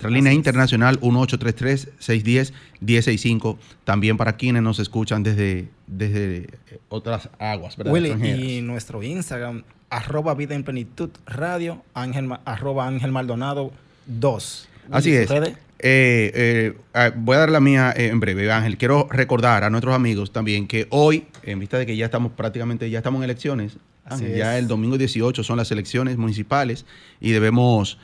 Nuestra 0.00 0.16
línea 0.16 0.32
internacional 0.32 0.98
1833-610-1065, 1.00 3.58
también 3.84 4.16
para 4.16 4.38
quienes 4.38 4.62
nos 4.62 4.78
escuchan 4.78 5.22
desde, 5.22 5.68
desde 5.86 6.48
otras 6.88 7.28
aguas, 7.38 7.76
¿verdad? 7.76 7.92
Willy, 7.92 8.58
y 8.58 8.62
nuestro 8.62 9.02
Instagram, 9.02 9.62
arroba 9.90 10.32
vida 10.32 10.54
en 10.54 10.64
plenitud 10.64 11.10
radio, 11.26 11.82
ángel, 11.92 12.30
arroba 12.46 12.86
ángel 12.86 13.12
maldonado 13.12 13.72
2. 14.06 14.68
Así 14.90 15.14
es. 15.14 15.30
Eh, 15.30 15.54
eh, 15.82 16.78
ah, 16.94 17.12
voy 17.14 17.36
a 17.36 17.40
dar 17.40 17.50
la 17.50 17.60
mía 17.60 17.92
eh, 17.94 18.06
en 18.06 18.20
breve, 18.20 18.50
Ángel. 18.50 18.78
Quiero 18.78 19.06
recordar 19.10 19.64
a 19.64 19.70
nuestros 19.70 19.94
amigos 19.94 20.32
también 20.32 20.66
que 20.66 20.86
hoy, 20.88 21.26
en 21.42 21.58
vista 21.58 21.76
de 21.76 21.84
que 21.84 21.94
ya 21.94 22.06
estamos 22.06 22.32
prácticamente, 22.32 22.88
ya 22.88 23.00
estamos 23.00 23.18
en 23.18 23.24
elecciones, 23.24 23.76
ya 24.18 24.58
el 24.58 24.68
domingo 24.68 24.98
18 24.98 25.42
son 25.44 25.56
las 25.56 25.70
elecciones 25.70 26.16
municipales 26.16 26.84
y 27.20 27.30
debemos 27.30 27.98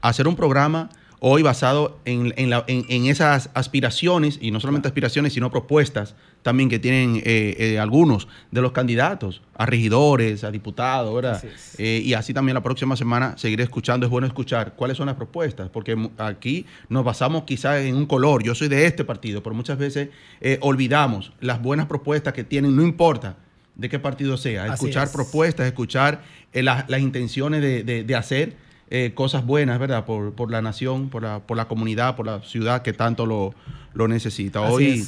hacer 0.00 0.28
un 0.28 0.36
programa 0.36 0.90
hoy 1.20 1.42
basado 1.42 1.98
en, 2.04 2.32
esas 3.06 3.50
aspiraciones, 3.54 4.38
y 4.40 4.50
no 4.50 4.60
solamente 4.60 4.88
aspiraciones, 4.88 5.32
sino 5.32 5.50
propuestas 5.50 6.14
también 6.42 6.68
que 6.68 6.78
tienen 6.78 7.16
eh, 7.24 7.56
eh, 7.58 7.78
algunos 7.78 8.28
de 8.50 8.60
los 8.60 8.72
candidatos 8.72 9.42
a 9.54 9.66
regidores, 9.66 10.44
a 10.44 10.50
diputados, 10.50 11.12
¿verdad? 11.14 11.42
Eh, 11.78 12.02
y 12.04 12.14
así 12.14 12.32
también 12.32 12.54
la 12.54 12.62
próxima 12.62 12.96
semana 12.96 13.34
seguiré 13.36 13.64
escuchando. 13.64 14.06
Es 14.06 14.10
bueno 14.10 14.26
escuchar 14.26 14.74
cuáles 14.76 14.96
son 14.96 15.06
las 15.06 15.16
propuestas, 15.16 15.70
porque 15.70 15.96
aquí 16.18 16.66
nos 16.88 17.04
basamos 17.04 17.44
quizás 17.44 17.80
en 17.80 17.96
un 17.96 18.06
color. 18.06 18.44
Yo 18.44 18.54
soy 18.54 18.68
de 18.68 18.86
este 18.86 19.04
partido, 19.04 19.42
pero 19.42 19.56
muchas 19.56 19.78
veces 19.78 20.10
olvidamos 20.60 21.32
las 21.40 21.60
buenas 21.60 21.86
propuestas 21.86 22.32
que 22.34 22.44
tienen, 22.44 22.76
no 22.76 22.82
importa 22.82 23.36
de 23.76 23.88
qué 23.88 23.98
partido 23.98 24.36
sea, 24.36 24.66
escuchar 24.72 25.12
propuestas, 25.12 25.66
escuchar 25.66 26.22
las 26.52 27.00
intenciones 27.00 27.62
de, 27.62 28.14
hacer 28.16 28.56
cosas 29.14 29.44
buenas, 29.44 29.78
¿verdad? 29.78 30.04
Por, 30.04 30.50
la 30.50 30.62
nación, 30.62 31.08
por 31.08 31.22
la, 31.22 31.40
por 31.40 31.56
la 31.56 31.68
comunidad, 31.68 32.16
por 32.16 32.26
la 32.26 32.42
ciudad 32.42 32.82
que 32.82 32.92
tanto 32.92 33.26
lo, 33.26 33.54
lo 33.94 34.08
necesita. 34.08 34.62
Hoy 34.62 35.04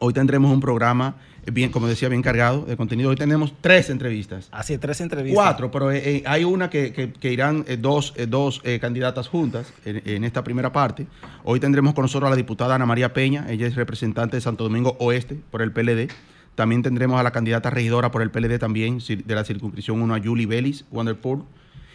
Hoy 0.00 0.12
tendremos 0.12 0.52
un 0.52 0.60
programa, 0.60 1.14
eh, 1.46 1.50
bien, 1.50 1.70
como 1.70 1.86
decía, 1.86 2.08
bien 2.08 2.20
cargado 2.20 2.66
de 2.66 2.76
contenido. 2.76 3.10
Hoy 3.10 3.16
tenemos 3.16 3.54
tres 3.60 3.90
entrevistas. 3.90 4.48
Así, 4.50 4.76
tres 4.76 5.00
entrevistas. 5.00 5.42
Cuatro, 5.42 5.70
pero 5.70 5.92
eh, 5.92 6.02
eh, 6.04 6.22
hay 6.26 6.44
una 6.44 6.68
que, 6.68 7.12
irán 7.22 7.64
dos, 7.78 8.12
dos 8.28 8.60
candidatas 8.80 9.28
juntas 9.28 9.72
en, 9.84 10.24
esta 10.24 10.42
primera 10.42 10.72
parte. 10.72 11.06
Hoy 11.44 11.60
tendremos 11.60 11.94
con 11.94 12.02
nosotros 12.02 12.26
a 12.26 12.30
la 12.30 12.36
diputada 12.36 12.74
Ana 12.74 12.86
María 12.86 13.12
Peña. 13.12 13.46
Ella 13.48 13.66
es 13.66 13.76
representante 13.76 14.36
de 14.36 14.40
Santo 14.40 14.64
Domingo 14.64 14.96
Oeste 14.98 15.38
por 15.50 15.62
el 15.62 15.72
PLD. 15.72 16.10
También 16.54 16.82
tendremos 16.82 17.18
a 17.18 17.22
la 17.22 17.32
candidata 17.32 17.70
regidora 17.70 18.10
por 18.10 18.22
el 18.22 18.30
PLD 18.30 18.58
también, 18.58 18.98
de 18.98 19.34
la 19.34 19.44
circunscripción 19.44 20.00
1, 20.00 20.14
a 20.14 20.20
Julie 20.20 20.46
Vélez, 20.46 20.84
Wonderpool. 20.90 21.44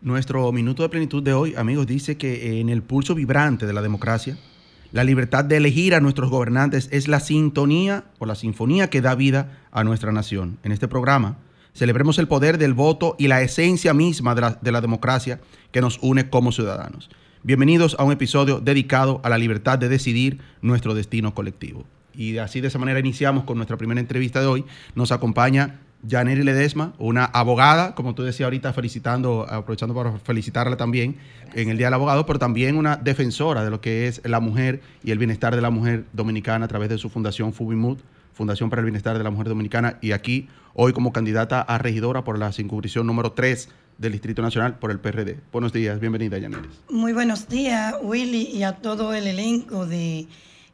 Nuestro 0.00 0.50
minuto 0.52 0.82
de 0.82 0.88
plenitud 0.88 1.22
de 1.22 1.34
hoy, 1.34 1.54
amigos, 1.56 1.86
dice 1.86 2.16
que 2.16 2.60
en 2.60 2.68
el 2.68 2.82
pulso 2.82 3.14
vibrante 3.14 3.66
de 3.66 3.72
la 3.72 3.82
democracia, 3.82 4.38
la 4.92 5.04
libertad 5.04 5.44
de 5.44 5.58
elegir 5.58 5.94
a 5.94 6.00
nuestros 6.00 6.30
gobernantes 6.30 6.88
es 6.92 7.08
la 7.08 7.20
sintonía 7.20 8.04
o 8.18 8.24
la 8.24 8.34
sinfonía 8.34 8.88
que 8.88 9.02
da 9.02 9.14
vida 9.14 9.58
a 9.70 9.84
nuestra 9.84 10.12
nación. 10.12 10.58
En 10.62 10.72
este 10.72 10.88
programa 10.88 11.36
celebremos 11.74 12.18
el 12.18 12.28
poder 12.28 12.56
del 12.56 12.72
voto 12.72 13.14
y 13.18 13.28
la 13.28 13.42
esencia 13.42 13.92
misma 13.92 14.34
de 14.34 14.72
la 14.72 14.80
democracia 14.80 15.40
que 15.72 15.82
nos 15.82 15.98
une 16.00 16.30
como 16.30 16.52
ciudadanos. 16.52 17.10
Bienvenidos 17.44 17.94
a 18.00 18.02
un 18.02 18.10
episodio 18.10 18.58
dedicado 18.58 19.20
a 19.22 19.28
la 19.28 19.38
libertad 19.38 19.78
de 19.78 19.88
decidir 19.88 20.40
nuestro 20.60 20.92
destino 20.92 21.34
colectivo. 21.34 21.84
Y 22.12 22.38
así 22.38 22.60
de 22.60 22.66
esa 22.66 22.80
manera 22.80 22.98
iniciamos 22.98 23.44
con 23.44 23.56
nuestra 23.56 23.76
primera 23.76 24.00
entrevista 24.00 24.40
de 24.40 24.46
hoy. 24.46 24.64
Nos 24.96 25.12
acompaña 25.12 25.78
Janeri 26.06 26.42
Ledesma, 26.42 26.94
una 26.98 27.24
abogada, 27.26 27.94
como 27.94 28.16
tú 28.16 28.24
decías 28.24 28.46
ahorita, 28.46 28.72
felicitando, 28.72 29.46
aprovechando 29.48 29.94
para 29.94 30.18
felicitarla 30.18 30.76
también 30.76 31.16
en 31.54 31.68
el 31.68 31.78
Día 31.78 31.86
del 31.86 31.94
Abogado, 31.94 32.26
pero 32.26 32.40
también 32.40 32.76
una 32.76 32.96
defensora 32.96 33.62
de 33.62 33.70
lo 33.70 33.80
que 33.80 34.08
es 34.08 34.20
la 34.24 34.40
mujer 34.40 34.82
y 35.04 35.12
el 35.12 35.18
bienestar 35.18 35.54
de 35.54 35.62
la 35.62 35.70
mujer 35.70 36.06
dominicana 36.12 36.64
a 36.64 36.68
través 36.68 36.88
de 36.88 36.98
su 36.98 37.08
fundación 37.08 37.52
Fubimut, 37.52 38.00
Fundación 38.32 38.68
para 38.68 38.80
el 38.80 38.86
Bienestar 38.86 39.16
de 39.16 39.24
la 39.24 39.30
Mujer 39.30 39.48
Dominicana, 39.48 39.98
y 40.00 40.12
aquí 40.12 40.48
hoy 40.74 40.92
como 40.92 41.12
candidata 41.12 41.60
a 41.60 41.78
regidora 41.78 42.22
por 42.22 42.38
la 42.38 42.52
circunscripción 42.52 43.06
número 43.06 43.32
3 43.32 43.68
del 43.98 44.12
Distrito 44.12 44.42
Nacional 44.42 44.78
por 44.78 44.90
el 44.92 45.00
PRD. 45.00 45.40
Buenos 45.52 45.72
días, 45.72 45.98
bienvenida, 45.98 46.38
Yanelis. 46.38 46.70
Muy 46.88 47.12
buenos 47.12 47.48
días, 47.48 47.94
Willy, 48.00 48.48
y 48.52 48.62
a 48.62 48.76
todo 48.76 49.12
el 49.12 49.26
elenco 49.26 49.86
de 49.86 50.28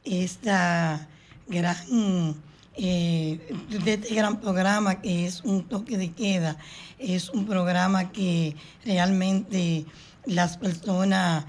esta 0.04 1.08
gran 1.48 2.36
eh, 2.76 3.54
de 3.68 3.94
este 3.94 4.14
gran 4.14 4.40
programa 4.40 5.00
que 5.00 5.26
es 5.26 5.42
un 5.42 5.64
toque 5.64 5.96
de 5.96 6.12
queda. 6.12 6.58
Es 6.98 7.30
un 7.30 7.46
programa 7.46 8.12
que 8.12 8.56
realmente 8.84 9.86
las 10.26 10.58
personas 10.58 11.46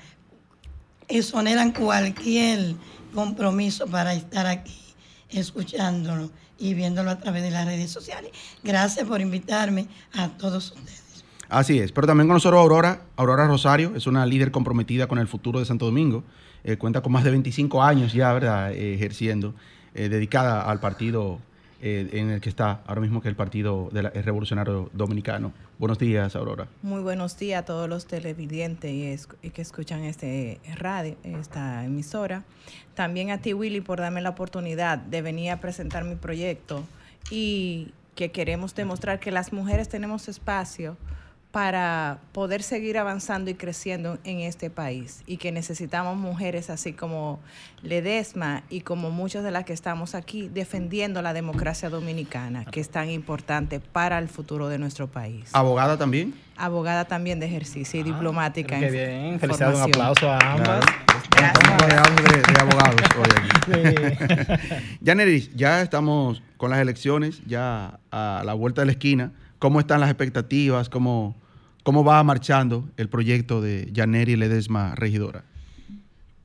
exoneran 1.08 1.72
cualquier 1.74 2.76
compromiso 3.14 3.86
para 3.88 4.14
estar 4.14 4.46
aquí 4.48 4.82
escuchándolo 5.30 6.32
y 6.58 6.74
viéndolo 6.74 7.12
a 7.12 7.18
través 7.18 7.44
de 7.44 7.52
las 7.52 7.66
redes 7.66 7.92
sociales. 7.92 8.32
Gracias 8.64 9.06
por 9.06 9.20
invitarme 9.20 9.88
a 10.14 10.30
todos 10.30 10.72
ustedes. 10.72 11.05
Así 11.50 11.80
es, 11.80 11.92
pero 11.92 12.08
también 12.08 12.28
con 12.28 12.36
nosotros 12.36 12.60
Aurora, 12.60 13.02
Aurora 13.16 13.48
Rosario, 13.48 13.94
es 13.96 14.08
una 14.08 14.26
líder 14.26 14.52
comprometida 14.52 15.08
con 15.08 15.20
el 15.20 15.28
futuro 15.28 15.60
de 15.60 15.66
Santo 15.66 15.86
Domingo, 15.86 16.24
eh, 16.64 16.78
cuenta 16.78 17.02
con 17.02 17.12
más 17.12 17.24
de 17.24 17.32
25 17.32 17.84
años 17.84 18.14
ya, 18.14 18.34
¿verdad?, 18.34 18.74
eh, 18.74 18.96
ejerciendo, 18.96 19.54
eh, 19.94 20.10
dedicada 20.10 20.64
al 20.64 20.80
partido 20.80 21.40
en 21.82 22.32
el 22.32 22.42
que 22.42 22.50
está 22.50 22.82
ahora 22.88 23.00
mismo, 23.00 23.22
que 23.22 23.28
es 23.28 23.34
el 23.34 23.36
Partido 23.36 23.92
Revolucionario 23.92 24.90
Dominicano. 24.94 25.52
Buenos 25.78 26.00
días, 26.00 26.36
Aurora. 26.36 26.68
Muy 26.82 27.04
buenos 27.04 27.38
días 27.38 27.62
a 27.62 27.66
todos 27.66 27.88
los 27.88 28.08
televidentes 28.08 29.28
y, 29.44 29.50
que 29.52 29.62
escuchan 29.62 30.04
este 30.04 30.60
radio, 30.78 31.16
esta 31.24 31.86
emisora. 31.86 32.44
También 32.96 33.30
a 33.30 33.38
ti, 33.40 33.54
Willy, 33.54 33.82
por 33.82 34.00
darme 34.00 34.22
la 34.22 34.30
oportunidad 34.30 34.98
de 34.98 35.22
venir 35.22 35.52
a 35.52 35.60
presentar 35.60 36.06
mi 36.06 36.16
proyecto 36.16 36.84
y 37.30 37.92
que 38.16 38.32
queremos 38.32 38.74
demostrar 38.74 39.20
que 39.20 39.30
las 39.30 39.54
mujeres 39.54 39.88
tenemos 39.88 40.28
espacio 40.28 40.98
para 41.56 42.18
poder 42.34 42.64
seguir 42.64 42.98
avanzando 42.98 43.50
y 43.50 43.54
creciendo 43.54 44.18
en 44.26 44.42
este 44.42 44.70
país 44.70 45.24
y 45.26 45.38
que 45.38 45.54
necesitamos 45.54 46.18
mujeres 46.18 46.70
así 46.70 46.92
como 46.92 47.40
Ledesma 47.82 48.64
y 48.70 48.82
como 48.82 49.10
muchas 49.10 49.42
de 49.42 49.52
las 49.52 49.64
que 49.64 49.72
estamos 49.72 50.16
aquí 50.16 50.50
defendiendo 50.54 51.22
la 51.22 51.32
democracia 51.32 51.90
dominicana, 51.90 52.66
que 52.66 52.82
es 52.82 52.90
tan 52.90 53.10
importante 53.10 53.80
para 53.80 54.20
el 54.20 54.28
futuro 54.28 54.68
de 54.68 54.80
nuestro 54.80 55.08
país. 55.08 55.50
¿Abogada 55.54 55.98
también? 55.98 56.34
Abogada 56.58 57.06
también 57.06 57.40
de 57.40 57.46
ejercicio 57.46 58.02
y 58.02 58.04
Ah, 58.04 58.06
diplomática. 58.06 58.78
Qué 58.78 58.88
en 58.88 58.92
bien, 58.92 59.40
felicidades, 59.40 59.78
un 59.78 59.84
aplauso 59.84 60.30
a 60.30 60.38
ambas. 60.38 60.84
Rodeados 61.80 62.16
de, 62.18 62.54
de 62.54 62.60
abogados 62.60 63.02
hoy 63.18 63.30
aquí. 63.38 63.50
Sí. 64.68 64.76
Ya, 65.00 65.16
Neris, 65.16 65.56
ya 65.56 65.82
estamos 65.82 66.44
con 66.58 66.70
las 66.70 66.80
elecciones, 66.80 67.42
ya 67.46 68.02
a 68.12 68.44
la 68.46 68.54
vuelta 68.54 68.82
de 68.82 68.88
la 68.88 68.92
esquina. 68.92 69.32
¿Cómo 69.58 69.80
están 69.80 70.02
las 70.02 70.10
expectativas? 70.10 70.90
¿Cómo, 70.90 71.34
cómo 71.86 72.04
va 72.04 72.24
marchando 72.24 72.90
el 72.98 73.10
proyecto 73.10 73.62
de 73.62 73.88
Yaneri 73.94 74.36
Ledesma, 74.36 74.96
regidora? 74.96 75.46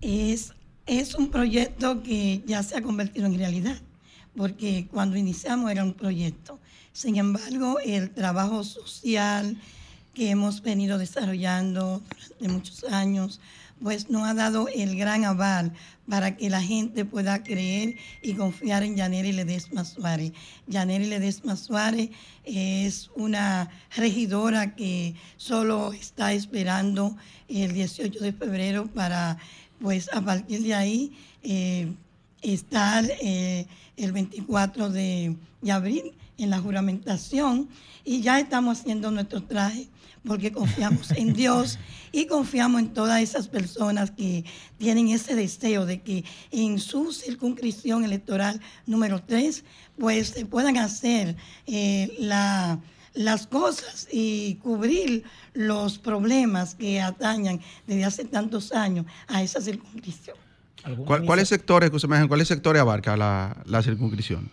Es, 0.02 0.52
es 0.84 1.14
un 1.14 1.30
proyecto 1.30 2.02
que 2.02 2.42
ya 2.46 2.62
se 2.62 2.76
ha 2.76 2.82
convertido 2.82 3.24
en 3.24 3.38
realidad, 3.38 3.78
porque 4.36 4.86
cuando 4.92 5.16
iniciamos 5.16 5.70
era 5.70 5.82
un 5.82 5.94
proyecto. 5.94 6.58
Sin 6.92 7.16
embargo, 7.16 7.78
el 7.82 8.10
trabajo 8.10 8.62
social 8.64 9.56
que 10.12 10.28
hemos 10.28 10.60
venido 10.60 10.98
desarrollando 10.98 12.02
durante 12.10 12.48
muchos 12.48 12.84
años, 12.84 13.40
pues 13.82 14.10
nos 14.10 14.26
ha 14.26 14.34
dado 14.34 14.68
el 14.68 14.96
gran 14.96 15.24
aval 15.24 15.72
para 16.08 16.36
que 16.36 16.50
la 16.50 16.62
gente 16.62 17.04
pueda 17.04 17.42
creer 17.42 17.96
y 18.22 18.34
confiar 18.34 18.82
en 18.82 18.96
Yaneri 18.96 19.32
Ledesma 19.32 19.84
Suárez. 19.84 20.32
Yaneri 20.66 21.06
Ledesma 21.06 21.56
Suárez 21.56 22.10
es 22.44 23.10
una 23.14 23.70
regidora 23.96 24.74
que 24.74 25.14
solo 25.36 25.92
está 25.92 26.32
esperando 26.32 27.16
el 27.48 27.72
18 27.72 28.18
de 28.20 28.32
febrero 28.32 28.86
para, 28.86 29.38
pues 29.80 30.10
a 30.12 30.20
partir 30.20 30.62
de 30.62 30.74
ahí, 30.74 31.12
eh, 31.42 31.92
estar 32.42 33.04
eh, 33.20 33.66
el 33.96 34.12
24 34.12 34.90
de, 34.90 35.36
de 35.62 35.72
abril 35.72 36.12
en 36.38 36.50
la 36.50 36.58
juramentación 36.58 37.68
y 38.04 38.22
ya 38.22 38.40
estamos 38.40 38.80
haciendo 38.80 39.10
nuestro 39.10 39.42
traje 39.42 39.88
porque 40.24 40.52
confiamos 40.52 41.10
en 41.12 41.32
Dios 41.32 41.78
y 42.12 42.26
confiamos 42.26 42.80
en 42.82 42.88
todas 42.92 43.20
esas 43.22 43.48
personas 43.48 44.10
que 44.10 44.44
tienen 44.78 45.08
ese 45.08 45.34
deseo 45.34 45.86
de 45.86 46.00
que 46.02 46.24
en 46.50 46.78
su 46.78 47.12
circunscripción 47.12 48.04
electoral 48.04 48.60
número 48.86 49.22
3 49.22 49.64
pues 49.98 50.28
se 50.28 50.44
puedan 50.46 50.76
hacer 50.76 51.36
eh, 51.66 52.14
la, 52.18 52.78
las 53.14 53.46
cosas 53.46 54.08
y 54.12 54.56
cubrir 54.56 55.24
los 55.54 55.98
problemas 55.98 56.74
que 56.74 57.00
atañan 57.00 57.60
desde 57.86 58.04
hace 58.04 58.24
tantos 58.24 58.72
años 58.72 59.06
a 59.26 59.42
esa 59.42 59.60
circunscripción. 59.60 60.36
¿Alguna 60.82 61.06
¿Cuál- 61.06 61.24
¿Cuáles 61.26 61.48
sectores, 61.48 61.90
cuáles 62.28 62.48
sectores 62.48 62.80
abarca 62.80 63.16
la, 63.16 63.56
la 63.66 63.82
circunscripción? 63.82 64.50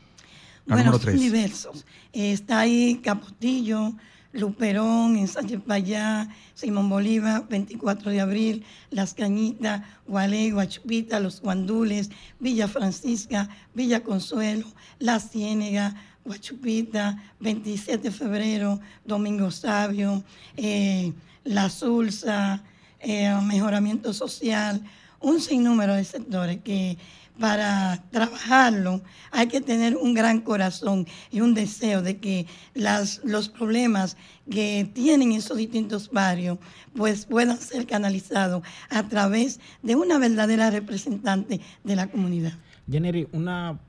La 0.65 0.75
Bueno, 0.75 0.91
número 0.91 1.03
son 1.03 1.13
3. 1.13 1.19
diversos. 1.21 1.85
Está 2.11 2.59
ahí 2.59 2.99
Capotillo, 3.01 3.93
Luperón, 4.33 5.17
en 5.17 5.61
Payá, 5.61 6.29
Simón 6.53 6.89
Bolívar, 6.89 7.47
24 7.47 8.11
de 8.11 8.21
abril, 8.21 8.65
Las 8.91 9.13
Cañitas, 9.13 9.83
Gualey, 10.07 10.51
Guachupita, 10.51 11.19
Los 11.19 11.41
Guandules, 11.41 12.09
Villa 12.39 12.67
Francisca, 12.67 13.49
Villa 13.73 14.03
Consuelo, 14.03 14.65
La 14.99 15.19
Ciénega, 15.19 15.95
Guachupita, 16.25 17.23
27 17.39 18.09
de 18.09 18.11
febrero, 18.11 18.79
Domingo 19.05 19.49
Sabio, 19.49 20.23
eh, 20.57 21.13
La 21.43 21.69
Sulsa, 21.69 22.63
eh, 22.99 23.33
Mejoramiento 23.43 24.13
Social, 24.13 24.83
un 25.19 25.39
sinnúmero 25.39 25.95
de 25.95 26.03
sectores 26.03 26.59
que 26.63 26.97
para 27.39 28.03
trabajarlo 28.11 29.01
hay 29.31 29.47
que 29.47 29.61
tener 29.61 29.95
un 29.95 30.13
gran 30.13 30.41
corazón 30.41 31.05
y 31.31 31.41
un 31.41 31.53
deseo 31.53 32.01
de 32.01 32.17
que 32.17 32.45
las, 32.73 33.21
los 33.23 33.49
problemas 33.49 34.17
que 34.49 34.89
tienen 34.93 35.31
esos 35.33 35.57
distintos 35.57 36.09
barrios 36.11 36.57
pues 36.95 37.25
puedan 37.25 37.57
ser 37.57 37.85
canalizados 37.85 38.63
a 38.89 39.03
través 39.07 39.59
de 39.83 39.95
una 39.95 40.17
verdadera 40.17 40.71
representante 40.71 41.59
de 41.83 41.95
la 41.95 42.07
comunidad. 42.07 42.53
Jenny, 42.89 43.27
una 43.31 43.79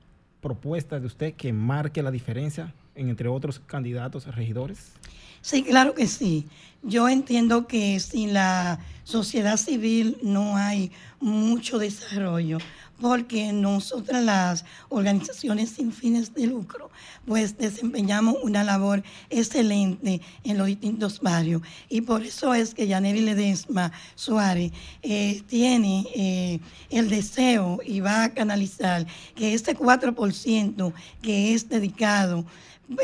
propuesta 0.41 0.99
de 0.99 1.07
usted 1.07 1.33
que 1.33 1.51
marque 1.53 2.03
la 2.03 2.11
diferencia 2.11 2.73
en- 2.95 3.09
entre 3.09 3.27
otros 3.29 3.59
candidatos 3.59 4.27
a 4.27 4.31
regidores. 4.31 4.91
Sí, 5.41 5.63
claro 5.63 5.93
que 5.93 6.07
sí. 6.07 6.47
Yo 6.83 7.09
entiendo 7.09 7.67
que 7.67 7.99
sin 7.99 8.33
la 8.33 8.79
sociedad 9.03 9.57
civil 9.57 10.17
no 10.21 10.55
hay 10.55 10.91
mucho 11.19 11.77
desarrollo, 11.77 12.57
porque 13.01 13.51
nosotras 13.53 14.23
las 14.23 14.65
organizaciones 14.89 15.71
sin 15.71 15.91
fines 15.91 16.33
de 16.33 16.47
lucro, 16.47 16.89
pues 17.25 17.57
desempeñamos 17.57 18.35
una 18.43 18.63
labor 18.63 19.03
excelente 19.29 20.21
en 20.43 20.57
los 20.57 20.67
distintos 20.67 21.19
barrios. 21.21 21.61
Y 21.89 22.01
por 22.01 22.23
eso 22.23 22.53
es 22.53 22.73
que 22.73 22.87
Yaneri 22.87 23.21
Ledesma 23.21 23.91
Suárez 24.15 24.71
eh, 25.01 25.41
tiene 25.47 26.05
eh, 26.13 26.59
el 26.89 27.09
deseo 27.09 27.79
y 27.85 28.01
va 28.01 28.25
a 28.25 28.33
canalizar 28.33 29.05
que 29.35 29.53
este 29.53 29.75
4% 29.77 30.93
que 31.21 31.53
es 31.53 31.69
dedicado 31.69 32.45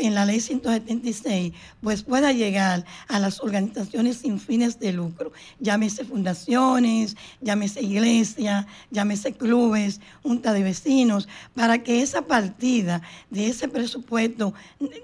en 0.00 0.14
la 0.14 0.24
ley 0.24 0.40
176, 0.40 1.52
pues 1.80 2.02
pueda 2.02 2.25
llegar 2.32 2.84
a 3.08 3.18
las 3.18 3.40
organizaciones 3.40 4.18
sin 4.18 4.38
fines 4.40 4.78
de 4.78 4.92
lucro, 4.92 5.32
llámese 5.60 6.04
fundaciones, 6.04 7.16
llámese 7.40 7.82
iglesia, 7.82 8.66
llámese 8.90 9.32
clubes, 9.32 10.00
junta 10.22 10.52
de 10.52 10.62
vecinos, 10.62 11.28
para 11.54 11.82
que 11.82 12.02
esa 12.02 12.22
partida 12.22 13.02
de 13.30 13.48
ese 13.48 13.68
presupuesto 13.68 14.54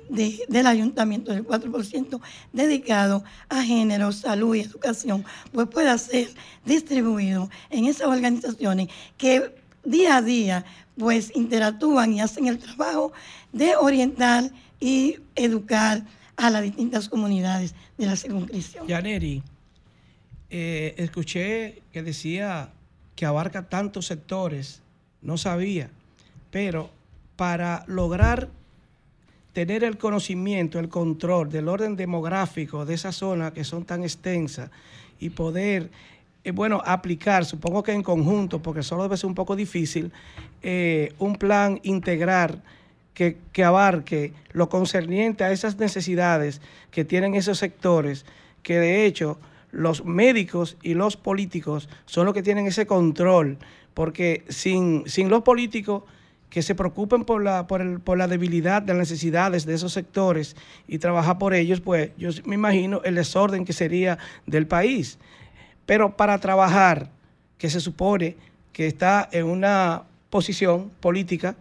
de- 0.08 0.40
del 0.48 0.66
ayuntamiento 0.66 1.32
del 1.32 1.44
4% 1.44 2.20
dedicado 2.52 3.24
a 3.48 3.62
género, 3.62 4.12
salud 4.12 4.54
y 4.54 4.60
educación, 4.60 5.24
pues 5.52 5.68
pueda 5.68 5.96
ser 5.98 6.28
distribuido 6.64 7.50
en 7.70 7.86
esas 7.86 8.06
organizaciones 8.08 8.88
que 9.16 9.54
día 9.84 10.16
a 10.16 10.22
día 10.22 10.64
pues 10.96 11.32
interactúan 11.34 12.12
y 12.12 12.20
hacen 12.20 12.46
el 12.46 12.58
trabajo 12.58 13.12
de 13.52 13.74
orientar 13.76 14.50
y 14.78 15.16
educar 15.34 16.04
a 16.36 16.50
las 16.50 16.62
distintas 16.62 17.08
comunidades 17.08 17.74
de 17.98 18.06
la 18.06 18.16
circunscripción. 18.16 18.86
Yaneri, 18.86 19.42
eh, 20.50 20.94
escuché 20.98 21.82
que 21.92 22.02
decía 22.02 22.70
que 23.16 23.26
abarca 23.26 23.68
tantos 23.68 24.06
sectores, 24.06 24.82
no 25.20 25.38
sabía, 25.38 25.90
pero 26.50 26.90
para 27.36 27.84
lograr 27.86 28.48
tener 29.52 29.84
el 29.84 29.98
conocimiento, 29.98 30.78
el 30.78 30.88
control 30.88 31.50
del 31.50 31.68
orden 31.68 31.96
demográfico 31.96 32.84
de 32.84 32.94
esa 32.94 33.12
zona 33.12 33.52
que 33.52 33.64
son 33.64 33.84
tan 33.84 34.02
extensas 34.02 34.70
y 35.20 35.30
poder, 35.30 35.90
eh, 36.44 36.50
bueno, 36.50 36.82
aplicar, 36.84 37.44
supongo 37.44 37.82
que 37.82 37.92
en 37.92 38.02
conjunto, 38.02 38.60
porque 38.60 38.82
solo 38.82 39.04
debe 39.04 39.16
ser 39.16 39.26
un 39.26 39.34
poco 39.34 39.54
difícil, 39.54 40.10
eh, 40.62 41.14
un 41.18 41.36
plan 41.36 41.80
integral 41.82 42.62
que, 43.14 43.36
que 43.52 43.64
abarque 43.64 44.32
lo 44.52 44.68
concerniente 44.68 45.44
a 45.44 45.52
esas 45.52 45.78
necesidades 45.78 46.60
que 46.90 47.04
tienen 47.04 47.34
esos 47.34 47.58
sectores, 47.58 48.24
que 48.62 48.78
de 48.78 49.06
hecho 49.06 49.38
los 49.70 50.04
médicos 50.04 50.76
y 50.82 50.94
los 50.94 51.16
políticos 51.16 51.88
son 52.06 52.26
los 52.26 52.34
que 52.34 52.42
tienen 52.42 52.66
ese 52.66 52.86
control, 52.86 53.58
porque 53.94 54.44
sin, 54.48 55.04
sin 55.06 55.28
los 55.28 55.42
políticos 55.42 56.02
que 56.50 56.60
se 56.62 56.74
preocupen 56.74 57.24
por 57.24 57.42
la, 57.42 57.66
por, 57.66 57.80
el- 57.80 57.98
por 58.00 58.18
la 58.18 58.28
debilidad 58.28 58.82
de 58.82 58.92
las 58.92 58.98
necesidades 59.10 59.64
de 59.64 59.72
esos 59.74 59.92
sectores 59.94 60.54
y 60.86 60.98
trabajar 60.98 61.38
por 61.38 61.54
ellos, 61.54 61.80
pues 61.80 62.10
yo 62.18 62.28
me 62.44 62.54
imagino 62.56 63.00
el 63.04 63.14
desorden 63.14 63.64
que 63.64 63.72
sería 63.72 64.18
del 64.46 64.66
país. 64.66 65.18
Pero 65.86 66.16
para 66.16 66.38
trabajar, 66.38 67.08
que 67.56 67.70
se 67.70 67.80
supone 67.80 68.36
que 68.74 68.86
está 68.86 69.28
en 69.32 69.46
una 69.46 70.02
posición 70.28 70.90
política, 71.00 71.56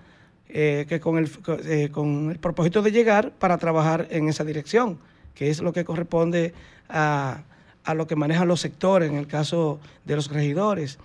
eh, 0.53 0.85
que 0.87 0.99
con 0.99 1.17
el, 1.17 1.29
eh, 1.65 1.89
con 1.91 2.29
el 2.29 2.39
propósito 2.39 2.81
de 2.81 2.91
llegar 2.91 3.31
para 3.31 3.57
trabajar 3.57 4.07
en 4.11 4.27
esa 4.27 4.43
dirección, 4.43 4.99
que 5.33 5.49
es 5.49 5.61
lo 5.61 5.73
que 5.73 5.85
corresponde 5.85 6.53
a, 6.89 7.43
a 7.83 7.93
lo 7.93 8.05
que 8.07 8.15
manejan 8.15 8.47
los 8.47 8.61
sectores, 8.61 9.09
en 9.09 9.17
el 9.17 9.27
caso 9.27 9.79
de 10.05 10.15
los 10.15 10.29
regidores. 10.31 10.99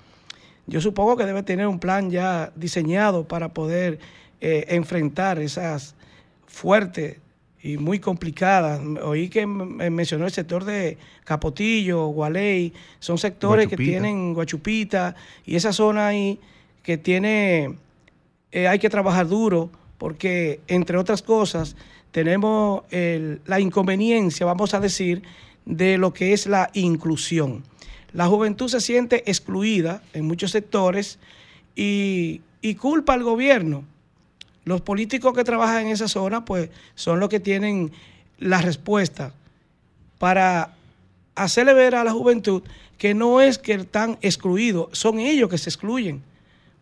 Yo 0.66 0.80
supongo 0.80 1.16
que 1.16 1.24
debe 1.24 1.42
tener 1.42 1.68
un 1.68 1.78
plan 1.78 2.10
ya 2.10 2.52
diseñado 2.56 3.28
para 3.28 3.50
poder 3.50 4.00
eh, 4.40 4.66
enfrentar 4.68 5.38
esas 5.38 5.94
fuertes 6.46 7.18
y 7.62 7.78
muy 7.78 8.00
complicadas. 8.00 8.80
Oí 9.02 9.28
que 9.28 9.46
mencionó 9.46 10.26
el 10.26 10.32
sector 10.32 10.64
de 10.64 10.98
Capotillo, 11.24 12.06
Gualey, 12.08 12.72
son 12.98 13.18
sectores 13.18 13.68
que 13.68 13.76
tienen 13.76 14.34
Guachupita 14.34 15.14
y 15.44 15.56
esa 15.56 15.72
zona 15.72 16.08
ahí 16.08 16.40
que 16.82 16.98
tiene, 16.98 17.76
eh, 18.52 18.68
hay 18.68 18.78
que 18.78 18.90
trabajar 18.90 19.28
duro 19.28 19.70
porque, 19.98 20.60
entre 20.68 20.98
otras 20.98 21.22
cosas, 21.22 21.76
tenemos 22.10 22.84
la 22.90 23.60
inconveniencia, 23.60 24.46
vamos 24.46 24.72
a 24.72 24.80
decir, 24.80 25.22
de 25.66 25.98
lo 25.98 26.14
que 26.14 26.32
es 26.32 26.46
la 26.46 26.70
inclusión. 26.72 27.62
La 28.12 28.26
juventud 28.28 28.68
se 28.68 28.80
siente 28.80 29.30
excluida 29.30 30.02
en 30.14 30.26
muchos 30.26 30.52
sectores 30.52 31.18
y, 31.74 32.40
culpa 32.80 33.12
al 33.12 33.22
gobierno. 33.22 33.84
Los 34.64 34.80
políticos 34.80 35.34
que 35.34 35.44
trabajan 35.44 35.86
en 35.86 35.92
esa 35.92 36.08
zona, 36.08 36.44
pues, 36.44 36.70
son 36.94 37.20
los 37.20 37.28
que 37.28 37.40
tienen 37.40 37.92
la 38.38 38.62
respuesta 38.62 39.32
para 40.18 40.74
hacerle 41.34 41.74
ver 41.74 41.94
a 41.94 42.04
la 42.04 42.12
juventud 42.12 42.62
que 42.98 43.12
no 43.12 43.40
es 43.40 43.58
que 43.58 43.74
están 43.74 44.18
excluidos, 44.22 44.88
son 44.92 45.18
ellos 45.18 45.50
que 45.50 45.58
se 45.58 45.68
excluyen, 45.68 46.22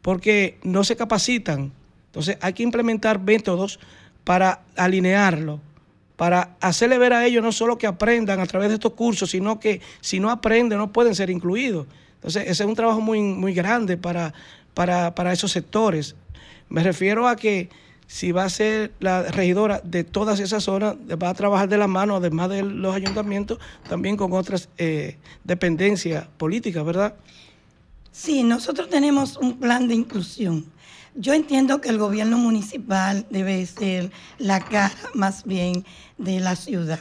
porque 0.05 0.59
no 0.63 0.85
se 0.85 0.97
capacitan. 0.97 1.73
Entonces 2.09 2.37
hay 2.43 2.53
que 2.53 2.63
implementar 2.63 3.19
métodos 3.19 3.81
para 4.23 4.61
alinearlo, 4.77 5.61
para 6.17 6.57
hacerle 6.61 6.99
ver 6.99 7.15
a 7.15 7.25
ellos 7.25 7.43
no 7.43 7.53
solo 7.53 7.79
que 7.79 7.87
aprendan 7.87 8.39
a 8.39 8.45
través 8.45 8.69
de 8.69 8.75
estos 8.75 8.93
cursos, 8.93 9.31
sino 9.31 9.59
que 9.59 9.81
si 10.03 10.21
no 10.21 10.31
aprenden 10.31 10.77
no 10.77 10.93
pueden 10.93 11.15
ser 11.15 11.31
incluidos. 11.31 11.87
Entonces, 12.17 12.43
ese 12.43 12.65
es 12.65 12.69
un 12.69 12.75
trabajo 12.75 13.01
muy, 13.01 13.23
muy 13.23 13.55
grande 13.55 13.97
para, 13.97 14.35
para, 14.75 15.33
esos 15.33 15.51
sectores. 15.51 16.17
Me 16.69 16.83
refiero 16.83 17.27
a 17.27 17.35
que 17.35 17.71
si 18.07 18.31
va 18.31 18.45
a 18.45 18.51
ser 18.51 18.93
la 19.01 19.23
regidora 19.23 19.81
de 19.85 20.05
todas 20.05 20.39
esas 20.39 20.65
zonas, 20.65 20.97
va 20.97 21.31
a 21.31 21.35
trabajar 21.35 21.71
de 21.71 21.79
la 21.79 21.87
mano, 21.87 22.17
además 22.17 22.51
de 22.51 22.63
los 22.63 22.95
ayuntamientos, 22.95 23.59
también 23.89 24.19
con 24.19 24.35
otras 24.35 24.69
eh, 24.77 25.17
dependencias 25.45 26.27
políticas, 26.37 26.85
¿verdad? 26.85 27.15
Sí, 28.17 28.45
nosotros 28.45 28.89
tenemos 28.89 29.37
un 29.37 29.59
plan 29.59 29.89
de 29.89 29.97
inclusión 29.97 30.73
yo 31.17 31.33
entiendo 31.33 31.81
que 31.81 31.91
el 31.91 31.99
gobierno 31.99 32.39
municipal 32.39 33.25
debe 33.31 33.65
ser 33.67 34.11
la 34.39 34.61
cara 34.61 34.95
más 35.15 35.45
bien 35.45 35.85
de 36.19 36.41
la 36.41 36.57
ciudad. 36.57 36.99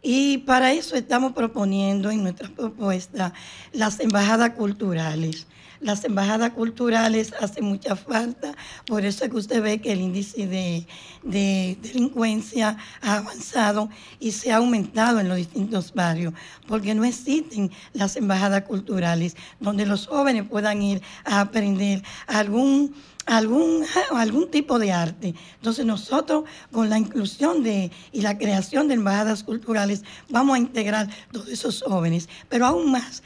Y 0.00 0.38
para 0.38 0.72
eso 0.72 0.96
estamos 0.96 1.32
proponiendo 1.32 2.10
en 2.10 2.22
nuestra 2.22 2.48
propuesta 2.48 3.32
las 3.72 4.00
embajadas 4.00 4.50
culturales. 4.50 5.46
Las 5.82 6.04
embajadas 6.04 6.52
culturales 6.52 7.34
hacen 7.40 7.64
mucha 7.64 7.96
falta, 7.96 8.54
por 8.86 9.04
eso 9.04 9.24
es 9.24 9.30
que 9.30 9.36
usted 9.36 9.60
ve 9.60 9.80
que 9.80 9.90
el 9.90 10.00
índice 10.00 10.46
de, 10.46 10.86
de, 11.24 11.76
delincuencia 11.82 12.78
ha 13.00 13.16
avanzado 13.16 13.90
y 14.20 14.30
se 14.30 14.52
ha 14.52 14.58
aumentado 14.58 15.18
en 15.18 15.28
los 15.28 15.36
distintos 15.36 15.92
barrios, 15.92 16.34
porque 16.68 16.94
no 16.94 17.04
existen 17.04 17.72
las 17.94 18.14
embajadas 18.14 18.62
culturales 18.62 19.36
donde 19.58 19.84
los 19.84 20.06
jóvenes 20.06 20.48
puedan 20.48 20.80
ir 20.82 21.02
a 21.24 21.40
aprender 21.40 22.04
algún 22.28 22.94
algún, 23.26 23.84
algún 24.14 24.50
tipo 24.50 24.78
de 24.78 24.92
arte. 24.92 25.34
Entonces 25.56 25.84
nosotros 25.84 26.44
con 26.70 26.90
la 26.90 26.98
inclusión 26.98 27.62
de, 27.62 27.90
y 28.12 28.22
la 28.22 28.38
creación 28.38 28.88
de 28.88 28.94
embajadas 28.94 29.42
culturales 29.42 30.02
vamos 30.28 30.56
a 30.56 30.58
integrar 30.58 31.08
todos 31.30 31.48
esos 31.48 31.82
jóvenes, 31.82 32.28
pero 32.48 32.66
aún 32.66 32.90
más, 32.90 33.22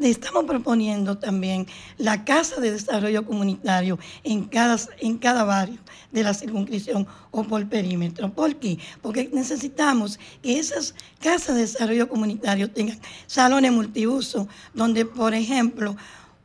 estamos 0.00 0.44
proponiendo 0.44 1.16
también 1.18 1.66
la 1.96 2.24
Casa 2.24 2.60
de 2.60 2.70
Desarrollo 2.70 3.24
Comunitario 3.24 3.98
en 4.22 4.44
cada, 4.44 4.78
en 4.98 5.18
cada 5.18 5.44
barrio 5.44 5.78
de 6.12 6.22
la 6.22 6.34
circunscripción 6.34 7.06
o 7.30 7.44
por 7.44 7.66
perímetro. 7.68 8.32
¿Por 8.32 8.56
qué? 8.56 8.78
Porque 9.00 9.30
necesitamos 9.32 10.18
que 10.42 10.58
esas 10.58 10.94
casas 11.20 11.56
de 11.56 11.62
desarrollo 11.62 12.08
comunitario 12.08 12.70
tengan 12.70 13.00
salones 13.26 13.72
multiuso, 13.72 14.48
donde, 14.74 15.06
por 15.06 15.34
ejemplo, 15.34 15.96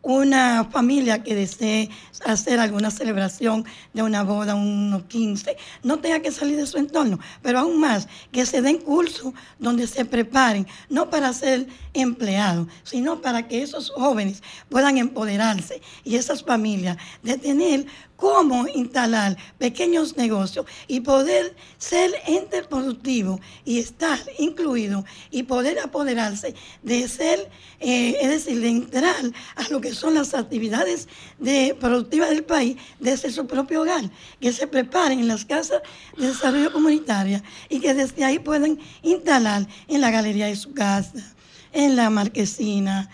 una 0.01 0.63
familia 0.71 1.23
que 1.23 1.35
desee 1.35 1.89
hacer 2.25 2.59
alguna 2.59 2.89
celebración 2.89 3.65
de 3.93 4.01
una 4.01 4.23
boda, 4.23 4.55
unos 4.55 5.03
15, 5.03 5.57
no 5.83 5.99
tenga 5.99 6.21
que 6.21 6.31
salir 6.31 6.55
de 6.57 6.65
su 6.65 6.77
entorno, 6.77 7.19
pero 7.41 7.59
aún 7.59 7.79
más, 7.79 8.07
que 8.31 8.45
se 8.45 8.61
den 8.61 8.77
cursos 8.77 9.33
donde 9.57 9.87
se 9.87 10.05
preparen, 10.05 10.67
no 10.89 11.09
para 11.09 11.33
ser 11.33 11.67
empleados, 11.93 12.67
sino 12.83 13.21
para 13.21 13.47
que 13.47 13.61
esos 13.61 13.89
jóvenes 13.89 14.41
puedan 14.69 14.97
empoderarse 14.97 15.81
y 16.03 16.15
esas 16.15 16.43
familias 16.43 16.97
de 17.21 17.37
tener 17.37 17.85
cómo 18.19 18.67
instalar 18.67 19.37
pequeños 19.57 20.17
negocios 20.17 20.65
y 20.87 20.99
poder 20.99 21.55
ser 21.77 22.11
ente 22.27 22.61
productivo 22.63 23.39
y 23.63 23.79
estar 23.79 24.19
incluido 24.37 25.05
y 25.31 25.43
poder 25.43 25.79
apoderarse 25.79 26.53
de 26.83 27.07
ser, 27.07 27.49
eh, 27.79 28.17
es 28.21 28.29
decir, 28.29 28.59
de 28.59 28.67
entrar 28.67 29.31
a 29.55 29.69
lo 29.69 29.79
que 29.79 29.93
son 29.93 30.15
las 30.15 30.33
actividades 30.33 31.07
de, 31.39 31.75
productivas 31.79 32.29
del 32.29 32.43
país 32.43 32.75
desde 32.99 33.31
su 33.31 33.47
propio 33.47 33.81
hogar, 33.83 34.09
que 34.41 34.51
se 34.51 34.67
preparen 34.67 35.19
en 35.19 35.29
las 35.29 35.45
casas 35.45 35.81
de 36.17 36.27
desarrollo 36.27 36.73
comunitaria 36.73 37.41
y 37.69 37.79
que 37.79 37.93
desde 37.93 38.25
ahí 38.25 38.37
puedan 38.37 38.79
instalar 39.01 39.65
en 39.87 40.01
la 40.01 40.11
galería 40.11 40.47
de 40.47 40.57
su 40.57 40.73
casa, 40.73 41.33
en 41.71 41.95
la 41.95 42.09
marquesina, 42.09 43.09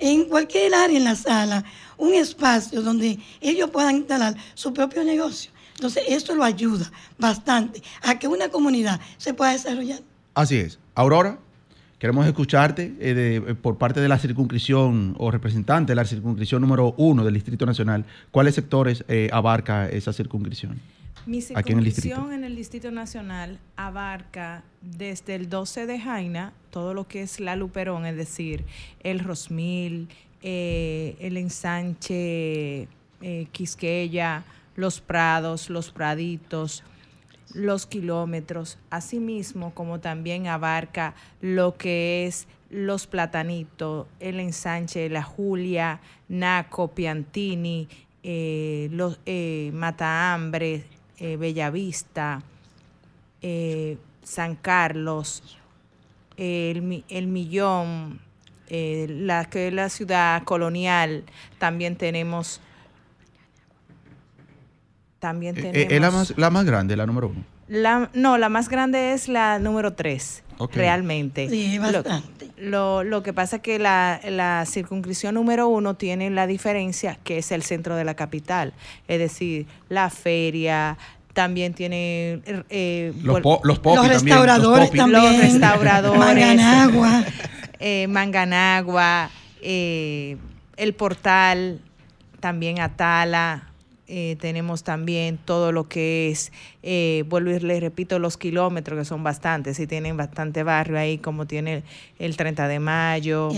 en 0.00 0.24
cualquier 0.24 0.74
área 0.74 0.96
en 0.96 1.04
la 1.04 1.14
sala, 1.14 1.64
un 1.96 2.14
espacio 2.14 2.82
donde 2.82 3.18
ellos 3.40 3.70
puedan 3.70 3.96
instalar 3.96 4.34
su 4.54 4.72
propio 4.72 5.04
negocio. 5.04 5.50
Entonces, 5.74 6.04
eso 6.08 6.34
lo 6.34 6.44
ayuda 6.44 6.90
bastante 7.18 7.82
a 8.02 8.18
que 8.18 8.28
una 8.28 8.48
comunidad 8.48 9.00
se 9.16 9.32
pueda 9.32 9.52
desarrollar. 9.52 10.00
Así 10.34 10.56
es. 10.56 10.78
Aurora, 10.94 11.38
queremos 11.98 12.26
escucharte 12.26 12.94
eh, 12.98 13.42
eh, 13.46 13.54
por 13.54 13.78
parte 13.78 14.00
de 14.00 14.08
la 14.08 14.18
circunscripción 14.18 15.14
o 15.18 15.30
representante 15.30 15.92
de 15.92 15.96
la 15.96 16.04
circunscripción 16.04 16.60
número 16.60 16.94
uno 16.98 17.24
del 17.24 17.34
Distrito 17.34 17.64
Nacional. 17.66 18.04
¿Cuáles 18.30 18.54
sectores 18.54 19.04
eh, 19.08 19.30
abarca 19.32 19.88
esa 19.88 20.12
circunscripción? 20.12 20.80
Mi 21.26 21.42
circunscripción 21.42 22.32
en 22.32 22.44
el, 22.44 22.56
Distrito 22.56 22.90
Nacional 22.90 23.58
abarca 23.76 24.64
desde 24.80 25.34
el 25.34 25.48
12 25.48 25.86
de 25.86 25.98
Jaina, 25.98 26.52
todo 26.70 26.94
lo 26.94 27.06
que 27.06 27.22
es 27.22 27.40
la 27.40 27.56
Luperón, 27.56 28.06
es 28.06 28.16
decir, 28.16 28.64
el 29.02 29.20
Rosmil, 29.20 30.08
eh, 30.42 31.16
el 31.20 31.36
ensanche 31.36 32.88
eh, 33.20 33.46
Quisqueya, 33.52 34.44
los 34.76 35.00
prados, 35.00 35.68
los 35.70 35.90
praditos, 35.90 36.82
los 37.54 37.86
kilómetros, 37.86 38.78
asimismo 38.90 39.74
como 39.74 40.00
también 40.00 40.46
abarca 40.46 41.14
lo 41.40 41.76
que 41.76 42.26
es 42.26 42.46
los 42.70 43.06
platanitos, 43.06 44.06
el 44.20 44.40
ensanche 44.40 45.10
La 45.10 45.22
Julia, 45.22 46.00
Naco, 46.28 46.88
Piantini, 46.88 47.88
eh, 48.22 48.88
los 48.92 49.18
eh, 49.26 49.70
Matahambre, 49.74 50.84
eh, 51.20 51.36
Bellavista, 51.36 52.42
San 54.22 54.56
Carlos, 54.56 55.58
el, 56.36 57.04
el 57.08 57.26
Millón, 57.26 58.20
eh, 58.68 59.06
la 59.08 59.44
que 59.46 59.68
es 59.68 59.74
la 59.74 59.88
ciudad 59.88 60.44
colonial, 60.44 61.24
también 61.58 61.96
tenemos... 61.96 62.60
También 65.18 65.54
tenemos... 65.54 65.76
Eh, 65.76 65.82
eh, 65.82 65.96
¿Es 65.96 66.00
la 66.00 66.10
más, 66.10 66.38
la 66.38 66.50
más 66.50 66.64
grande, 66.64 66.96
la 66.96 67.04
número 67.04 67.28
uno? 67.28 67.44
La, 67.68 68.10
no, 68.14 68.38
la 68.38 68.48
más 68.48 68.68
grande 68.68 69.12
es 69.12 69.28
la 69.28 69.58
número 69.58 69.92
tres, 69.92 70.42
realmente. 70.72 71.48
Sí, 71.48 71.78
bastante. 71.78 72.50
Lo, 72.56 73.04
lo, 73.04 73.22
que 73.22 73.32
pasa 73.32 73.56
es 73.56 73.62
que 73.62 73.78
la, 73.78 74.20
la, 74.28 74.64
circunscripción 74.66 75.34
número 75.34 75.68
uno 75.68 75.94
tiene 75.94 76.28
la 76.30 76.46
diferencia 76.46 77.18
que 77.24 77.38
es 77.38 77.52
el 77.52 77.62
centro 77.62 77.96
de 77.96 78.04
la 78.04 78.14
capital. 78.14 78.74
Es 79.08 79.18
decir, 79.18 79.66
la 79.88 80.10
feria, 80.10 80.98
también 81.32 81.74
tiene 81.74 82.42
los, 83.22 83.42
los, 83.42 83.80
los, 83.84 84.08
restauradores 84.08 84.90
también, 84.90 85.22
los 85.22 85.38
restauradores 85.38 86.60
agua 86.60 87.24
eh, 87.80 88.06
Manganagua, 88.08 89.30
eh, 89.62 90.36
el 90.76 90.94
portal, 90.94 91.80
también 92.40 92.80
Atala, 92.80 93.69
eh, 94.12 94.36
tenemos 94.40 94.82
también 94.82 95.38
todo 95.38 95.70
lo 95.70 95.88
que 95.88 96.30
es, 96.30 96.50
eh, 96.82 97.24
vuelvo 97.28 97.50
y 97.50 97.60
les 97.60 97.80
repito, 97.80 98.18
los 98.18 98.36
kilómetros, 98.36 98.98
que 98.98 99.04
son 99.04 99.22
bastantes, 99.22 99.78
y 99.78 99.86
tienen 99.86 100.16
bastante 100.16 100.64
barrio 100.64 100.98
ahí, 100.98 101.18
como 101.18 101.46
tiene 101.46 101.84
el, 102.18 102.36
30 102.36 102.66
de 102.66 102.80
mayo. 102.80 103.50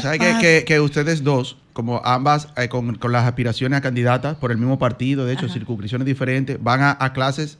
¿Sabe 0.00 0.18
que, 0.40 0.64
que, 0.64 0.80
ustedes 0.80 1.24
dos, 1.24 1.56
como 1.72 2.00
ambas, 2.04 2.48
con, 2.70 2.96
las 3.10 3.26
aspiraciones 3.26 3.76
a 3.78 3.80
candidatas 3.80 4.36
por 4.36 4.52
el 4.52 4.58
mismo 4.58 4.78
partido, 4.78 5.26
de 5.26 5.34
hecho, 5.34 5.48
circunscripciones 5.48 6.06
diferentes, 6.06 6.62
van 6.62 6.80
a, 6.80 6.96
a 7.00 7.12
clases 7.12 7.58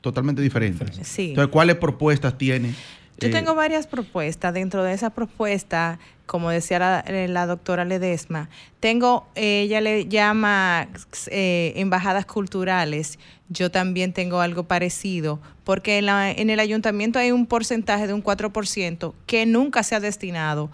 totalmente 0.00 0.40
diferentes? 0.40 1.00
Sí. 1.02 1.30
Entonces, 1.30 1.50
¿cuáles 1.50 1.76
propuestas 1.76 2.38
tiene? 2.38 2.74
Yo 3.22 3.30
tengo 3.30 3.54
varias 3.54 3.86
propuestas. 3.86 4.52
Dentro 4.52 4.82
de 4.84 4.92
esa 4.92 5.10
propuesta, 5.10 5.98
como 6.26 6.50
decía 6.50 6.78
la, 6.78 7.04
eh, 7.06 7.28
doctora 7.46 7.84
Ledesma, 7.84 8.48
tengo, 8.80 9.26
ella 9.34 9.80
le 9.80 10.06
llama 10.06 10.88
eh, 11.28 11.72
embajadas 11.76 12.26
culturales. 12.26 13.18
Yo 13.48 13.70
también 13.70 14.12
tengo 14.12 14.40
algo 14.40 14.64
parecido, 14.64 15.40
porque 15.64 15.98
en, 15.98 16.06
la, 16.06 16.30
en 16.30 16.50
el 16.50 16.58
ayuntamiento 16.58 17.18
hay 17.18 17.32
un 17.32 17.46
porcentaje 17.46 18.06
de 18.06 18.14
un 18.14 18.24
4% 18.24 19.14
que 19.26 19.46
nunca 19.46 19.82
se 19.82 19.94
ha 19.94 20.00
destinado 20.00 20.70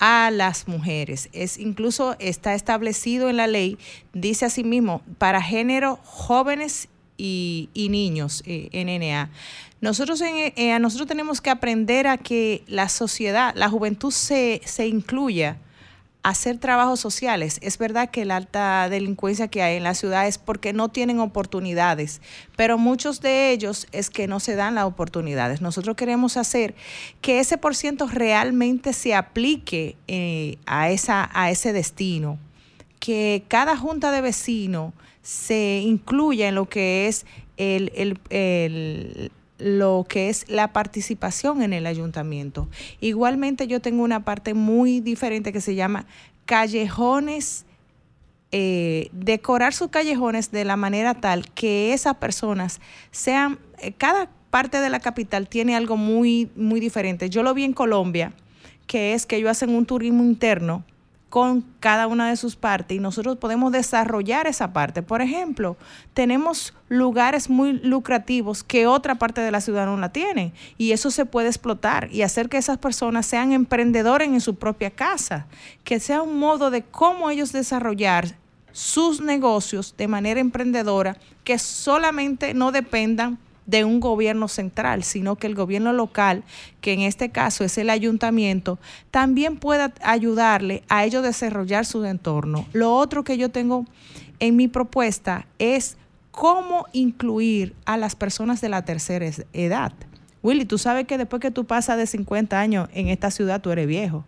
a 0.00 0.30
las 0.30 0.66
mujeres. 0.66 1.28
Es 1.32 1.58
incluso 1.58 2.16
está 2.18 2.54
establecido 2.54 3.28
en 3.28 3.36
la 3.36 3.46
ley, 3.46 3.78
dice 4.12 4.46
asimismo, 4.46 5.02
para 5.18 5.42
género 5.42 6.00
jóvenes 6.04 6.88
y, 7.16 7.88
niños, 7.90 8.42
eh, 8.46 8.70
NNA. 8.72 9.30
Nosotros, 9.80 10.20
en, 10.20 10.52
eh, 10.56 10.78
nosotros 10.78 11.08
tenemos 11.08 11.40
que 11.40 11.50
aprender 11.50 12.06
a 12.06 12.18
que 12.18 12.62
la 12.66 12.88
sociedad, 12.88 13.54
la 13.54 13.68
juventud 13.70 14.10
se, 14.10 14.60
se 14.64 14.86
incluya 14.86 15.56
hacer 16.22 16.58
trabajos 16.58 17.00
sociales. 17.00 17.58
Es 17.62 17.78
verdad 17.78 18.10
que 18.10 18.24
la 18.24 18.36
alta 18.36 18.88
delincuencia 18.90 19.48
que 19.48 19.62
hay 19.62 19.76
en 19.76 19.84
la 19.84 19.94
ciudad 19.94 20.26
es 20.26 20.36
porque 20.36 20.72
no 20.72 20.90
tienen 20.90 21.18
oportunidades, 21.18 22.20
pero 22.56 22.76
muchos 22.76 23.20
de 23.20 23.52
ellos 23.52 23.86
es 23.92 24.10
que 24.10 24.26
no 24.26 24.38
se 24.38 24.54
dan 24.54 24.74
las 24.74 24.84
oportunidades. 24.84 25.62
Nosotros 25.62 25.96
queremos 25.96 26.36
hacer 26.36 26.74
que 27.22 27.40
ese 27.40 27.56
por 27.56 27.74
ciento 27.74 28.06
realmente 28.06 28.92
se 28.92 29.14
aplique 29.14 29.96
eh, 30.08 30.58
a, 30.66 30.90
esa, 30.90 31.30
a 31.32 31.50
ese 31.50 31.72
destino, 31.72 32.38
que 32.98 33.44
cada 33.48 33.76
junta 33.78 34.10
de 34.10 34.20
vecinos 34.20 34.92
se 35.22 35.80
incluya 35.82 36.48
en 36.48 36.54
lo 36.54 36.68
que 36.68 37.08
es 37.08 37.24
el 37.56 37.90
lo 39.60 40.06
que 40.08 40.28
es 40.28 40.48
la 40.48 40.72
participación 40.72 41.62
en 41.62 41.72
el 41.72 41.86
ayuntamiento. 41.86 42.68
Igualmente 43.00 43.66
yo 43.66 43.80
tengo 43.80 44.02
una 44.02 44.24
parte 44.24 44.54
muy 44.54 45.00
diferente 45.00 45.52
que 45.52 45.60
se 45.60 45.74
llama 45.74 46.06
callejones, 46.46 47.66
eh, 48.52 49.08
decorar 49.12 49.72
sus 49.72 49.90
callejones 49.90 50.50
de 50.50 50.64
la 50.64 50.76
manera 50.76 51.14
tal 51.14 51.50
que 51.52 51.92
esas 51.92 52.16
personas 52.16 52.80
sean, 53.12 53.58
eh, 53.78 53.92
cada 53.92 54.28
parte 54.50 54.80
de 54.80 54.90
la 54.90 54.98
capital 54.98 55.48
tiene 55.48 55.76
algo 55.76 55.96
muy, 55.96 56.50
muy 56.56 56.80
diferente. 56.80 57.30
Yo 57.30 57.42
lo 57.42 57.54
vi 57.54 57.64
en 57.64 57.72
Colombia, 57.72 58.32
que 58.86 59.14
es 59.14 59.26
que 59.26 59.36
ellos 59.36 59.50
hacen 59.50 59.70
un 59.70 59.86
turismo 59.86 60.24
interno 60.24 60.84
con 61.30 61.64
cada 61.78 62.08
una 62.08 62.28
de 62.28 62.36
sus 62.36 62.56
partes 62.56 62.96
y 62.96 63.00
nosotros 63.00 63.36
podemos 63.38 63.70
desarrollar 63.70 64.48
esa 64.48 64.72
parte. 64.72 65.00
Por 65.02 65.22
ejemplo, 65.22 65.76
tenemos 66.12 66.74
lugares 66.88 67.48
muy 67.48 67.74
lucrativos 67.74 68.64
que 68.64 68.88
otra 68.88 69.14
parte 69.14 69.40
de 69.40 69.52
la 69.52 69.60
ciudad 69.60 69.86
no 69.86 69.96
la 69.96 70.10
tiene 70.10 70.52
y 70.76 70.90
eso 70.90 71.12
se 71.12 71.24
puede 71.26 71.46
explotar 71.46 72.12
y 72.12 72.22
hacer 72.22 72.48
que 72.48 72.58
esas 72.58 72.78
personas 72.78 73.26
sean 73.26 73.52
emprendedores 73.52 74.28
en 74.28 74.40
su 74.40 74.56
propia 74.56 74.90
casa, 74.90 75.46
que 75.84 76.00
sea 76.00 76.20
un 76.20 76.36
modo 76.38 76.70
de 76.70 76.82
cómo 76.82 77.30
ellos 77.30 77.52
desarrollar 77.52 78.34
sus 78.72 79.20
negocios 79.20 79.94
de 79.96 80.08
manera 80.08 80.40
emprendedora 80.40 81.16
que 81.44 81.58
solamente 81.58 82.54
no 82.54 82.72
dependan 82.72 83.38
de 83.70 83.84
un 83.84 84.00
gobierno 84.00 84.48
central, 84.48 85.04
sino 85.04 85.36
que 85.36 85.46
el 85.46 85.54
gobierno 85.54 85.92
local, 85.92 86.42
que 86.80 86.92
en 86.92 87.00
este 87.00 87.30
caso 87.30 87.62
es 87.62 87.78
el 87.78 87.88
ayuntamiento, 87.88 88.78
también 89.10 89.56
pueda 89.56 89.92
ayudarle 90.02 90.82
a 90.88 91.04
ellos 91.04 91.22
desarrollar 91.22 91.86
su 91.86 92.04
entorno. 92.04 92.66
Lo 92.72 92.96
otro 92.96 93.22
que 93.22 93.38
yo 93.38 93.48
tengo 93.48 93.86
en 94.40 94.56
mi 94.56 94.66
propuesta 94.66 95.46
es 95.58 95.96
cómo 96.32 96.86
incluir 96.92 97.74
a 97.84 97.96
las 97.96 98.16
personas 98.16 98.60
de 98.60 98.68
la 98.70 98.84
tercera 98.84 99.26
edad. 99.52 99.92
Willy, 100.42 100.64
tú 100.64 100.78
sabes 100.78 101.06
que 101.06 101.18
después 101.18 101.40
que 101.40 101.50
tú 101.50 101.64
pasas 101.64 101.96
de 101.96 102.06
50 102.06 102.58
años 102.58 102.88
en 102.92 103.08
esta 103.08 103.30
ciudad, 103.30 103.60
tú 103.60 103.70
eres 103.70 103.86
viejo. 103.86 104.24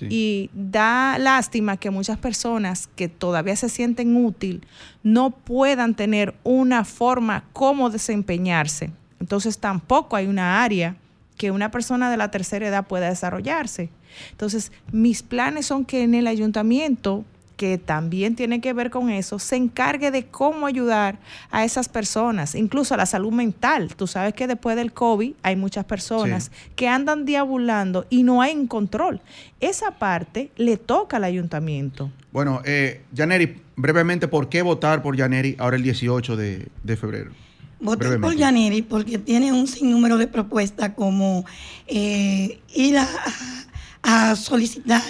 Y 0.00 0.50
da 0.54 1.18
lástima 1.18 1.76
que 1.76 1.90
muchas 1.90 2.18
personas 2.18 2.88
que 2.96 3.08
todavía 3.08 3.56
se 3.56 3.68
sienten 3.68 4.16
útil 4.16 4.66
no 5.02 5.30
puedan 5.30 5.94
tener 5.94 6.34
una 6.44 6.84
forma 6.84 7.44
cómo 7.52 7.90
desempeñarse. 7.90 8.90
Entonces 9.20 9.58
tampoco 9.58 10.16
hay 10.16 10.26
una 10.26 10.62
área 10.62 10.96
que 11.36 11.50
una 11.50 11.70
persona 11.70 12.10
de 12.10 12.16
la 12.16 12.30
tercera 12.30 12.68
edad 12.68 12.86
pueda 12.86 13.08
desarrollarse. 13.08 13.90
Entonces, 14.30 14.70
mis 14.92 15.22
planes 15.22 15.66
son 15.66 15.84
que 15.84 16.02
en 16.02 16.14
el 16.14 16.26
ayuntamiento 16.26 17.24
que 17.56 17.78
también 17.78 18.34
tiene 18.34 18.60
que 18.60 18.72
ver 18.72 18.90
con 18.90 19.10
eso, 19.10 19.38
se 19.38 19.56
encargue 19.56 20.10
de 20.10 20.26
cómo 20.26 20.66
ayudar 20.66 21.18
a 21.50 21.64
esas 21.64 21.88
personas, 21.88 22.54
incluso 22.54 22.94
a 22.94 22.96
la 22.96 23.06
salud 23.06 23.32
mental. 23.32 23.94
Tú 23.96 24.06
sabes 24.06 24.34
que 24.34 24.46
después 24.46 24.76
del 24.76 24.92
COVID 24.92 25.34
hay 25.42 25.56
muchas 25.56 25.84
personas 25.84 26.50
que 26.76 26.88
andan 26.88 27.24
diabulando 27.24 28.06
y 28.10 28.22
no 28.22 28.42
hay 28.42 28.54
un 28.54 28.66
control. 28.66 29.20
Esa 29.60 29.92
parte 29.92 30.50
le 30.56 30.76
toca 30.76 31.16
al 31.18 31.24
ayuntamiento. 31.24 32.10
Bueno, 32.32 32.60
eh, 32.64 33.02
Janeri, 33.16 33.62
brevemente, 33.76 34.28
¿por 34.28 34.48
qué 34.48 34.62
votar 34.62 35.02
por 35.02 35.16
Janeri 35.16 35.56
ahora 35.58 35.76
el 35.76 35.82
18 35.82 36.36
de, 36.36 36.96
febrero? 36.96 37.30
Voté 37.80 38.18
por 38.18 38.36
Janeri 38.36 38.82
porque 38.82 39.18
tiene 39.18 39.52
un 39.52 39.66
sinnúmero 39.66 40.16
de 40.16 40.26
propuestas 40.26 40.90
como 40.94 41.44
eh, 41.86 42.58
ir 42.74 42.96
a 44.02 44.36
solicitar 44.36 45.02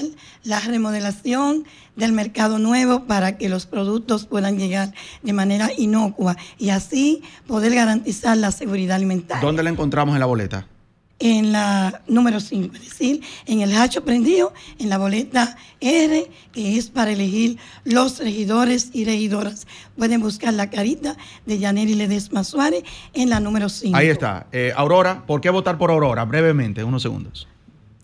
la 0.44 0.60
remodelación 0.60 1.64
del 1.96 2.12
mercado 2.12 2.58
nuevo 2.58 3.04
para 3.04 3.38
que 3.38 3.48
los 3.48 3.66
productos 3.66 4.26
puedan 4.26 4.58
llegar 4.58 4.92
de 5.22 5.32
manera 5.32 5.70
inocua 5.76 6.36
y 6.58 6.70
así 6.70 7.22
poder 7.46 7.74
garantizar 7.74 8.36
la 8.36 8.50
seguridad 8.50 8.96
alimentaria. 8.96 9.42
¿Dónde 9.42 9.62
la 9.62 9.70
encontramos 9.70 10.14
en 10.14 10.20
la 10.20 10.26
boleta? 10.26 10.66
En 11.20 11.52
la 11.52 12.02
número 12.08 12.40
5, 12.40 12.74
es 12.74 12.82
decir, 12.82 13.22
en 13.46 13.60
el 13.60 13.74
hacho 13.76 14.04
prendido, 14.04 14.52
en 14.80 14.88
la 14.88 14.98
boleta 14.98 15.56
R, 15.80 16.28
que 16.52 16.76
es 16.76 16.90
para 16.90 17.12
elegir 17.12 17.56
los 17.84 18.18
regidores 18.18 18.90
y 18.92 19.04
regidoras. 19.04 19.66
Pueden 19.96 20.20
buscar 20.20 20.52
la 20.54 20.70
carita 20.70 21.16
de 21.46 21.60
Yaneri 21.60 21.94
Ledesma 21.94 22.42
Suárez 22.42 22.82
en 23.14 23.30
la 23.30 23.38
número 23.38 23.68
5. 23.68 23.96
Ahí 23.96 24.08
está. 24.08 24.48
Eh, 24.50 24.72
Aurora, 24.76 25.24
¿por 25.24 25.40
qué 25.40 25.50
votar 25.50 25.78
por 25.78 25.92
Aurora? 25.92 26.24
Brevemente, 26.24 26.82
unos 26.82 27.02
segundos. 27.02 27.46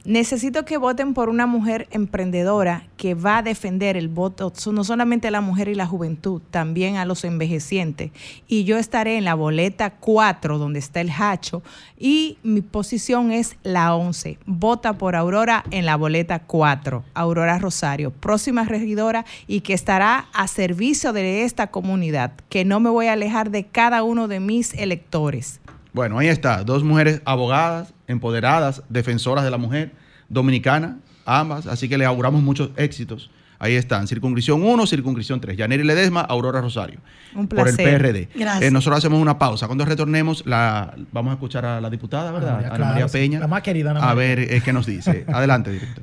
Necesito 0.04 0.64
que 0.64 0.78
voten 0.78 1.12
por 1.12 1.28
una 1.28 1.46
mujer 1.46 1.86
emprendedora 1.90 2.84
que 2.96 3.14
va 3.14 3.38
a 3.38 3.42
defender 3.42 3.98
el 3.98 4.08
voto, 4.08 4.50
no 4.72 4.82
solamente 4.82 5.28
a 5.28 5.30
la 5.30 5.42
mujer 5.42 5.68
y 5.68 5.74
la 5.74 5.86
juventud, 5.86 6.40
también 6.50 6.96
a 6.96 7.04
los 7.04 7.22
envejecientes. 7.24 8.10
Y 8.48 8.64
yo 8.64 8.78
estaré 8.78 9.18
en 9.18 9.26
la 9.26 9.34
boleta 9.34 9.90
4, 9.90 10.56
donde 10.56 10.78
está 10.78 11.02
el 11.02 11.10
hacho, 11.10 11.62
y 11.98 12.38
mi 12.42 12.62
posición 12.62 13.30
es 13.30 13.56
la 13.62 13.94
11. 13.94 14.38
Vota 14.46 14.94
por 14.94 15.16
Aurora 15.16 15.64
en 15.70 15.84
la 15.84 15.96
boleta 15.96 16.38
4, 16.38 17.04
Aurora 17.12 17.58
Rosario, 17.58 18.10
próxima 18.10 18.64
regidora 18.64 19.26
y 19.46 19.60
que 19.60 19.74
estará 19.74 20.28
a 20.32 20.48
servicio 20.48 21.12
de 21.12 21.44
esta 21.44 21.66
comunidad, 21.66 22.32
que 22.48 22.64
no 22.64 22.80
me 22.80 22.88
voy 22.88 23.08
a 23.08 23.12
alejar 23.12 23.50
de 23.50 23.66
cada 23.66 24.02
uno 24.02 24.28
de 24.28 24.40
mis 24.40 24.72
electores. 24.72 25.60
Bueno, 25.92 26.18
ahí 26.18 26.28
está, 26.28 26.62
dos 26.64 26.84
mujeres 26.84 27.22
abogadas, 27.24 27.94
empoderadas, 28.06 28.82
defensoras 28.88 29.44
de 29.44 29.50
la 29.50 29.58
mujer, 29.58 29.92
dominicana, 30.28 30.98
ambas, 31.26 31.66
así 31.66 31.88
que 31.88 31.98
le 31.98 32.04
auguramos 32.04 32.42
muchos 32.42 32.70
éxitos. 32.76 33.30
Ahí 33.62 33.74
están, 33.74 34.08
circunscripción 34.08 34.62
1, 34.62 34.86
circunscripción 34.86 35.38
3. 35.38 35.54
Yaneri 35.54 35.84
Ledesma, 35.84 36.22
Aurora 36.22 36.62
Rosario. 36.62 36.98
Un 37.34 37.46
placer. 37.46 37.76
Por 37.76 37.84
el 37.84 37.98
PRD. 37.98 38.28
Gracias. 38.34 38.62
Eh, 38.62 38.70
nosotros 38.70 38.96
hacemos 38.96 39.20
una 39.20 39.38
pausa. 39.38 39.66
Cuando 39.66 39.84
retornemos, 39.84 40.46
la, 40.46 40.94
vamos 41.12 41.32
a 41.32 41.34
escuchar 41.34 41.66
a 41.66 41.78
la 41.78 41.90
diputada, 41.90 42.32
¿verdad? 42.32 42.72
Ana 42.72 42.86
María, 42.86 43.06
Peña. 43.08 43.38
La 43.38 43.48
más 43.48 43.60
querida, 43.60 43.90
Ana 43.90 44.00
María. 44.00 44.12
A 44.12 44.14
ver 44.14 44.40
eh, 44.40 44.62
qué 44.64 44.72
nos 44.72 44.86
dice. 44.86 45.26
Adelante, 45.32 45.72
director. 45.72 46.02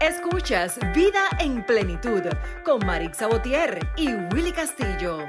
Escuchas 0.00 0.78
Vida 0.94 1.22
en 1.38 1.64
Plenitud 1.64 2.22
con 2.64 2.84
Marix 2.86 3.18
Sabotier 3.18 3.86
y 3.96 4.08
Willy 4.34 4.52
Castillo. 4.52 5.26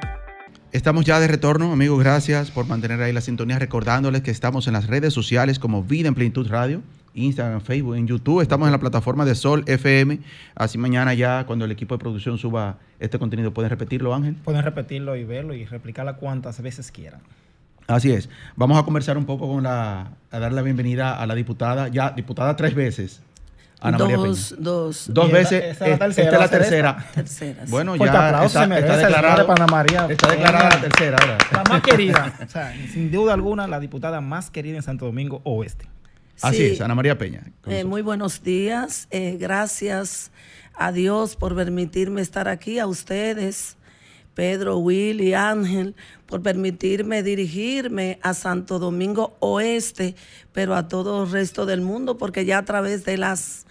Estamos 0.71 1.03
ya 1.03 1.19
de 1.19 1.27
retorno, 1.27 1.73
amigos. 1.73 1.99
Gracias 1.99 2.49
por 2.49 2.65
mantener 2.65 3.01
ahí 3.01 3.11
la 3.11 3.19
sintonía. 3.19 3.59
Recordándoles 3.59 4.21
que 4.21 4.31
estamos 4.31 4.67
en 4.67 4.73
las 4.73 4.87
redes 4.87 5.13
sociales 5.13 5.59
como 5.59 5.83
Vida 5.83 6.07
en 6.07 6.15
Plenitud 6.15 6.47
Radio, 6.47 6.81
Instagram, 7.13 7.59
Facebook, 7.59 7.95
en 7.95 8.07
YouTube. 8.07 8.39
Estamos 8.39 8.69
en 8.69 8.71
la 8.71 8.79
plataforma 8.79 9.25
de 9.25 9.35
Sol 9.35 9.65
FM. 9.67 10.19
Así 10.55 10.77
mañana 10.77 11.13
ya, 11.13 11.45
cuando 11.45 11.65
el 11.65 11.71
equipo 11.71 11.95
de 11.95 11.99
producción 11.99 12.37
suba 12.37 12.77
este 13.01 13.19
contenido, 13.19 13.53
¿pueden 13.53 13.69
repetirlo, 13.69 14.15
Ángel? 14.15 14.35
Pueden 14.35 14.63
repetirlo 14.63 15.17
y 15.17 15.25
verlo 15.25 15.53
y 15.53 15.65
replicarlo 15.65 16.15
cuantas 16.15 16.61
veces 16.61 16.89
quieran. 16.89 17.19
Así 17.87 18.13
es. 18.13 18.29
Vamos 18.55 18.79
a 18.79 18.83
conversar 18.83 19.17
un 19.17 19.25
poco 19.25 19.49
con 19.49 19.63
la, 19.63 20.11
a 20.31 20.39
dar 20.39 20.53
la 20.53 20.61
bienvenida 20.61 21.19
a 21.19 21.27
la 21.27 21.35
diputada, 21.35 21.89
ya 21.89 22.11
diputada 22.11 22.55
tres 22.55 22.75
veces, 22.75 23.21
Ana 23.81 23.97
dos, 23.97 24.07
María 24.07 24.23
Peña. 24.23 24.57
Dos, 24.59 25.05
dos 25.11 25.31
veces. 25.31 25.63
Esta, 25.63 25.87
es 25.87 25.99
la 25.99 26.47
tercera. 26.47 27.05
tercera. 27.15 27.63
Bueno, 27.67 27.95
ya 27.95 28.05
está, 28.05 28.45
está, 28.45 28.67
declarada, 28.67 29.45
Ana 29.53 29.65
María, 29.65 30.07
está 30.07 30.29
declarada 30.29 30.69
la 30.69 30.81
tercera. 30.81 31.17
¿verdad? 31.17 31.39
La 31.51 31.63
más 31.63 31.81
querida. 31.83 32.33
o 32.45 32.47
sea, 32.47 32.73
sin 32.93 33.11
duda 33.11 33.33
alguna, 33.33 33.67
la 33.67 33.79
diputada 33.79 34.21
más 34.21 34.51
querida 34.51 34.77
en 34.77 34.83
Santo 34.83 35.05
Domingo 35.05 35.41
Oeste. 35.45 35.89
Así 36.41 36.63
es, 36.63 36.81
Ana 36.81 36.93
María 36.93 37.17
Peña. 37.17 37.43
Eh, 37.65 37.83
muy 37.83 38.03
buenos 38.03 38.43
días. 38.43 39.07
Eh, 39.09 39.37
gracias 39.39 40.31
a 40.75 40.91
Dios 40.91 41.35
por 41.35 41.55
permitirme 41.55 42.21
estar 42.21 42.47
aquí, 42.47 42.77
a 42.77 42.85
ustedes, 42.85 43.77
Pedro, 44.35 44.77
Will 44.77 45.21
y 45.21 45.33
Ángel, 45.33 45.95
por 46.31 46.41
permitirme 46.41 47.23
dirigirme 47.23 48.17
a 48.21 48.33
Santo 48.33 48.79
Domingo 48.79 49.35
Oeste, 49.41 50.15
pero 50.53 50.75
a 50.75 50.87
todo 50.87 51.25
el 51.25 51.29
resto 51.29 51.65
del 51.65 51.81
mundo, 51.81 52.17
porque 52.17 52.45
ya 52.45 52.59
a 52.59 52.63
través 52.63 53.03
de 53.03 53.17
las 53.17 53.65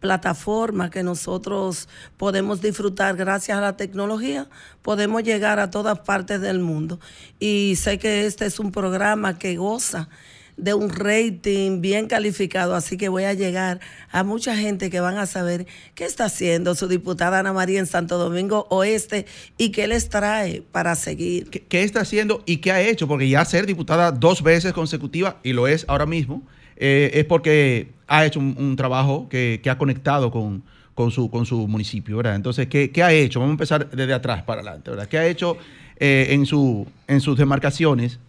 plataforma 0.00 0.88
que 0.88 1.02
nosotros 1.02 1.88
podemos 2.16 2.62
disfrutar 2.62 3.16
gracias 3.16 3.58
a 3.58 3.60
la 3.60 3.76
tecnología, 3.76 4.48
podemos 4.80 5.24
llegar 5.24 5.58
a 5.58 5.70
todas 5.70 5.98
partes 5.98 6.40
del 6.40 6.58
mundo. 6.58 7.00
Y 7.38 7.74
sé 7.76 7.98
que 7.98 8.24
este 8.24 8.46
es 8.46 8.58
un 8.58 8.72
programa 8.72 9.38
que 9.38 9.56
goza 9.56 10.08
de 10.56 10.74
un 10.74 10.88
rating 10.90 11.80
bien 11.80 12.06
calificado, 12.06 12.74
así 12.74 12.96
que 12.96 13.08
voy 13.08 13.24
a 13.24 13.34
llegar 13.34 13.80
a 14.10 14.24
mucha 14.24 14.56
gente 14.56 14.88
que 14.90 15.00
van 15.00 15.18
a 15.18 15.26
saber 15.26 15.66
qué 15.94 16.04
está 16.04 16.26
haciendo 16.26 16.74
su 16.74 16.88
diputada 16.88 17.40
Ana 17.40 17.52
María 17.52 17.78
en 17.78 17.86
Santo 17.86 18.16
Domingo 18.16 18.66
Oeste 18.70 19.26
y 19.58 19.70
qué 19.70 19.86
les 19.86 20.08
trae 20.08 20.62
para 20.72 20.94
seguir. 20.94 21.50
¿Qué, 21.50 21.82
está 21.82 22.00
haciendo 22.00 22.42
y 22.46 22.58
qué 22.58 22.72
ha 22.72 22.80
hecho? 22.80 23.06
Porque 23.06 23.28
ya 23.28 23.44
ser 23.44 23.66
diputada 23.66 24.12
dos 24.12 24.42
veces 24.42 24.72
consecutiva, 24.72 25.38
y 25.42 25.52
lo 25.52 25.68
es 25.68 25.84
ahora 25.88 26.06
mismo, 26.06 26.42
eh, 26.76 27.10
es 27.14 27.24
porque 27.24 27.88
ha 28.06 28.24
hecho 28.24 28.40
un, 28.40 28.76
trabajo 28.76 29.28
que, 29.28 29.60
ha 29.68 29.78
conectado 29.78 30.30
con, 30.30 30.62
con, 30.94 31.10
su, 31.10 31.30
con 31.30 31.44
su 31.44 31.68
municipio, 31.68 32.16
¿verdad? 32.16 32.34
Entonces, 32.34 32.66
¿qué, 32.68 32.90
¿qué, 32.90 33.02
ha 33.02 33.12
hecho? 33.12 33.40
Vamos 33.40 33.52
a 33.52 33.54
empezar 33.54 33.90
desde 33.90 34.12
atrás 34.14 34.42
para 34.42 34.60
adelante, 34.62 34.90
¿verdad? 34.90 35.08
¿Qué 35.08 35.18
ha 35.18 35.26
hecho 35.26 35.58
eh, 35.98 36.28
en, 36.30 36.46
su, 36.46 36.86
en 37.08 37.20
sus 37.20 37.36
demarcaciones 37.36 38.20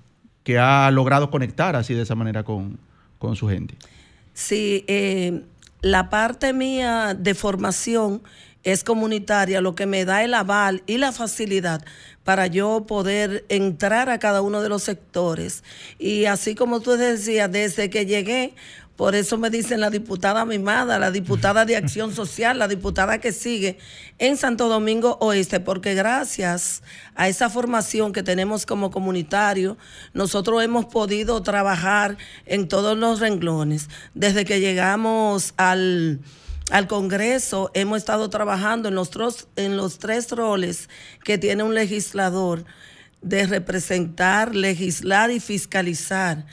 que 0.47 0.57
ha 0.57 0.89
logrado 0.91 1.29
conectar 1.29 1.75
así 1.75 1.93
de 1.93 2.03
esa 2.03 2.15
manera 2.15 2.45
con, 2.45 2.79
su 3.35 3.49
gente. 3.49 3.75
Sí, 4.33 4.85
eh, 4.87 5.41
la 5.81 6.09
parte 6.09 6.53
mía 6.53 7.13
de 7.19 7.35
formación 7.35 8.21
es 8.63 8.85
comunitaria, 8.85 9.59
lo 9.59 9.75
que 9.75 9.85
me 9.85 10.05
da 10.05 10.23
el 10.23 10.33
aval 10.33 10.83
y 10.87 10.99
la 10.99 11.11
facilidad 11.11 11.83
para 12.23 12.47
yo 12.47 12.85
poder 12.87 13.43
entrar 13.49 14.09
a 14.09 14.19
cada 14.19 14.41
uno 14.41 14.61
de 14.61 14.69
los 14.69 14.83
sectores. 14.83 15.65
Y 15.99 16.23
así 16.23 16.55
como 16.55 16.79
tú 16.79 16.91
decías, 16.91 17.51
desde 17.51 17.89
que 17.89 18.05
llegué, 18.05 18.53
por 18.97 19.13
eso 19.13 19.37
me 19.37 19.51
dicen 19.51 19.79
la 19.79 19.91
diputada 19.91 20.43
mimada, 20.43 20.97
la 20.97 21.11
diputada 21.11 21.65
de 21.65 21.75
Acción 21.75 22.15
Social, 22.15 22.57
la 22.57 22.67
diputada 22.67 23.19
que 23.19 23.31
sigue 23.31 23.77
en 24.17 24.37
Santo 24.37 24.67
Domingo 24.67 25.19
Oeste, 25.21 25.59
porque 25.59 25.93
gracias 25.93 26.81
a 27.13 27.27
esa 27.27 27.51
formación 27.51 28.11
que 28.11 28.23
tenemos 28.23 28.65
como 28.65 28.89
comunitario, 28.89 29.77
nosotros 30.15 30.63
hemos 30.63 30.85
podido 30.85 31.43
trabajar 31.43 32.17
en 32.47 32.67
todos 32.67 32.97
los 32.97 33.19
renglones. 33.19 33.87
Desde 34.15 34.45
que 34.45 34.59
llegamos 34.59 35.53
al, 35.57 36.19
Congreso, 36.87 37.69
hemos 37.75 37.99
estado 37.99 38.31
trabajando 38.31 38.89
en 38.89 38.95
los, 38.95 39.11
en 39.57 39.77
los 39.77 39.99
tres 39.99 40.31
roles 40.31 40.89
que 41.23 41.37
tiene 41.37 41.61
un 41.61 41.75
legislador 41.75 42.65
de 43.21 43.45
representar, 43.45 44.55
legislar 44.55 45.29
y 45.29 45.39
fiscalizar. 45.39 46.45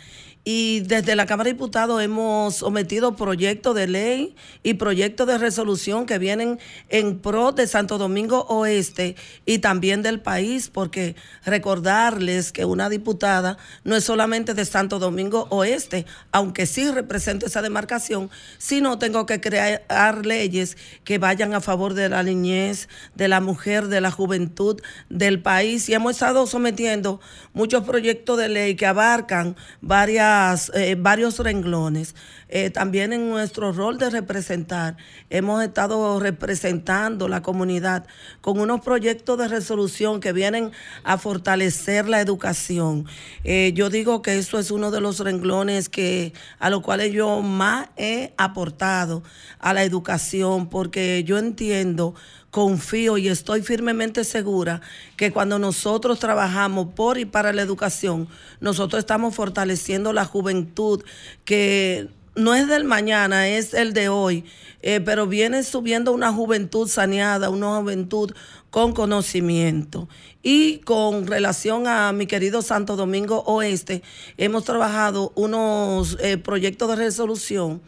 Y 0.46 0.80
desde 0.80 1.16
la 1.16 1.24
Cámara 1.24 1.48
de 1.48 1.54
Diputados 1.54 2.02
hemos 2.02 2.56
sometido 2.56 3.16
proyectos 3.16 3.74
de 3.74 3.86
ley 3.86 4.36
y 4.62 4.74
proyectos 4.74 5.26
de 5.26 5.38
resolución 5.38 6.04
que 6.04 6.18
vienen 6.18 6.58
en 6.90 7.18
pro 7.18 7.52
de 7.52 7.66
Santo 7.66 7.96
Domingo 7.96 8.44
Oeste 8.50 9.16
y 9.46 9.60
también 9.60 10.02
del 10.02 10.20
país, 10.20 10.68
porque 10.68 11.16
recordarles 11.46 12.52
que 12.52 12.66
una 12.66 12.90
diputada 12.90 13.56
no 13.84 13.96
es 13.96 14.04
solamente 14.04 14.52
de 14.52 14.66
Santo 14.66 14.98
Domingo 14.98 15.46
Oeste, 15.48 16.04
aunque 16.30 16.66
sí 16.66 16.90
represento 16.90 17.46
esa 17.46 17.62
demarcación, 17.62 18.28
sino 18.58 18.98
tengo 18.98 19.24
que 19.24 19.40
crear 19.40 20.26
leyes 20.26 20.76
que 21.04 21.16
vayan 21.16 21.54
a 21.54 21.62
favor 21.62 21.94
de 21.94 22.10
la 22.10 22.22
niñez, 22.22 22.90
de 23.14 23.28
la 23.28 23.40
mujer, 23.40 23.88
de 23.88 24.02
la 24.02 24.10
juventud, 24.10 24.78
del 25.08 25.40
país. 25.40 25.88
Y 25.88 25.94
hemos 25.94 26.12
estado 26.12 26.46
sometiendo 26.46 27.18
muchos 27.54 27.84
proyectos 27.84 28.36
de 28.36 28.50
ley 28.50 28.74
que 28.74 28.84
abarcan 28.84 29.56
varias 29.80 30.33
eh, 30.74 30.96
varios 30.98 31.38
renglones. 31.38 32.14
Eh, 32.48 32.70
también 32.70 33.12
en 33.12 33.28
nuestro 33.28 33.72
rol 33.72 33.98
de 33.98 34.10
representar, 34.10 34.96
hemos 35.30 35.62
estado 35.64 36.20
representando 36.20 37.26
la 37.26 37.42
comunidad 37.42 38.06
con 38.40 38.60
unos 38.60 38.80
proyectos 38.80 39.38
de 39.38 39.48
resolución 39.48 40.20
que 40.20 40.32
vienen 40.32 40.70
a 41.02 41.18
fortalecer 41.18 42.08
la 42.08 42.20
educación. 42.20 43.06
Eh, 43.42 43.72
yo 43.74 43.90
digo 43.90 44.22
que 44.22 44.38
eso 44.38 44.58
es 44.58 44.70
uno 44.70 44.90
de 44.90 45.00
los 45.00 45.18
renglones 45.20 45.88
que, 45.88 46.32
a 46.58 46.70
los 46.70 46.82
cuales 46.82 47.12
yo 47.12 47.40
más 47.42 47.88
he 47.96 48.34
aportado 48.36 49.22
a 49.58 49.72
la 49.72 49.82
educación, 49.82 50.68
porque 50.68 51.24
yo 51.24 51.38
entiendo 51.38 52.14
confío 52.54 53.18
y 53.18 53.26
estoy 53.26 53.62
firmemente 53.62 54.22
segura 54.22 54.80
que 55.16 55.32
cuando 55.32 55.58
nosotros 55.58 56.20
trabajamos 56.20 56.86
por 56.94 57.18
y 57.18 57.24
para 57.24 57.52
la 57.52 57.62
educación, 57.62 58.28
nosotros 58.60 59.00
estamos 59.00 59.34
fortaleciendo 59.34 60.12
la 60.12 60.24
juventud 60.24 61.02
que 61.44 62.06
no 62.36 62.54
es 62.54 62.68
del 62.68 62.84
mañana, 62.84 63.48
es 63.48 63.74
el 63.74 63.92
de 63.92 64.08
hoy, 64.08 64.44
eh, 64.82 65.00
pero 65.00 65.26
viene 65.26 65.64
subiendo 65.64 66.12
una 66.12 66.32
juventud 66.32 66.86
saneada, 66.86 67.50
una 67.50 67.78
juventud 67.78 68.30
con 68.70 68.92
conocimiento. 68.92 70.08
Y 70.44 70.78
con 70.78 71.26
relación 71.26 71.88
a 71.88 72.12
mi 72.12 72.28
querido 72.28 72.62
Santo 72.62 72.94
Domingo 72.94 73.42
Oeste, 73.46 74.04
hemos 74.36 74.62
trabajado 74.62 75.32
unos 75.34 76.18
eh, 76.20 76.38
proyectos 76.38 76.88
de 76.88 76.94
resolución 76.94 77.82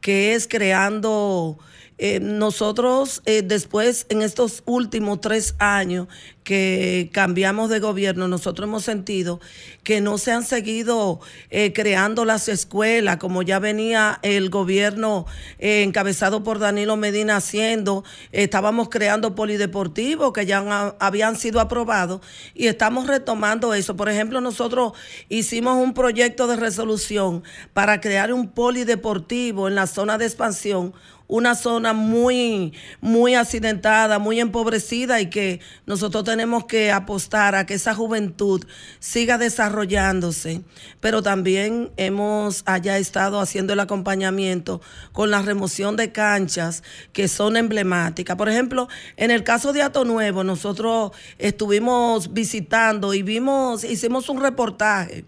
que 0.00 0.34
es 0.34 0.48
creando 0.48 1.56
eh, 1.98 2.20
nosotros 2.20 3.22
eh, 3.26 3.42
después, 3.42 4.06
en 4.08 4.22
estos 4.22 4.62
últimos 4.66 5.20
tres 5.20 5.56
años 5.58 6.06
que 6.44 7.10
cambiamos 7.12 7.68
de 7.68 7.80
gobierno, 7.80 8.28
nosotros 8.28 8.68
hemos 8.68 8.84
sentido 8.84 9.40
que 9.82 10.00
no 10.00 10.16
se 10.16 10.32
han 10.32 10.44
seguido 10.44 11.20
eh, 11.50 11.72
creando 11.74 12.24
las 12.24 12.48
escuelas 12.48 13.18
como 13.18 13.42
ya 13.42 13.58
venía 13.58 14.18
el 14.22 14.48
gobierno 14.48 15.26
encabezado 15.58 16.44
por 16.44 16.58
Danilo 16.58 16.96
Medina 16.96 17.36
haciendo. 17.36 18.04
Estábamos 18.32 18.88
creando 18.88 19.34
polideportivos 19.34 20.32
que 20.32 20.46
ya 20.46 20.94
habían 21.00 21.36
sido 21.36 21.60
aprobados 21.60 22.20
y 22.54 22.68
estamos 22.68 23.08
retomando 23.08 23.74
eso. 23.74 23.96
Por 23.96 24.08
ejemplo, 24.08 24.40
nosotros 24.40 24.92
hicimos 25.28 25.76
un 25.82 25.92
proyecto 25.92 26.46
de 26.46 26.56
resolución 26.56 27.42
para 27.74 28.00
crear 28.00 28.32
un 28.32 28.48
polideportivo 28.48 29.68
en 29.68 29.74
la 29.74 29.86
zona 29.86 30.16
de 30.16 30.26
expansión 30.26 30.94
una 31.28 31.54
zona 31.54 31.92
muy, 31.92 32.72
muy 33.02 33.34
accidentada, 33.34 34.18
muy 34.18 34.40
empobrecida 34.40 35.20
y 35.20 35.28
que 35.28 35.60
nosotros 35.86 36.24
tenemos 36.24 36.64
que 36.64 36.90
apostar 36.90 37.54
a 37.54 37.66
que 37.66 37.74
esa 37.74 37.94
juventud 37.94 38.64
siga 38.98 39.36
desarrollándose. 39.36 40.62
Pero 41.00 41.22
también 41.22 41.90
hemos 41.98 42.62
allá 42.64 42.96
estado 42.96 43.40
haciendo 43.40 43.74
el 43.74 43.80
acompañamiento 43.80 44.80
con 45.12 45.30
la 45.30 45.42
remoción 45.42 45.96
de 45.96 46.12
canchas 46.12 46.82
que 47.12 47.28
son 47.28 47.58
emblemáticas. 47.58 48.36
Por 48.36 48.48
ejemplo, 48.48 48.88
en 49.16 49.30
el 49.30 49.44
caso 49.44 49.74
de 49.74 49.82
Ato 49.82 50.06
Nuevo, 50.06 50.44
nosotros 50.44 51.12
estuvimos 51.36 52.32
visitando 52.32 53.12
y 53.12 53.22
vimos, 53.22 53.84
hicimos 53.84 54.30
un 54.30 54.40
reportaje. 54.40 55.26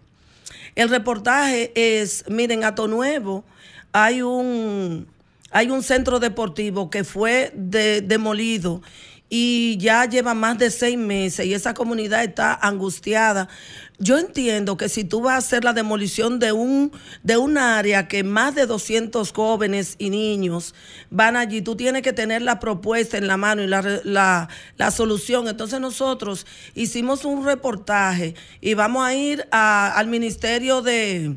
El 0.74 0.88
reportaje 0.88 1.72
es, 1.74 2.24
miren, 2.28 2.64
Ato 2.64 2.88
Nuevo, 2.88 3.44
hay 3.92 4.22
un 4.22 5.06
hay 5.50 5.70
un 5.70 5.82
centro 5.82 6.20
deportivo 6.20 6.90
que 6.90 7.04
fue 7.04 7.52
demolido 7.54 8.82
y 9.32 9.78
ya 9.78 10.04
lleva 10.06 10.34
más 10.34 10.58
de 10.58 10.70
seis 10.70 10.98
meses 10.98 11.46
y 11.46 11.54
esa 11.54 11.72
comunidad 11.72 12.24
está 12.24 12.52
angustiada. 12.52 13.48
Yo 13.98 14.18
entiendo 14.18 14.76
que 14.76 14.88
si 14.88 15.04
tú 15.04 15.20
vas 15.20 15.34
a 15.34 15.38
hacer 15.38 15.62
la 15.62 15.72
demolición 15.72 16.40
de 16.40 16.50
un, 16.50 16.90
de 17.22 17.36
un 17.36 17.56
área 17.56 18.08
que 18.08 18.24
más 18.24 18.56
de 18.56 18.66
200 18.66 19.30
jóvenes 19.32 19.94
y 19.98 20.10
niños 20.10 20.74
van 21.10 21.36
allí, 21.36 21.62
tú 21.62 21.76
tienes 21.76 22.02
que 22.02 22.12
tener 22.12 22.42
la 22.42 22.58
propuesta 22.58 23.18
en 23.18 23.28
la 23.28 23.36
mano 23.36 23.62
y 23.62 23.68
la, 23.68 24.48
la, 24.76 24.90
solución. 24.90 25.46
Entonces 25.46 25.80
nosotros 25.80 26.44
hicimos 26.74 27.24
un 27.24 27.44
reportaje 27.44 28.34
y 28.60 28.74
vamos 28.74 29.06
a 29.06 29.14
ir 29.14 29.46
al 29.52 30.08
Ministerio 30.08 30.82
de 30.82 31.36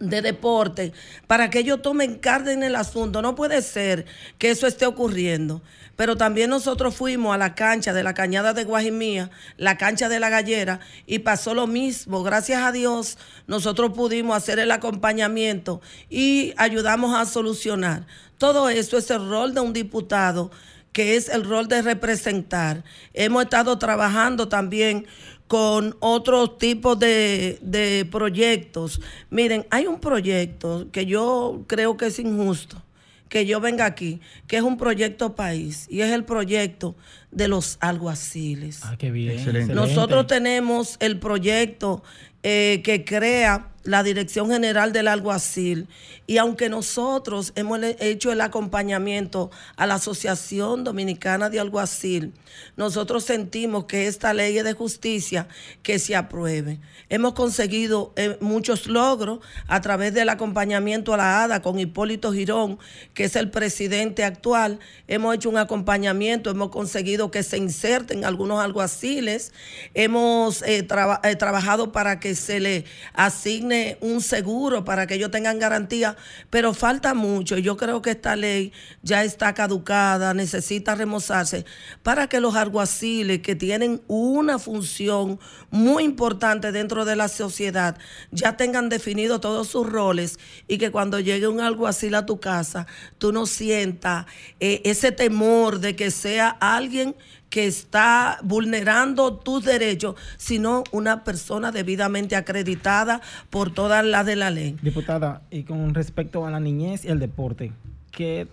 de 0.00 0.22
deporte 0.22 0.92
para 1.26 1.50
que 1.50 1.60
ellos 1.60 1.82
tomen 1.82 2.16
carga 2.16 2.52
en 2.52 2.62
el 2.62 2.76
asunto. 2.76 3.22
No 3.22 3.34
puede 3.34 3.62
ser 3.62 4.06
que 4.38 4.50
eso 4.50 4.66
esté 4.66 4.86
ocurriendo. 4.86 5.62
Pero 5.96 6.16
también 6.16 6.50
nosotros 6.50 6.96
fuimos 6.96 7.34
a 7.34 7.38
la 7.38 7.54
cancha 7.54 7.92
de 7.92 8.02
la 8.02 8.14
cañada 8.14 8.52
de 8.52 8.64
Guajimía, 8.64 9.30
la 9.56 9.78
cancha 9.78 10.08
de 10.08 10.18
la 10.18 10.28
gallera, 10.28 10.80
y 11.06 11.20
pasó 11.20 11.54
lo 11.54 11.66
mismo. 11.68 12.22
Gracias 12.24 12.62
a 12.62 12.72
Dios, 12.72 13.16
nosotros 13.46 13.92
pudimos 13.92 14.36
hacer 14.36 14.58
el 14.58 14.72
acompañamiento 14.72 15.80
y 16.10 16.52
ayudamos 16.56 17.14
a 17.14 17.26
solucionar. 17.26 18.06
Todo 18.38 18.68
eso 18.68 18.98
es 18.98 19.08
el 19.10 19.28
rol 19.28 19.54
de 19.54 19.60
un 19.60 19.72
diputado, 19.72 20.50
que 20.92 21.16
es 21.16 21.28
el 21.28 21.44
rol 21.44 21.68
de 21.68 21.82
representar. 21.82 22.84
Hemos 23.12 23.44
estado 23.44 23.78
trabajando 23.78 24.48
también 24.48 25.06
con 25.54 25.96
otros 26.00 26.58
tipos 26.58 26.98
de, 26.98 28.08
proyectos. 28.10 29.00
Miren, 29.30 29.64
hay 29.70 29.86
un 29.86 30.00
proyecto 30.00 30.88
que 30.90 31.06
yo 31.06 31.62
creo 31.68 31.96
que 31.96 32.06
es 32.06 32.18
injusto 32.18 32.82
que 33.28 33.46
yo 33.46 33.60
venga 33.60 33.84
aquí, 33.84 34.20
que 34.48 34.56
es 34.56 34.62
un 34.64 34.76
proyecto 34.76 35.36
país 35.36 35.86
y 35.88 36.00
es 36.00 36.10
el 36.10 36.24
proyecto 36.24 36.96
de 37.30 37.46
los 37.46 37.78
alguaciles. 37.80 38.80
Ah, 38.82 38.96
qué 38.98 39.12
bien. 39.12 39.72
Nosotros 39.72 40.26
tenemos 40.26 40.96
el 40.98 41.20
proyecto 41.20 42.02
eh, 42.42 42.80
que 42.82 43.04
crea 43.04 43.73
la 43.84 44.02
Dirección 44.02 44.50
General 44.50 44.92
del 44.92 45.08
Alguacil. 45.08 45.88
Y 46.26 46.38
aunque 46.38 46.68
nosotros 46.68 47.52
hemos 47.54 47.80
hecho 48.00 48.32
el 48.32 48.40
acompañamiento 48.40 49.50
a 49.76 49.86
la 49.86 49.94
Asociación 49.94 50.84
Dominicana 50.84 51.50
de 51.50 51.60
Alguacil, 51.60 52.32
nosotros 52.76 53.24
sentimos 53.24 53.84
que 53.84 54.06
esta 54.06 54.32
ley 54.32 54.54
de 54.54 54.72
justicia 54.72 55.48
que 55.82 55.98
se 55.98 56.16
apruebe. 56.16 56.80
Hemos 57.08 57.34
conseguido 57.34 58.12
eh, 58.16 58.38
muchos 58.40 58.86
logros 58.86 59.40
a 59.66 59.80
través 59.80 60.14
del 60.14 60.28
acompañamiento 60.28 61.12
a 61.12 61.16
la 61.18 61.44
ADA 61.44 61.60
con 61.60 61.78
Hipólito 61.78 62.32
Girón, 62.32 62.78
que 63.12 63.24
es 63.24 63.36
el 63.36 63.50
presidente 63.50 64.24
actual. 64.24 64.78
Hemos 65.08 65.34
hecho 65.34 65.50
un 65.50 65.58
acompañamiento, 65.58 66.50
hemos 66.50 66.70
conseguido 66.70 67.30
que 67.30 67.42
se 67.42 67.58
inserten 67.58 68.24
algunos 68.24 68.60
alguaciles, 68.60 69.52
hemos 69.92 70.62
eh, 70.62 70.86
eh, 71.22 71.36
trabajado 71.36 71.92
para 71.92 72.20
que 72.20 72.34
se 72.34 72.60
le 72.60 72.84
asigne 73.12 73.73
un 74.00 74.20
seguro, 74.20 74.84
para 74.84 75.06
que 75.06 75.14
ellos 75.14 75.30
tengan 75.30 75.58
garantía, 75.58 76.16
pero 76.50 76.74
falta 76.74 77.14
mucho. 77.14 77.58
Yo 77.58 77.76
creo 77.76 78.02
que 78.02 78.10
esta 78.10 78.36
ley 78.36 78.72
ya 79.02 79.24
está 79.24 79.54
caducada, 79.54 80.34
necesita 80.34 80.94
remozarse 80.94 81.64
para 82.02 82.28
que 82.28 82.40
los 82.40 82.54
alguaciles 82.54 83.40
que 83.40 83.54
tienen 83.54 84.02
una 84.08 84.58
función 84.58 85.38
muy 85.70 86.04
importante 86.04 86.72
dentro 86.72 87.04
de 87.04 87.16
la 87.16 87.28
sociedad 87.28 87.96
ya 88.30 88.56
tengan 88.56 88.88
definido 88.88 89.40
todos 89.40 89.68
sus 89.68 89.88
roles 89.88 90.38
y 90.68 90.78
que 90.78 90.90
cuando 90.90 91.20
llegue 91.20 91.48
un 91.48 91.60
alguacil 91.60 92.14
a 92.14 92.26
tu 92.26 92.40
casa, 92.40 92.86
tú 93.18 93.32
no 93.32 93.46
sientas 93.46 94.26
eh, 94.60 94.82
ese 94.84 95.12
temor 95.12 95.80
de 95.80 95.96
que 95.96 96.10
sea 96.10 96.48
alguien 96.48 97.16
que 97.54 97.68
está 97.68 98.40
vulnerando 98.42 99.36
tus 99.36 99.64
derechos, 99.64 100.16
sino 100.38 100.82
una 100.90 101.22
persona 101.22 101.70
debidamente 101.70 102.34
acreditada 102.34 103.20
por 103.48 103.72
todas 103.72 104.04
las 104.04 104.26
de 104.26 104.34
la 104.34 104.50
ley. 104.50 104.76
Diputada, 104.82 105.42
y 105.52 105.62
con 105.62 105.94
respecto 105.94 106.44
a 106.44 106.50
la 106.50 106.58
niñez 106.58 107.04
y 107.04 107.10
el 107.10 107.20
deporte, 107.20 107.70
¿qué 108.10 108.48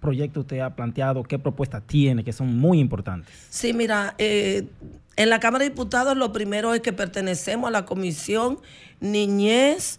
proyecto 0.00 0.40
usted 0.40 0.58
ha 0.58 0.76
planteado? 0.76 1.22
¿Qué 1.22 1.38
propuestas 1.38 1.82
tiene 1.86 2.24
que 2.24 2.34
son 2.34 2.54
muy 2.54 2.78
importantes? 2.78 3.34
Sí, 3.48 3.72
mira, 3.72 4.14
eh, 4.18 4.66
en 5.16 5.30
la 5.30 5.40
Cámara 5.40 5.64
de 5.64 5.70
Diputados 5.70 6.14
lo 6.14 6.30
primero 6.34 6.74
es 6.74 6.82
que 6.82 6.92
pertenecemos 6.92 7.68
a 7.68 7.70
la 7.70 7.86
Comisión 7.86 8.58
Niñez, 9.00 9.98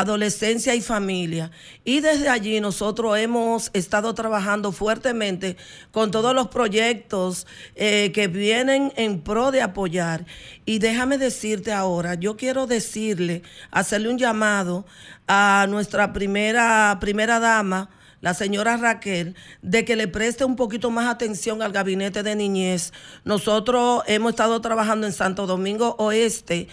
Adolescencia 0.00 0.74
y 0.74 0.80
Familia. 0.80 1.52
Y 1.84 2.00
desde 2.00 2.28
allí 2.28 2.60
nosotros 2.60 3.16
hemos 3.16 3.70
estado 3.74 4.12
trabajando 4.12 4.72
fuertemente 4.72 5.56
con 5.92 6.10
todos 6.10 6.34
los 6.34 6.48
proyectos 6.48 7.46
eh, 7.76 8.10
que 8.12 8.26
vienen 8.26 8.92
en 8.96 9.20
pro 9.20 9.52
de 9.52 9.62
apoyar. 9.62 10.26
Y 10.64 10.80
déjame 10.80 11.16
decirte 11.16 11.72
ahora, 11.72 12.14
yo 12.14 12.36
quiero 12.36 12.66
decirle, 12.66 13.42
hacerle 13.70 14.08
un 14.08 14.18
llamado 14.18 14.84
a 15.28 15.66
nuestra 15.68 16.12
primera, 16.12 16.98
primera 17.00 17.38
dama, 17.38 17.88
la 18.20 18.34
señora 18.34 18.76
Raquel, 18.76 19.36
de 19.62 19.84
que 19.84 19.94
le 19.94 20.08
preste 20.08 20.44
un 20.44 20.56
poquito 20.56 20.90
más 20.90 21.06
atención 21.06 21.62
al 21.62 21.70
gabinete 21.70 22.24
de 22.24 22.34
niñez. 22.34 22.92
Nosotros 23.24 24.02
hemos 24.08 24.30
estado 24.30 24.60
trabajando 24.60 25.06
en 25.06 25.12
Santo 25.12 25.46
Domingo 25.46 25.94
Oeste 26.00 26.66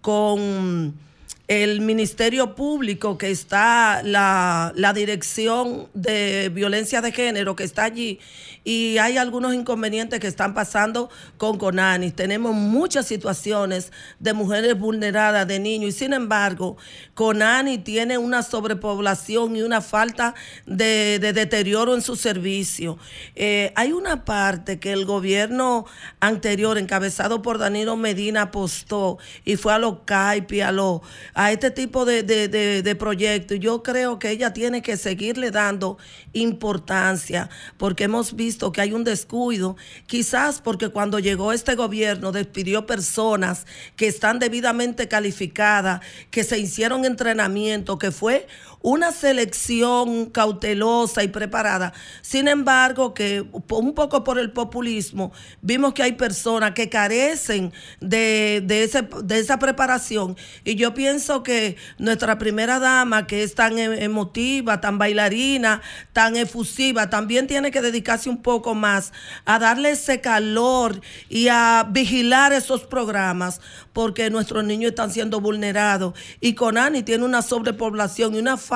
con 0.00 1.03
el 1.48 1.80
Ministerio 1.80 2.54
Público, 2.54 3.18
que 3.18 3.30
está 3.30 4.02
la, 4.02 4.72
la, 4.76 4.92
Dirección 4.94 5.88
de 5.92 6.48
Violencia 6.48 7.02
de 7.02 7.12
Género, 7.12 7.54
que 7.54 7.64
está 7.64 7.84
allí, 7.84 8.18
y 8.64 8.96
hay 8.96 9.18
algunos 9.18 9.54
inconvenientes 9.54 10.18
que 10.18 10.26
están 10.26 10.54
pasando 10.54 11.10
con 11.36 11.58
Conani. 11.58 12.10
Tenemos 12.10 12.54
muchas 12.54 13.06
situaciones 13.06 13.92
de 14.18 14.32
mujeres 14.32 14.78
vulneradas, 14.78 15.46
de 15.46 15.60
niños, 15.60 15.90
y 15.90 15.92
sin 15.92 16.14
embargo, 16.14 16.78
Conani 17.12 17.78
tiene 17.78 18.16
una 18.16 18.42
sobrepoblación 18.42 19.54
y 19.54 19.62
una 19.62 19.82
falta 19.82 20.34
de, 20.66 21.18
deterioro 21.20 21.94
en 21.94 22.00
su 22.00 22.16
servicio. 22.16 22.98
Eh, 23.34 23.72
hay 23.76 23.92
una 23.92 24.24
parte 24.24 24.80
que 24.80 24.92
el 24.92 25.04
gobierno 25.04 25.84
anterior, 26.20 26.78
encabezado 26.78 27.42
por 27.42 27.58
Danilo 27.58 27.96
Medina, 27.96 28.42
apostó 28.42 29.18
y 29.44 29.56
fue 29.56 29.74
a 29.74 29.78
los 29.78 30.00
CAIPI, 30.06 30.62
a, 30.62 30.72
los, 30.72 31.02
a 31.34 31.52
este 31.52 31.70
tipo 31.70 32.06
de, 32.06 32.22
de 32.22 32.96
proyectos. 32.96 33.60
Yo 33.60 33.82
creo 33.82 34.18
que 34.18 34.30
ella 34.30 34.54
tiene 34.54 34.80
que 34.80 34.96
seguirle 34.96 35.50
dando 35.50 35.98
importancia, 36.32 37.50
porque 37.76 38.04
hemos 38.04 38.34
visto 38.34 38.53
que 38.72 38.80
hay 38.80 38.92
un 38.92 39.04
descuido, 39.04 39.76
quizás 40.06 40.60
porque 40.60 40.88
cuando 40.88 41.18
llegó 41.18 41.52
este 41.52 41.74
gobierno 41.74 42.32
despidió 42.32 42.86
personas 42.86 43.66
que 43.96 44.06
están 44.06 44.38
debidamente 44.38 45.08
calificadas, 45.08 46.00
que 46.30 46.44
se 46.44 46.58
hicieron 46.58 47.04
entrenamiento, 47.04 47.98
que 47.98 48.10
fue 48.10 48.46
una 48.84 49.12
selección 49.12 50.26
cautelosa 50.26 51.24
y 51.24 51.28
preparada. 51.28 51.94
Sin 52.20 52.48
embargo, 52.48 53.14
que 53.14 53.40
un 53.40 53.94
poco 53.94 54.22
por 54.24 54.38
el 54.38 54.52
populismo, 54.52 55.32
vimos 55.62 55.94
que 55.94 56.02
hay 56.02 56.12
personas 56.12 56.72
que 56.72 56.90
carecen 56.90 57.72
de, 58.02 58.62
ese, 58.68 59.08
de 59.22 59.38
esa 59.38 59.58
preparación. 59.58 60.36
Y 60.64 60.74
yo 60.74 60.92
pienso 60.92 61.42
que 61.42 61.76
nuestra 61.96 62.36
primera 62.36 62.78
dama, 62.78 63.26
que 63.26 63.42
es 63.42 63.54
tan 63.54 63.78
e, 63.78 64.04
emotiva, 64.04 64.82
tan 64.82 64.98
bailarina, 64.98 65.80
tan 66.12 66.36
efusiva, 66.36 67.08
también 67.08 67.46
tiene 67.46 67.70
que 67.70 67.80
dedicarse 67.80 68.28
un 68.28 68.42
poco 68.42 68.74
más 68.74 69.14
a 69.46 69.58
darle 69.58 69.92
ese 69.92 70.20
calor 70.20 71.00
y 71.30 71.48
a 71.48 71.88
vigilar 71.90 72.52
esos 72.52 72.82
programas, 72.82 73.62
porque 73.94 74.28
nuestros 74.28 74.62
niños 74.62 74.90
están 74.90 75.10
siendo 75.10 75.40
vulnerados. 75.40 76.12
Y 76.42 76.52
Conani 76.52 77.02
tiene 77.02 77.24
una 77.24 77.40
sobrepoblación 77.40 78.34
y 78.34 78.38
una 78.40 78.58
falta 78.58 78.73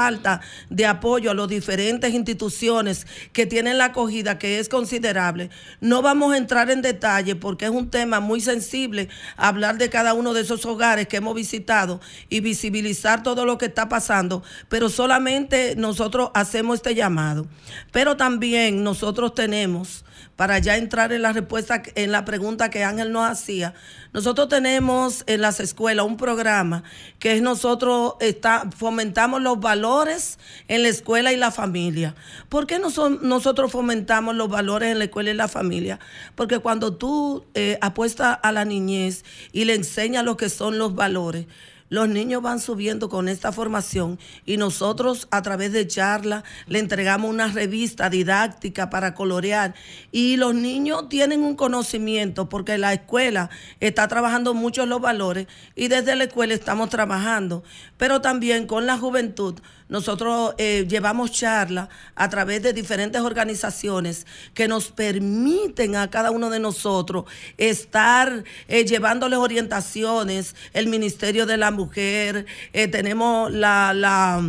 de 0.71 0.87
apoyo 0.87 1.31
a 1.31 1.35
las 1.35 1.49
diferentes 1.49 2.13
instituciones 2.15 3.07
que 3.33 3.47
tienen 3.47 3.79
la 3.79 3.87
acogida 3.87 4.39
que 4.39 4.59
es 4.59 4.69
considerable. 4.69 5.51
No 5.81 6.03
vamos 6.03 6.33
a 6.33 6.37
entrar 6.37 6.71
en 6.71 6.83
detalle 6.83 7.37
porque 7.37 7.67
es 7.67 7.71
un 7.71 7.91
tema 7.91 8.21
muy 8.21 8.41
sensible 8.41 9.09
hablar 9.37 9.79
de 9.79 9.91
cada 9.91 10.15
uno 10.15 10.35
de 10.35 10.43
esos 10.43 10.65
hogares 10.65 11.09
que 11.09 11.19
hemos 11.19 11.35
visitado 11.35 12.01
y 12.29 12.41
visibilizar 12.41 13.23
todo 13.23 13.45
lo 13.45 13.59
que 13.59 13.67
está 13.67 13.89
pasando, 13.89 14.43
pero 14.69 14.89
solamente 14.89 15.75
nosotros 15.77 16.31
hacemos 16.35 16.77
este 16.77 16.95
llamado. 16.95 17.47
Pero 17.93 18.17
también 18.17 18.83
nosotros 18.83 19.35
tenemos 19.35 20.05
para 20.39 20.61
ya 20.61 20.77
entrar 20.77 21.13
en 21.13 21.23
la 21.23 21.33
respuesta, 21.33 21.83
en 21.97 22.13
la 22.13 22.25
pregunta 22.25 22.71
que 22.71 22.85
Ángel 22.85 23.11
nos 23.11 23.29
hacía, 23.29 23.75
nosotros 24.13 24.49
tenemos 24.49 25.25
en 25.27 25.41
las 25.41 25.59
escuelas 25.59 26.07
un 26.07 26.17
programa 26.17 26.85
que 27.19 27.33
es 27.33 27.43
nosotros 27.43 28.13
está, 28.21 28.71
fomentamos 28.71 29.43
los 29.43 29.59
valores 29.59 30.39
en 30.69 30.85
la 30.85 30.91
escuela 30.91 31.33
y 31.33 31.37
la 31.37 31.51
familia. 31.51 32.15
¿Por 32.49 32.69
qué 32.69 32.79
nosotros 32.79 33.73
fomentamos 33.73 34.37
los 34.37 34.49
valores 34.49 34.93
en 34.93 35.01
la 35.01 35.07
escuela 35.07 35.33
y 35.33 35.35
la 35.35 35.49
familia? 35.49 35.99
Porque 36.37 36.61
cuando 36.61 36.95
tú 36.95 37.45
eh, 37.55 37.77
apuestas 37.81 38.39
a 38.41 38.53
la 38.53 38.65
niñez 38.65 39.25
y 39.51 39.65
le 39.65 39.75
enseñas 39.75 40.25
lo 40.25 40.37
que 40.37 40.51
son 40.51 40.79
los 40.79 40.95
valores, 40.95 41.47
los 41.89 42.09
niños 42.09 42.43
van 42.43 42.61
subiendo 42.61 43.09
con 43.09 43.29
esta 43.29 43.53
formación 43.53 44.19
y 44.45 44.57
nosotros 44.57 45.29
a 45.31 45.43
través 45.43 45.73
de 45.73 45.87
charla 45.87 46.45
le 46.67 46.79
entregamos 46.79 47.31
una 47.31 47.49
revista 47.49 48.11
didáctica 48.11 48.91
para 48.91 49.15
colorear. 49.15 49.75
Y 50.13 50.37
los 50.37 50.55
niños 50.55 51.09
tienen 51.09 51.43
un 51.43 51.57
conocimiento 51.57 52.49
porque 52.49 52.79
la 52.79 52.93
escuela 52.93 53.51
está 53.81 54.09
trabajando 54.09 54.55
mucho 54.55 54.87
los 54.87 55.01
valores 55.01 55.47
y 55.75 55.89
desde 55.89 56.17
la 56.17 56.25
escuela 56.25 56.55
estamos 56.55 56.91
trabajando, 56.91 57.63
pero 57.97 58.21
también 58.21 58.67
con 58.67 58.87
la 58.87 58.99
juventud 58.99 59.61
nosotros 59.89 60.55
eh, 60.59 60.87
llevamos 60.89 61.33
charlas 61.33 61.89
a 62.15 62.29
través 62.29 62.63
de 62.63 62.73
diferentes 62.73 63.21
organizaciones 63.21 64.27
que 64.55 64.69
nos 64.69 64.91
permiten 64.91 65.97
a 65.97 66.11
cada 66.11 66.31
uno 66.31 66.51
de 66.51 66.61
nosotros 66.61 67.25
estar 67.57 68.45
eh, 68.69 68.85
llevándoles 68.85 69.39
orientaciones, 69.39 70.55
el 70.73 70.89
Ministerio 70.89 71.47
de 71.47 71.57
la 71.57 71.71
Mujer, 71.71 72.47
eh, 72.73 72.89
tenemos 72.89 73.51
la... 73.51 73.93
la 73.95 74.43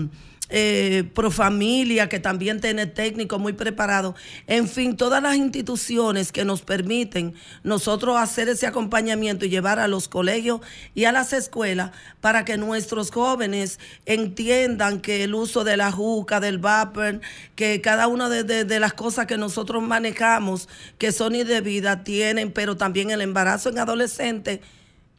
eh, 0.49 1.03
Profamilia, 1.13 2.09
que 2.09 2.19
también 2.19 2.59
tiene 2.59 2.87
técnicos 2.87 3.39
muy 3.39 3.53
preparados. 3.53 4.15
En 4.47 4.67
fin, 4.67 4.97
todas 4.97 5.21
las 5.21 5.35
instituciones 5.35 6.31
que 6.31 6.45
nos 6.45 6.61
permiten 6.61 7.35
nosotros 7.63 8.17
hacer 8.17 8.49
ese 8.49 8.67
acompañamiento 8.67 9.45
y 9.45 9.49
llevar 9.49 9.79
a 9.79 9.87
los 9.87 10.07
colegios 10.07 10.61
y 10.95 11.05
a 11.05 11.11
las 11.11 11.33
escuelas 11.33 11.91
para 12.21 12.45
que 12.45 12.57
nuestros 12.57 13.11
jóvenes 13.11 13.79
entiendan 14.05 15.01
que 15.01 15.23
el 15.23 15.35
uso 15.35 15.63
de 15.63 15.77
la 15.77 15.91
juca, 15.91 16.39
del 16.39 16.57
vapor, 16.57 17.21
que 17.55 17.81
cada 17.81 18.07
una 18.07 18.29
de, 18.29 18.79
las 18.79 18.93
cosas 18.93 19.25
que 19.25 19.37
nosotros 19.37 19.83
manejamos, 19.83 20.67
que 20.97 21.11
son 21.11 21.35
indebidas, 21.35 22.03
tienen, 22.03 22.51
pero 22.51 22.77
también 22.77 23.11
el 23.11 23.21
embarazo 23.21 23.69
en 23.69 23.79
adolescentes 23.79 24.59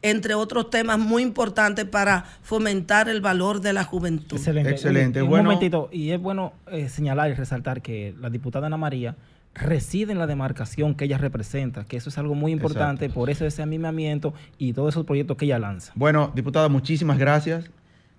entre 0.03 0.35
otros 0.35 0.71
temas 0.71 0.99
muy 0.99 1.23
importantes 1.23 1.85
para 1.85 2.25
fomentar 2.43 3.09
el 3.09 3.21
valor 3.21 3.61
de 3.61 3.73
la 3.73 3.85
juventud. 3.85 4.37
Excelente. 4.37 4.71
Excelente. 4.71 5.23
Un 5.23 5.31
momentito, 5.31 5.89
y 5.93 6.11
es 6.11 6.21
bueno 6.21 6.53
eh, 6.71 6.89
señalar 6.89 7.31
y 7.31 7.35
resaltar 7.35 7.83
que 7.83 8.15
la 8.21 8.31
diputada 8.31 8.67
Ana 8.67 8.77
María 8.77 9.17
reside 9.55 10.13
en 10.13 10.19
la 10.19 10.27
demarcación 10.27 10.95
que 10.95 11.05
ella 11.07 11.19
representa, 11.19 11.85
que 11.85 11.97
eso 11.97 12.09
es 12.09 12.19
algo 12.19 12.35
muy 12.35 12.53
importante, 12.53 13.07
Exacto. 13.07 13.21
por 13.21 13.31
eso 13.31 13.45
ese 13.47 13.63
animamiento 13.63 14.33
y 14.59 14.73
todos 14.73 14.95
esos 14.95 15.05
proyectos 15.05 15.37
que 15.37 15.47
ella 15.47 15.59
lanza. 15.59 15.93
Bueno, 15.97 16.33
diputada, 16.35 16.69
muchísimas 16.69 17.19
gracias. 17.19 17.71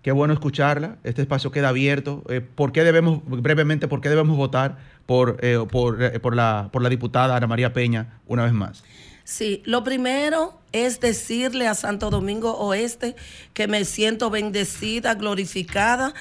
Qué 0.02 0.12
bueno 0.12 0.34
escucharla. 0.34 0.98
Este 1.04 1.22
espacio 1.22 1.52
queda 1.52 1.70
abierto. 1.70 2.24
Eh, 2.28 2.42
¿Por 2.42 2.72
qué 2.72 2.84
debemos, 2.84 3.22
brevemente, 3.26 3.88
por 3.88 4.02
qué 4.02 4.10
debemos 4.10 4.36
votar 4.36 4.78
por, 5.06 5.38
eh, 5.42 5.64
por, 5.72 6.02
eh, 6.02 6.20
por 6.20 6.36
la, 6.36 6.70
por 6.72 6.82
la 6.82 6.90
diputada 6.90 7.36
Ana 7.36 7.46
María 7.46 7.72
Peña 7.72 8.20
una 8.26 8.44
vez 8.44 8.54
más? 8.54 8.84
Sí, 9.32 9.64
lo 9.64 9.86
primero 9.86 10.60
es 10.74 11.00
decirle 11.00 11.66
a 11.66 11.74
Santo 11.74 12.10
Domingo 12.10 12.52
Oeste 12.58 13.16
que 13.54 13.66
me 13.66 13.86
siento 13.86 14.30
bendecida, 14.30 15.14
glorificada 15.14 16.14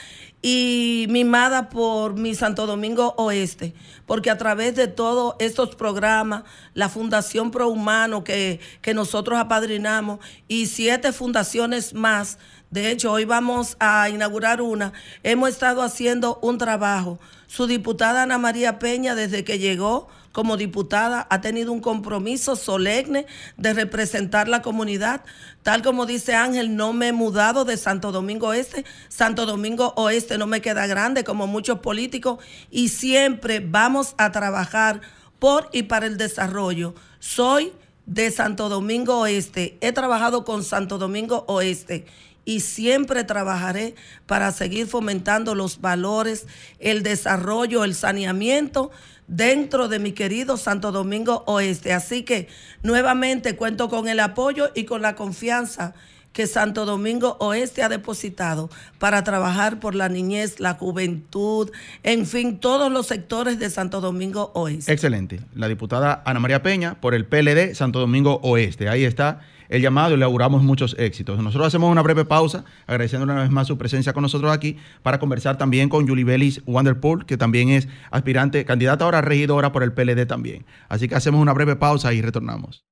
y 0.43 1.07
mimada 1.09 1.71
por 1.71 2.15
mi 2.15 2.37
Santo 2.37 2.69
Domingo 2.69 3.15
Oeste, 3.17 3.75
porque 4.07 4.31
a 4.31 4.39
través 4.39 4.77
de 4.77 4.87
todos 4.87 5.35
estos 5.41 5.75
programas, 5.75 6.45
la 6.75 6.89
Fundación 6.89 7.51
Pro 7.51 7.69
Humano 7.69 8.23
que, 8.23 8.61
que 8.81 8.95
nosotros 8.95 9.41
apadrinamos 9.41 10.21
y 10.47 10.67
siete 10.67 11.11
fundaciones 11.11 11.95
más, 11.95 12.39
de 12.71 12.91
hecho 12.91 13.13
hoy 13.13 13.25
vamos 13.25 13.77
a 13.81 14.09
inaugurar 14.09 14.63
una, 14.63 14.93
hemos 15.23 15.51
estado 15.51 15.83
haciendo 15.83 16.39
un 16.43 16.59
trabajo. 16.59 17.19
Su 17.47 17.67
diputada 17.67 18.23
Ana 18.23 18.39
María 18.39 18.79
Peña, 18.79 19.17
desde 19.17 19.43
que 19.43 19.59
llegó, 19.59 20.09
como 20.33 20.57
diputada 20.57 21.27
ha 21.31 21.41
tenido 21.41 21.73
un 21.73 21.81
compromiso 21.81 22.55
solemne 22.55 23.27
de 23.57 23.75
representar 23.75 24.47
la 24.47 24.63
comunidad. 24.63 25.25
Tal 25.65 25.83
como 25.83 26.07
dice 26.07 26.35
Ángel, 26.35 26.77
no 26.77 26.93
me 26.93 27.09
he 27.09 27.13
mudado 27.13 27.65
de 27.65 27.77
Santo 27.77 28.13
Domingo 28.13 28.53
Este. 28.53 28.85
Santo 29.09 29.47
Domingo 29.47 29.93
Oeste 29.97 30.39
no 30.39 30.47
me 30.47 30.61
queda 30.61 30.87
grande 30.87 31.25
como 31.25 31.49
muchos 31.49 31.81
políticos 31.81 32.39
y 32.71 32.89
siempre 32.91 33.59
vamos 33.59 34.15
a 34.19 34.31
trabajar 34.31 35.01
por 35.41 35.69
y 35.73 35.85
para 35.85 36.07
el 36.07 36.17
desarrollo. 36.17 36.95
Soy 37.19 37.73
de 38.07 38.31
Santo 38.31 38.69
Domingo 38.69 39.19
Oeste. 39.19 39.79
He 39.81 39.93
trabajado 39.93 40.45
con 40.45 40.63
Santo 40.63 40.99
Domingo 40.99 41.45
Oeste 41.49 42.07
y 42.51 42.59
siempre 42.59 43.23
trabajaré 43.23 43.95
para 44.27 44.51
seguir 44.51 44.89
fomentando 44.89 45.55
los 45.55 45.81
valores, 45.81 46.49
el 46.81 47.05
desarrollo, 47.05 47.85
el 47.85 47.95
saneamiento 47.95 48.91
dentro 49.29 49.87
de 49.87 50.01
mi 50.01 50.11
querido 50.11 50.57
Santo 50.57 50.91
Domingo 50.91 51.45
Oeste. 51.47 51.93
Así 51.93 52.25
que 52.25 52.49
nuevamente 52.83 53.55
cuento 53.55 53.89
con 53.89 54.09
el 54.09 54.19
apoyo 54.19 54.73
y 54.75 54.83
con 54.83 55.01
la 55.01 55.15
confianza 55.15 55.95
que 56.33 56.49
Santo 56.49 56.87
Domingo 56.87 57.37
Oeste 57.39 57.85
ha 57.85 57.89
depositado 57.89 58.69
para 58.99 59.23
trabajar 59.23 59.79
por 59.79 59.95
la 59.95 60.09
niñez, 60.09 60.59
la 60.59 60.75
juventud, 60.75 61.71
en 62.03 62.27
fin, 62.27 62.59
todos 62.59 62.91
los 62.91 63.07
sectores 63.07 63.61
de 63.61 63.71
Santo 63.71 64.01
Domingo 64.01 64.51
Oeste. 64.55 64.93
Excelente. 64.93 65.39
La 65.55 65.69
diputada 65.69 66.21
Ana 66.27 66.41
María 66.41 66.65
Peña 66.65 67.01
por 67.01 67.15
el 67.15 67.27
PLD 67.27 67.77
Santo 67.77 68.01
Domingo 68.01 68.41
Oeste. 68.43 68.89
Ahí 68.89 69.05
está 69.05 69.41
el 69.71 69.81
llamado 69.81 70.15
y 70.15 70.19
le 70.19 70.25
auguramos 70.25 70.63
muchos 70.63 70.95
éxitos. 70.99 71.39
Nosotros 71.39 71.69
hacemos 71.69 71.91
una 71.91 72.03
breve 72.03 72.27
pausa, 72.27 72.65
agradeciendo 72.87 73.25
una 73.25 73.41
vez 73.41 73.51
más 73.51 73.67
su 73.69 73.79
presencia 73.79 74.13
con 74.13 74.23
nosotros 74.23 74.53
aquí 74.53 74.77
para 75.03 75.19
conversar 75.19 75.57
también 75.57 75.89
con 75.89 76.07
Julie 76.07 76.25
Bellis 76.25 76.61
Wanderpool, 76.67 77.25
que 77.25 77.37
también 77.39 77.71
es 77.71 77.89
aspirante, 78.11 78.65
candidata 78.65 79.05
ahora 79.07 79.19
a 79.19 79.23
regidora 79.23 79.73
por 79.73 79.83
el 79.83 79.93
PLD 79.93 80.27
también. 80.27 80.67
Así 80.89 81.09
que 81.09 81.15
hacemos 81.15 81.41
una 81.41 81.53
breve 81.55 81.77
pausa 81.77 82.13
y 82.13 82.21
retornamos. 82.21 82.85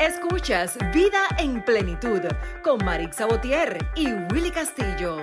Escuchas 0.00 0.78
Vida 0.94 1.20
en 1.38 1.64
Plenitud 1.64 2.20
con 2.64 2.84
Marix 2.84 3.16
Sabotier 3.16 3.78
y 3.94 4.06
Willy 4.32 4.50
Castillo. 4.50 5.18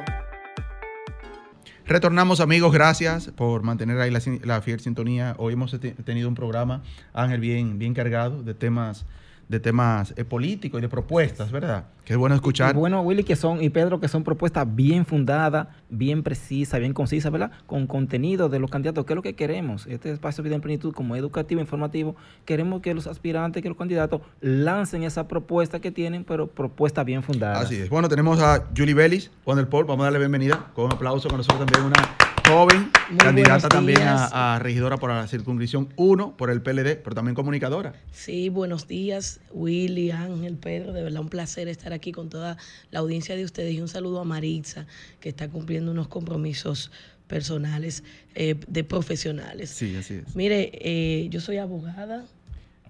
Retornamos 1.88 2.39
amigos, 2.39 2.74
gracias 2.74 3.28
por 3.36 3.62
mantener 3.62 4.00
ahí 4.00 4.10
la, 4.10 4.19
la 4.43 4.62
fiel 4.62 4.80
sintonía. 4.80 5.36
Hoy 5.38 5.54
hemos 5.54 5.71
te- 5.80 5.91
tenido 5.91 6.28
un 6.28 6.34
programa, 6.36 6.82
Ángel, 7.13 7.39
bien, 7.39 7.78
bien 7.78 7.93
cargado 7.93 8.41
de 8.41 8.56
temas, 8.56 9.06
de 9.48 9.60
temas 9.60 10.14
eh, 10.18 10.26
políticos 10.26 10.80
y 10.80 10.82
de 10.82 10.90
propuestas, 10.90 11.52
¿verdad? 11.52 11.86
Que 12.04 12.14
es 12.14 12.20
bueno 12.20 12.36
escuchar. 12.36 12.76
Y 12.76 12.78
bueno, 12.78 13.02
Willy, 13.02 13.24
que 13.24 13.36
son, 13.36 13.62
y 13.64 13.70
Pedro, 13.70 14.00
que 14.00 14.08
son 14.08 14.24
propuestas 14.24 14.68
bien 14.76 15.06
fundadas, 15.06 15.68
bien 15.90 16.24
precisas, 16.24 16.80
bien 16.80 16.94
concisas, 16.94 17.32
¿verdad? 17.32 17.52
Con 17.66 17.88
contenido 17.88 18.50
de 18.50 18.60
los 18.60 18.70
candidatos, 18.70 19.06
que 19.06 19.14
es 19.14 19.16
lo 19.16 19.22
que 19.22 19.36
queremos. 19.36 19.86
Este 19.88 20.12
espacio 20.12 20.44
de 20.44 20.50
Vida 20.50 20.56
en 20.56 20.62
Plenitud, 20.62 20.94
como 20.94 21.16
educativo, 21.16 21.62
informativo, 21.62 22.16
queremos 22.46 22.82
que 22.82 22.94
los 22.94 23.08
aspirantes, 23.08 23.62
que 23.62 23.70
los 23.70 23.78
candidatos 23.78 24.22
lancen 24.42 25.04
esa 25.04 25.28
propuesta 25.28 25.80
que 25.80 25.92
tienen, 25.92 26.24
pero 26.24 26.48
propuesta 26.48 27.04
bien 27.04 27.24
fundada. 27.24 27.60
Así 27.60 27.76
es. 27.76 27.90
Bueno, 27.90 28.10
tenemos 28.10 28.40
a 28.40 28.68
Julie 28.76 28.94
Bellis, 28.94 29.32
Wanderpool. 29.46 29.86
Vamos 29.86 30.02
a 30.02 30.06
darle 30.06 30.20
bienvenida 30.20 30.72
con 30.74 30.86
un 30.86 30.94
aplauso 30.94 31.28
con 31.28 31.38
nosotros 31.38 31.66
también 31.66 31.86
una 31.86 32.35
joven 32.48 32.92
Muy 33.10 33.18
candidata 33.18 33.70
también 33.70 34.00
a 34.04 34.60
regidora 34.62 34.98
por 34.98 35.10
la 35.10 35.28
circunscripción 35.28 35.90
1 35.96 36.38
por 36.38 36.50
el 36.50 36.62
PLD, 36.62 36.98
pero 37.04 37.16
también 37.16 37.36
comunicadora. 37.36 37.94
Sí, 38.12 38.50
buenos 38.50 38.88
días, 38.88 39.40
Willy, 39.52 40.12
Ángel, 40.12 40.56
Pedro. 40.58 40.94
De 40.94 41.04
verdad, 41.04 41.22
un 41.22 41.30
placer 41.30 41.68
estar 41.68 41.94
aquí 41.94 42.12
con 42.12 42.30
toda 42.30 42.58
la 42.92 43.00
audiencia 43.00 43.36
de 43.36 43.44
ustedes. 43.44 43.74
Y 43.74 43.82
un 43.82 43.88
saludo 43.88 44.20
a 44.20 44.24
Maritza, 44.24 44.86
que 45.20 45.30
está 45.30 45.50
cumpliendo 45.50 45.92
unos 45.92 46.08
compromisos 46.08 46.92
personales, 47.28 48.04
eh, 48.36 48.56
de 48.68 48.84
profesionales. 48.84 49.72
Sí, 49.72 49.96
así 49.96 50.16
es. 50.16 50.36
Mire, 50.36 50.72
eh, 50.74 51.28
yo 51.30 51.42
soy 51.42 51.58
abogada 51.58 52.26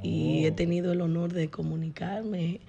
y 0.03 0.43
Oh. 0.43 0.47
he 0.47 0.51
tenido 0.51 0.91
el 0.91 1.01
honor 1.01 1.31
de 1.33 1.49
comunicarme. 1.49 2.59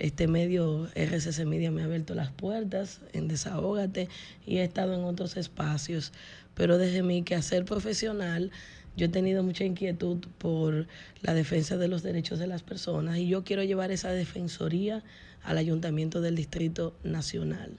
Este 0.00 0.28
medio 0.28 0.88
RCC 0.94 1.44
Media 1.44 1.70
me 1.70 1.82
ha 1.82 1.84
abierto 1.84 2.14
las 2.14 2.30
puertas 2.30 3.02
en 3.12 3.28
Desahógate 3.28 4.08
y 4.46 4.56
he 4.56 4.64
estado 4.64 4.94
en 4.94 5.04
otros 5.04 5.36
espacios. 5.36 6.14
Pero 6.54 6.78
desde 6.78 7.02
mi 7.02 7.22
quehacer 7.22 7.66
profesional, 7.66 8.50
yo 8.96 9.06
he 9.06 9.08
tenido 9.10 9.42
mucha 9.42 9.64
inquietud 9.64 10.18
por 10.38 10.86
la 11.20 11.34
defensa 11.34 11.76
de 11.76 11.88
los 11.88 12.02
derechos 12.02 12.38
de 12.38 12.46
las 12.46 12.62
personas 12.62 13.18
y 13.18 13.28
yo 13.28 13.44
quiero 13.44 13.62
llevar 13.62 13.90
esa 13.90 14.10
defensoría 14.10 15.04
al 15.42 15.58
Ayuntamiento 15.58 16.22
del 16.22 16.34
Distrito 16.34 16.96
Nacional. 17.04 17.76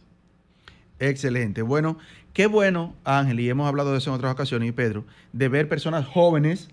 Excelente. 0.99 1.63
Bueno, 1.63 1.97
qué 2.33 2.45
bueno, 2.45 2.95
Ángel, 3.03 3.39
y 3.39 3.49
hemos 3.49 3.67
hablado 3.67 3.93
de 3.93 3.97
eso 3.97 4.11
en 4.11 4.17
otras 4.17 4.31
ocasiones, 4.31 4.69
y 4.69 4.71
Pedro, 4.71 5.05
de 5.33 5.49
ver 5.49 5.67
personas 5.67 6.05
jóvenes 6.05 6.69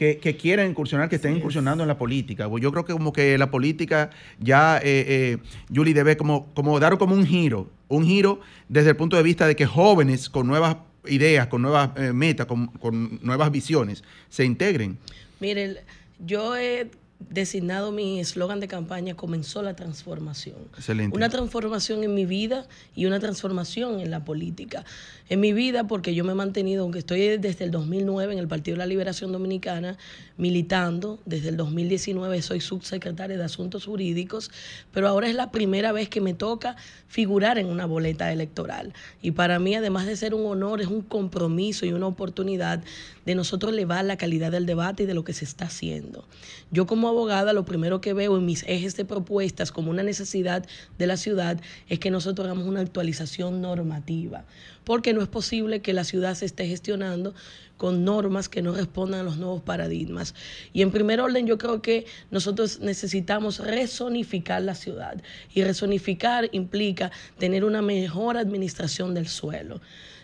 que, 0.00 0.16
que 0.16 0.34
quieren 0.34 0.70
incursionar, 0.70 1.10
que 1.10 1.16
estén 1.16 1.36
incursionando 1.36 1.84
en 1.84 1.88
la 1.88 1.98
política. 1.98 2.48
Pues 2.48 2.62
Yo 2.62 2.72
creo 2.72 2.86
que 2.86 2.94
como 2.94 3.12
que 3.12 3.36
la 3.36 3.50
política 3.50 4.08
ya, 4.38 4.78
eh, 4.78 4.82
eh, 4.84 5.38
Julie, 5.74 5.92
debe 5.92 6.16
como, 6.16 6.46
como 6.54 6.80
dar 6.80 6.96
como 6.96 7.14
un 7.14 7.26
giro, 7.26 7.68
un 7.88 8.06
giro 8.06 8.40
desde 8.66 8.88
el 8.88 8.96
punto 8.96 9.18
de 9.18 9.22
vista 9.22 9.46
de 9.46 9.54
que 9.54 9.66
jóvenes 9.66 10.30
con 10.30 10.46
nuevas 10.46 10.78
ideas, 11.06 11.48
con 11.48 11.60
nuevas 11.60 11.90
eh, 11.96 12.14
metas, 12.14 12.46
con, 12.46 12.68
con 12.68 13.20
nuevas 13.22 13.50
visiones, 13.50 14.02
se 14.30 14.46
integren. 14.46 14.96
Mire, 15.38 15.84
yo 16.18 16.56
he 16.56 16.90
designado 17.28 17.92
mi 17.92 18.18
eslogan 18.18 18.60
de 18.60 18.68
campaña 18.68 19.14
Comenzó 19.14 19.62
la 19.62 19.76
transformación. 19.76 20.56
Excelente. 20.76 21.14
Una 21.14 21.28
transformación 21.28 22.02
en 22.02 22.14
mi 22.14 22.26
vida 22.26 22.66
y 22.94 23.06
una 23.06 23.20
transformación 23.20 24.00
en 24.00 24.10
la 24.10 24.24
política. 24.24 24.84
En 25.28 25.40
mi 25.40 25.52
vida, 25.52 25.86
porque 25.86 26.14
yo 26.14 26.24
me 26.24 26.32
he 26.32 26.34
mantenido, 26.34 26.82
aunque 26.82 27.00
estoy 27.00 27.38
desde 27.38 27.64
el 27.64 27.70
2009 27.70 28.32
en 28.32 28.38
el 28.38 28.48
Partido 28.48 28.74
de 28.74 28.78
la 28.78 28.86
Liberación 28.86 29.30
Dominicana, 29.30 29.96
militando, 30.36 31.20
desde 31.24 31.50
el 31.50 31.56
2019 31.56 32.42
soy 32.42 32.60
subsecretaria 32.60 33.36
de 33.36 33.44
Asuntos 33.44 33.84
Jurídicos, 33.84 34.50
pero 34.92 35.06
ahora 35.06 35.28
es 35.28 35.34
la 35.34 35.50
primera 35.52 35.92
vez 35.92 36.08
que 36.08 36.20
me 36.20 36.34
toca 36.34 36.76
figurar 37.06 37.58
en 37.58 37.66
una 37.66 37.86
boleta 37.86 38.32
electoral. 38.32 38.92
Y 39.22 39.32
para 39.32 39.58
mí, 39.58 39.74
además 39.74 40.06
de 40.06 40.16
ser 40.16 40.34
un 40.34 40.46
honor, 40.46 40.80
es 40.80 40.88
un 40.88 41.02
compromiso 41.02 41.86
y 41.86 41.92
una 41.92 42.06
oportunidad 42.06 42.82
de 43.26 43.34
nosotros 43.34 43.72
elevar 43.72 44.04
la 44.04 44.16
calidad 44.16 44.50
del 44.50 44.66
debate 44.66 45.02
y 45.02 45.06
de 45.06 45.14
lo 45.14 45.24
que 45.24 45.32
se 45.32 45.44
está 45.44 45.66
haciendo. 45.66 46.26
Yo 46.70 46.86
como 46.86 47.08
abogada, 47.08 47.52
lo 47.52 47.64
primero 47.64 48.00
que 48.00 48.12
veo 48.12 48.36
en 48.36 48.46
mis 48.46 48.64
ejes 48.66 48.96
de 48.96 49.04
propuestas 49.04 49.72
como 49.72 49.90
una 49.90 50.02
necesidad 50.02 50.64
de 50.98 51.06
la 51.06 51.16
ciudad 51.16 51.60
es 51.88 51.98
que 51.98 52.10
nosotros 52.10 52.46
hagamos 52.46 52.66
una 52.66 52.80
actualización 52.80 53.60
normativa, 53.60 54.44
porque 54.84 55.12
no 55.12 55.22
es 55.22 55.28
posible 55.28 55.80
que 55.80 55.92
la 55.92 56.04
ciudad 56.04 56.34
se 56.34 56.46
esté 56.46 56.66
gestionando 56.66 57.34
con 57.80 58.04
normas 58.04 58.50
que 58.50 58.60
no 58.60 58.74
respondan 58.74 59.20
a 59.20 59.22
los 59.22 59.38
nuevos 59.38 59.62
paradigmas. 59.62 60.34
Y 60.74 60.82
en 60.82 60.90
primer 60.90 61.18
orden, 61.18 61.46
yo 61.46 61.56
creo 61.56 61.80
que 61.80 62.04
nosotros 62.30 62.80
necesitamos 62.80 63.58
resonificar 63.58 64.60
la 64.60 64.74
ciudad. 64.74 65.22
Y 65.54 65.62
resonificar 65.64 66.50
implica 66.52 67.10
tener 67.38 67.64
una 67.64 67.80
mejor 67.80 68.36
administración 68.36 69.14
del 69.14 69.28
suelo. 69.28 69.80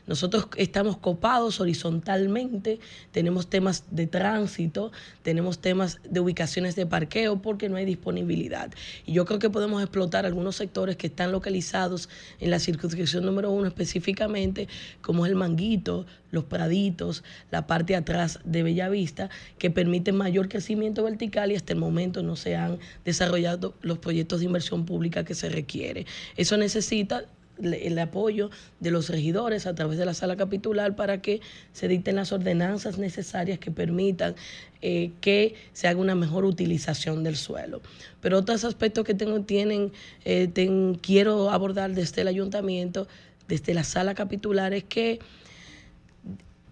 Nosotros 0.07 0.49
estamos 0.57 0.99
copados 0.99 1.61
horizontalmente, 1.61 2.79
tenemos 3.11 3.49
temas 3.49 3.85
de 3.91 4.07
tránsito, 4.07 4.93
tenemos 5.23 5.59
temas 5.59 5.99
de 6.09 6.21
ubicaciones 6.21 6.77
de 6.77 6.87
parqueo 6.87 7.43
porque 7.43 7.69
no 7.69 7.77
hay 7.77 7.85
disponibilidad. 7.85 8.73
Y 9.05 9.13
yo 9.13 9.25
creo 9.25 9.39
que 9.39 9.51
podemos 9.51 9.83
explotar 9.83 10.25
algunos 10.25 10.57
sectores 10.57 10.97
que 10.97 11.09
están 11.09 11.33
localizados 11.33 12.09
en 12.41 12.51
la 12.51 12.61
circunscripción 12.61 13.25
número 13.25 13.51
uno 13.51 13.67
específicamente, 13.67 14.69
como 15.03 15.27
es 15.27 15.31
el 15.31 15.37
Manguito, 15.37 16.07
los 16.31 16.45
Praditos, 16.45 17.25
la 17.51 17.67
parte 17.67 17.97
atrás 17.97 18.41
de 18.45 18.63
Bellavista, 18.63 19.31
que 19.59 19.71
permiten 19.71 20.17
mayor 20.17 20.49
crecimiento 20.49 21.03
vertical 21.03 21.51
y 21.51 21.57
hasta 21.57 21.73
el 21.73 21.79
momento 21.79 22.23
no 22.23 22.37
se 22.37 22.57
han 22.57 22.79
desarrollado 23.05 23.75
los 23.81 23.99
proyectos 23.99 24.41
de 24.41 24.47
inversión 24.47 24.85
pública 24.85 25.25
que 25.25 25.35
se 25.35 25.49
requiere. 25.49 26.07
Eso 26.37 26.57
necesita 26.57 27.25
el 27.63 27.99
apoyo 27.99 28.51
de 28.81 28.91
los 28.91 29.09
regidores 29.09 29.67
a 29.67 29.75
través 29.75 29.99
de 29.99 30.05
la 30.05 30.15
sala 30.15 30.37
capitular 30.37 30.95
para 30.95 31.23
que 31.23 31.41
se 31.73 31.89
dicten 31.89 32.17
las 32.17 32.33
ordenanzas 32.33 32.99
necesarias 32.99 33.59
que 33.59 33.71
permitan 33.71 34.35
eh, 34.83 35.13
que 35.21 35.55
se 35.73 35.89
haga 35.89 36.01
una 36.01 36.15
mejor 36.15 36.45
utilización 36.45 37.25
del 37.25 37.37
suelo. 37.37 37.81
Pero 38.21 38.39
otros 38.39 38.65
aspectos 38.65 39.05
que 39.05 39.15
tengo, 39.15 39.41
tienen, 39.41 39.93
eh, 40.25 40.97
quiero 41.01 41.51
abordar 41.51 41.93
desde 41.95 42.23
el 42.23 42.29
ayuntamiento, 42.29 43.09
desde 43.49 43.75
la 43.75 43.85
sala 43.85 44.15
capitular, 44.15 44.75
es 44.75 44.85
que 44.85 45.21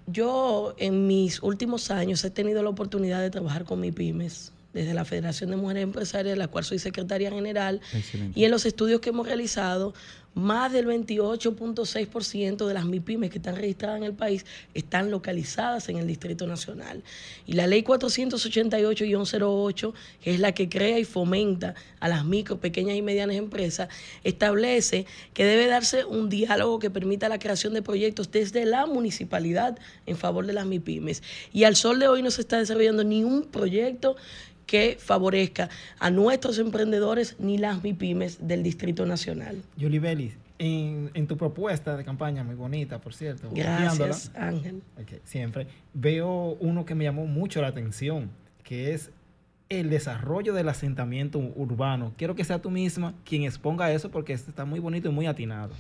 yo 0.07 0.75
en 0.79 1.07
mis 1.07 1.43
últimos 1.43 1.91
años 1.91 2.23
he 2.25 2.31
tenido 2.31 2.63
la 2.63 2.69
oportunidad 2.69 3.21
de 3.21 3.31
trabajar 3.31 3.65
con 3.65 3.81
mi 3.81 3.91
pymes 3.91 4.53
desde 4.75 4.93
la 4.93 5.05
Federación 5.05 5.51
de 5.51 5.57
Mujeres 5.57 5.85
Empresarias, 5.85 6.35
de 6.35 6.37
la 6.37 6.49
cual 6.49 6.65
soy 6.65 6.81
secretaria 6.81 7.31
general, 7.31 7.81
y 8.35 8.45
en 8.45 8.51
los 8.51 8.67
estudios 8.67 9.01
que 9.01 9.11
hemos 9.11 9.27
realizado, 9.27 9.95
más 10.35 10.73
del 10.73 10.87
28.6% 10.87 12.67
de 12.67 12.75
las 12.75 12.85
MIPIMES 12.85 13.31
que 13.31 13.39
están 13.39 13.57
registradas 13.57 13.99
en 13.99 14.05
el 14.05 14.15
país 14.15 14.45
están 14.75 15.11
localizadas 15.11 15.89
en 15.89 15.99
el 15.99 16.07
Distrito 16.07 16.47
Nacional. 16.47 17.03
Y 17.47 17.53
la 17.53 17.67
ley 17.67 17.83
488-08, 17.83 19.93
que 20.21 20.35
es 20.35 20.41
la 20.41 20.53
que 20.53 20.69
crea 20.69 20.99
y 20.99 21.05
fomenta 21.05 21.75
a 22.01 22.09
las 22.09 22.25
micro, 22.25 22.59
pequeñas 22.59 22.97
y 22.97 23.03
medianas 23.03 23.37
empresas, 23.37 23.89
establece 24.25 25.07
que 25.33 25.45
debe 25.45 25.67
darse 25.67 26.05
un 26.05 26.29
diálogo 26.29 26.79
que 26.79 26.91
permita 26.91 27.29
la 27.29 27.39
creación 27.39 27.75
de 27.75 27.83
proyectos 27.83 28.31
desde 28.31 28.65
la 28.65 28.87
municipalidad 28.87 29.79
en 30.07 30.17
favor 30.17 30.47
de 30.47 30.53
las 30.53 30.67
MIPIMES. 30.67 31.23
Y 31.53 31.65
al 31.65 31.77
sol 31.77 31.99
de 31.99 32.09
hoy 32.09 32.23
no 32.23 32.31
se 32.31 32.41
está 32.41 32.59
desarrollando 32.59 33.05
ni 33.05 33.25
un 33.25 33.45
proyecto 33.45 34.17
que 34.67 34.97
favorezca 34.99 35.69
a 35.99 36.11
nuestros 36.11 36.59
emprendedores 36.59 37.37
ni 37.39 37.59
las 37.59 37.83
MIPIMES 37.83 38.47
del 38.47 38.63
Distrito 38.63 39.07
Nacional. 39.07 39.63
Yuli 39.77 39.99
Belis, 39.99 40.24
en, 40.59 41.11
en, 41.15 41.27
tu 41.27 41.37
propuesta 41.37 41.97
de 41.97 42.05
campaña, 42.05 42.45
muy 42.45 42.55
bonita, 42.55 43.01
por 43.01 43.15
cierto. 43.15 43.49
Gracias, 43.53 44.31
Ángel. 44.35 44.83
siempre. 45.25 45.67
Veo 45.93 46.57
uno 46.61 46.85
que 46.85 46.95
me 46.95 47.05
llamó 47.05 47.27
mucho 47.27 47.61
la 47.61 47.69
atención, 47.69 48.31
que 48.63 48.95
es 48.95 49.11
el 49.69 49.91
desarrollo 49.91 50.55
del 50.55 50.69
asentamiento 50.69 51.39
urbano. 51.39 52.13
Quiero 52.17 52.35
que 52.35 52.45
sea 52.45 52.61
tú 52.61 52.71
misma 52.71 53.15
quien 53.25 53.45
exponga 53.45 53.91
eso 53.93 54.11
porque 54.11 54.33
está 54.33 54.65
muy 54.65 54.79
bonito 54.79 55.09
y 55.09 55.13
muy 55.13 55.27
atinado. 55.27 55.73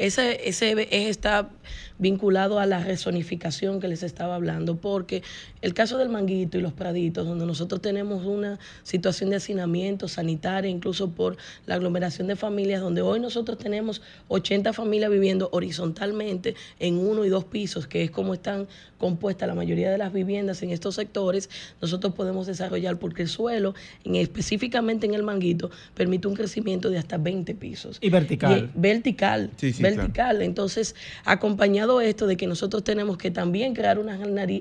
Ese, 0.00 0.48
ese 0.48 0.72
eje 0.72 1.10
está 1.10 1.50
vinculado 1.98 2.58
a 2.58 2.64
la 2.64 2.82
resonificación 2.82 3.78
que 3.78 3.86
les 3.86 4.02
estaba 4.02 4.34
hablando, 4.34 4.76
porque 4.76 5.22
el 5.60 5.74
caso 5.74 5.98
del 5.98 6.08
Manguito 6.08 6.56
y 6.56 6.62
los 6.62 6.72
Praditos, 6.72 7.26
donde 7.26 7.44
nosotros 7.44 7.82
tenemos 7.82 8.24
una 8.24 8.58
situación 8.82 9.28
de 9.28 9.36
hacinamiento 9.36 10.08
sanitaria, 10.08 10.70
incluso 10.70 11.10
por 11.10 11.36
la 11.66 11.74
aglomeración 11.74 12.28
de 12.28 12.36
familias, 12.36 12.80
donde 12.80 13.02
hoy 13.02 13.20
nosotros 13.20 13.58
tenemos 13.58 14.00
80 14.28 14.72
familias 14.72 15.10
viviendo 15.10 15.50
horizontalmente 15.52 16.54
en 16.78 16.96
uno 16.96 17.26
y 17.26 17.28
dos 17.28 17.44
pisos, 17.44 17.86
que 17.86 18.02
es 18.02 18.10
como 18.10 18.32
están 18.32 18.66
compuestas 18.96 19.48
la 19.48 19.54
mayoría 19.54 19.90
de 19.90 19.98
las 19.98 20.12
viviendas 20.12 20.62
en 20.62 20.70
estos 20.70 20.94
sectores, 20.94 21.50
nosotros 21.80 22.14
podemos 22.14 22.46
desarrollar 22.46 22.98
porque 22.98 23.22
el 23.22 23.28
suelo, 23.28 23.74
en, 24.04 24.16
específicamente 24.16 25.06
en 25.06 25.14
el 25.14 25.22
Manguito, 25.22 25.70
permite 25.94 26.28
un 26.28 26.34
crecimiento 26.34 26.90
de 26.90 26.98
hasta 26.98 27.16
20 27.18 27.54
pisos. 27.54 27.98
Y 28.00 28.10
vertical. 28.10 28.70
vertical. 28.74 29.50
Sí, 29.56 29.72
sí, 29.72 29.82
vertical. 29.82 29.89
Entonces, 29.98 30.94
acompañado 31.24 32.00
esto 32.00 32.26
de 32.26 32.36
que 32.36 32.46
nosotros 32.46 32.84
tenemos 32.84 33.18
que 33.18 33.30
también 33.30 33.74
crear 33.74 33.98
una 33.98 34.18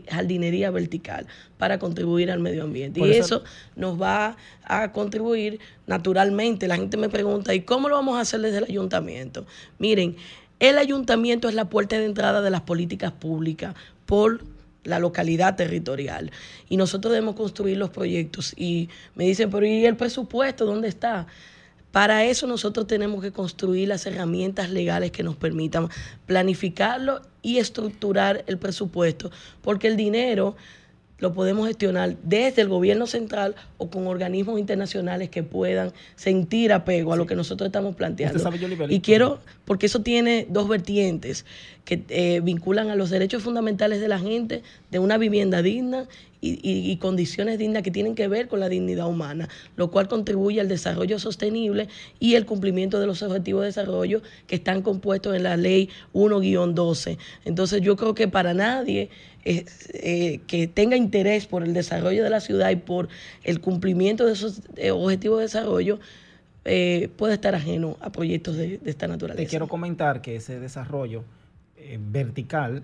jardinería 0.09 0.71
vertical 0.71 1.27
para 1.57 1.79
contribuir 1.79 2.31
al 2.31 2.39
medio 2.39 2.63
ambiente. 2.63 2.99
y 2.99 3.11
eso, 3.11 3.43
nos 3.75 4.01
va 4.01 4.37
a 4.63 4.91
contribuir 4.91 5.59
naturalmente. 5.87 6.67
La 6.67 6.75
gente 6.75 6.97
me 6.97 7.09
pregunta, 7.09 7.53
¿y 7.53 7.61
cómo 7.61 7.89
lo 7.89 7.95
vamos 7.95 8.17
a 8.17 8.21
hacer 8.21 8.41
desde 8.41 8.59
el 8.59 8.65
ayuntamiento? 8.65 9.45
Miren, 9.77 10.15
el 10.59 10.77
ayuntamiento 10.77 11.47
es 11.47 11.55
la 11.55 11.69
puerta 11.69 11.97
de 11.97 12.05
entrada 12.05 12.41
de 12.41 12.49
las 12.49 12.61
políticas 12.61 13.11
públicas 13.11 13.75
por 14.05 14.41
la 14.83 14.99
localidad 14.99 15.55
territorial. 15.55 16.31
Y 16.67 16.77
nosotros 16.77 17.11
debemos 17.13 17.35
construir 17.35 17.77
los 17.77 17.89
proyectos. 17.89 18.53
Y 18.57 18.89
me 19.15 19.25
dicen, 19.25 19.49
pero 19.49 19.65
¿y 19.65 19.85
el 19.85 19.95
presupuesto 19.95 20.65
dónde 20.65 20.87
está? 20.87 21.27
Para 21.91 22.23
eso 22.25 22.45
nosotros 22.45 22.85
tenemos 22.85 23.21
que 23.21 23.31
construir 23.31 23.87
las 23.87 24.05
herramientas 24.05 24.69
legales 24.69 25.11
que 25.11 25.23
nos 25.23 25.35
permitan 25.35 25.89
planificarlo 26.27 27.21
y 27.41 27.57
estructurar 27.57 28.43
el 28.47 28.57
presupuesto, 28.57 29.31
porque 29.61 29.87
el 29.87 29.97
dinero 29.97 30.55
lo 31.19 31.33
podemos 31.33 31.67
gestionar 31.67 32.17
desde 32.23 32.61
el 32.61 32.69
gobierno 32.69 33.07
central 33.07 33.55
o 33.77 33.89
con 33.89 34.07
organismos 34.07 34.59
internacionales 34.59 35.29
que 35.29 35.43
puedan 35.43 35.91
sentir 36.15 36.73
apego 36.73 37.13
a 37.13 37.15
lo 37.15 37.25
que 37.25 37.35
nosotros 37.35 37.67
estamos 37.67 37.95
planteando. 37.95 38.41
y 38.89 38.99
quiero, 39.01 39.39
porque 39.65 39.87
eso 39.87 40.01
tiene 40.01 40.47
dos 40.49 40.67
vertientes 40.67 41.45
que 41.85 42.03
eh, 42.09 42.39
vinculan 42.43 42.89
a 42.89 42.95
los 42.95 43.09
derechos 43.09 43.43
fundamentales 43.43 43.99
de 43.99 44.07
la 44.07 44.19
gente, 44.19 44.63
de 44.91 44.99
una 44.99 45.17
vivienda 45.17 45.61
digna 45.61 46.07
y, 46.41 46.95
condiciones 46.97 47.57
dignas 47.57 47.83
que 47.83 47.91
tienen 47.91 48.15
que 48.15 48.27
ver 48.27 48.47
con 48.47 48.59
la 48.59 48.69
dignidad 48.69 49.07
humana, 49.07 49.49
lo 49.75 49.91
cual 49.91 50.07
contribuye 50.07 50.61
al 50.61 50.67
desarrollo 50.67 51.19
sostenible 51.19 51.89
y 52.19 52.35
el 52.35 52.45
cumplimiento 52.45 52.99
de 52.99 53.07
los 53.07 53.21
objetivos 53.23 53.61
de 53.61 53.67
desarrollo 53.67 54.21
que 54.47 54.55
están 54.55 54.81
compuestos 54.81 55.35
en 55.35 55.43
la 55.43 55.57
ley 55.57 55.89
1-12. 56.13 57.17
Entonces 57.45 57.81
yo 57.81 57.95
creo 57.95 58.13
que 58.13 58.27
para 58.27 58.53
nadie 58.53 59.09
eh, 59.45 60.41
que 60.47 60.67
tenga 60.67 60.97
interés 60.97 61.47
por 61.47 61.63
el 61.63 61.73
desarrollo 61.73 62.23
de 62.23 62.29
la 62.29 62.39
ciudad 62.39 62.69
y 62.71 62.75
por 62.75 63.09
el 63.43 63.61
cumplimiento 63.61 64.25
de 64.25 64.33
esos 64.33 64.61
eh, 64.75 64.91
objetivos 64.91 65.37
de 65.39 65.43
desarrollo, 65.43 65.99
eh, 66.65 67.09
puede 67.15 67.35
estar 67.35 67.55
ajeno 67.55 67.97
a 68.01 68.11
proyectos 68.11 68.57
de, 68.57 68.79
esta 68.85 69.07
naturaleza. 69.07 69.43
Te 69.43 69.49
quiero 69.49 69.67
comentar 69.67 70.21
que 70.21 70.35
ese 70.35 70.59
desarrollo 70.59 71.23
vertical 72.11 72.83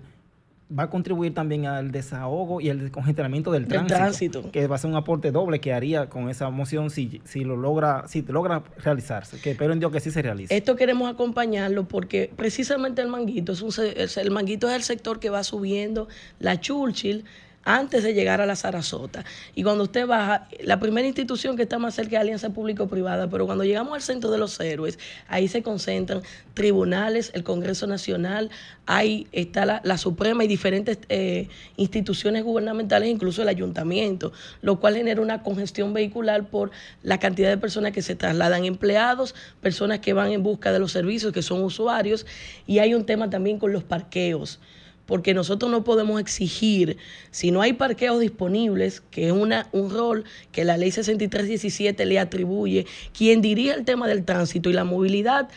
va 0.70 0.84
a 0.84 0.90
contribuir 0.90 1.32
también 1.32 1.66
al 1.66 1.92
desahogo 1.92 2.60
y 2.60 2.70
al 2.70 2.80
descongestionamiento 2.80 3.52
del 3.52 3.68
tránsito, 3.68 4.50
que 4.50 4.66
va 4.66 4.76
a 4.76 4.78
ser 4.78 4.90
un 4.90 4.96
aporte 4.96 5.30
doble 5.30 5.60
que 5.60 5.72
haría 5.72 6.08
con 6.08 6.28
esa 6.28 6.50
moción 6.50 6.90
si, 6.90 7.20
si 7.24 7.44
lo 7.44 7.56
logra 7.56 8.08
si 8.08 8.22
logra 8.22 8.64
realizarse, 8.78 9.40
que 9.40 9.52
espero 9.52 9.72
en 9.72 9.78
Dios 9.78 9.92
que 9.92 10.00
sí 10.00 10.10
se 10.10 10.22
realice. 10.22 10.56
Esto 10.56 10.74
queremos 10.74 11.10
acompañarlo 11.10 11.86
porque 11.86 12.30
precisamente 12.34 13.00
el 13.00 13.08
manguito 13.08 13.52
es 13.52 13.62
un, 13.62 13.72
el 13.78 14.30
manguito 14.30 14.68
es 14.68 14.74
el 14.74 14.82
sector 14.82 15.20
que 15.20 15.30
va 15.30 15.44
subiendo 15.44 16.08
la 16.40 16.60
Churchill 16.60 17.24
antes 17.66 18.04
de 18.04 18.14
llegar 18.14 18.40
a 18.40 18.46
la 18.46 18.54
Sarasota. 18.54 19.24
Y 19.54 19.64
cuando 19.64 19.84
usted 19.84 20.06
baja, 20.06 20.48
la 20.62 20.78
primera 20.78 21.06
institución 21.06 21.56
que 21.56 21.64
está 21.64 21.78
más 21.78 21.96
cerca 21.96 22.12
de 22.12 22.18
Alianza 22.18 22.50
Público-Privada, 22.50 23.28
pero 23.28 23.44
cuando 23.44 23.64
llegamos 23.64 23.92
al 23.92 24.02
Centro 24.02 24.30
de 24.30 24.38
los 24.38 24.58
Héroes, 24.60 25.00
ahí 25.26 25.48
se 25.48 25.64
concentran 25.64 26.22
tribunales, 26.54 27.32
el 27.34 27.42
Congreso 27.42 27.88
Nacional, 27.88 28.50
ahí 28.86 29.26
está 29.32 29.66
la, 29.66 29.98
Suprema 29.98 30.44
y 30.44 30.46
diferentes 30.46 30.98
eh, 31.08 31.48
instituciones 31.76 32.44
gubernamentales, 32.44 33.08
incluso 33.08 33.42
el 33.42 33.48
ayuntamiento, 33.48 34.32
lo 34.60 34.78
cual 34.78 34.94
genera 34.94 35.20
una 35.20 35.42
congestión 35.42 35.92
vehicular 35.92 36.48
por 36.48 36.70
la 37.02 37.18
cantidad 37.18 37.48
de 37.48 37.56
personas 37.56 37.92
que 37.92 38.02
se 38.02 38.14
trasladan, 38.14 38.64
empleados, 38.64 39.34
personas 39.60 39.98
que 39.98 40.12
van 40.12 40.30
en 40.30 40.44
busca 40.44 40.70
de 40.70 40.78
los 40.78 40.92
servicios, 40.92 41.32
que 41.32 41.42
son 41.42 41.64
usuarios, 41.64 42.26
y 42.66 42.78
hay 42.78 42.94
un 42.94 43.04
tema 43.04 43.28
también 43.28 43.58
con 43.58 43.72
los 43.72 43.82
parqueos 43.82 44.60
porque 45.06 45.34
nosotros 45.34 45.70
no 45.70 45.84
podemos 45.84 46.20
exigir, 46.20 46.98
si 47.30 47.50
no 47.50 47.62
hay 47.62 47.72
parqueos 47.72 48.20
disponibles, 48.20 49.00
que 49.10 49.28
es 49.28 49.32
una, 49.32 49.68
un 49.72 49.90
rol 49.90 50.24
que 50.52 50.64
la 50.64 50.76
ley 50.76 50.90
6317 50.90 52.04
le 52.04 52.18
atribuye, 52.18 52.86
quien 53.16 53.40
dirige 53.40 53.72
el 53.72 53.84
tema 53.84 54.08
del 54.08 54.24
tránsito 54.24 54.68
y 54.68 54.72
la 54.72 54.84
movilidad 54.84 55.48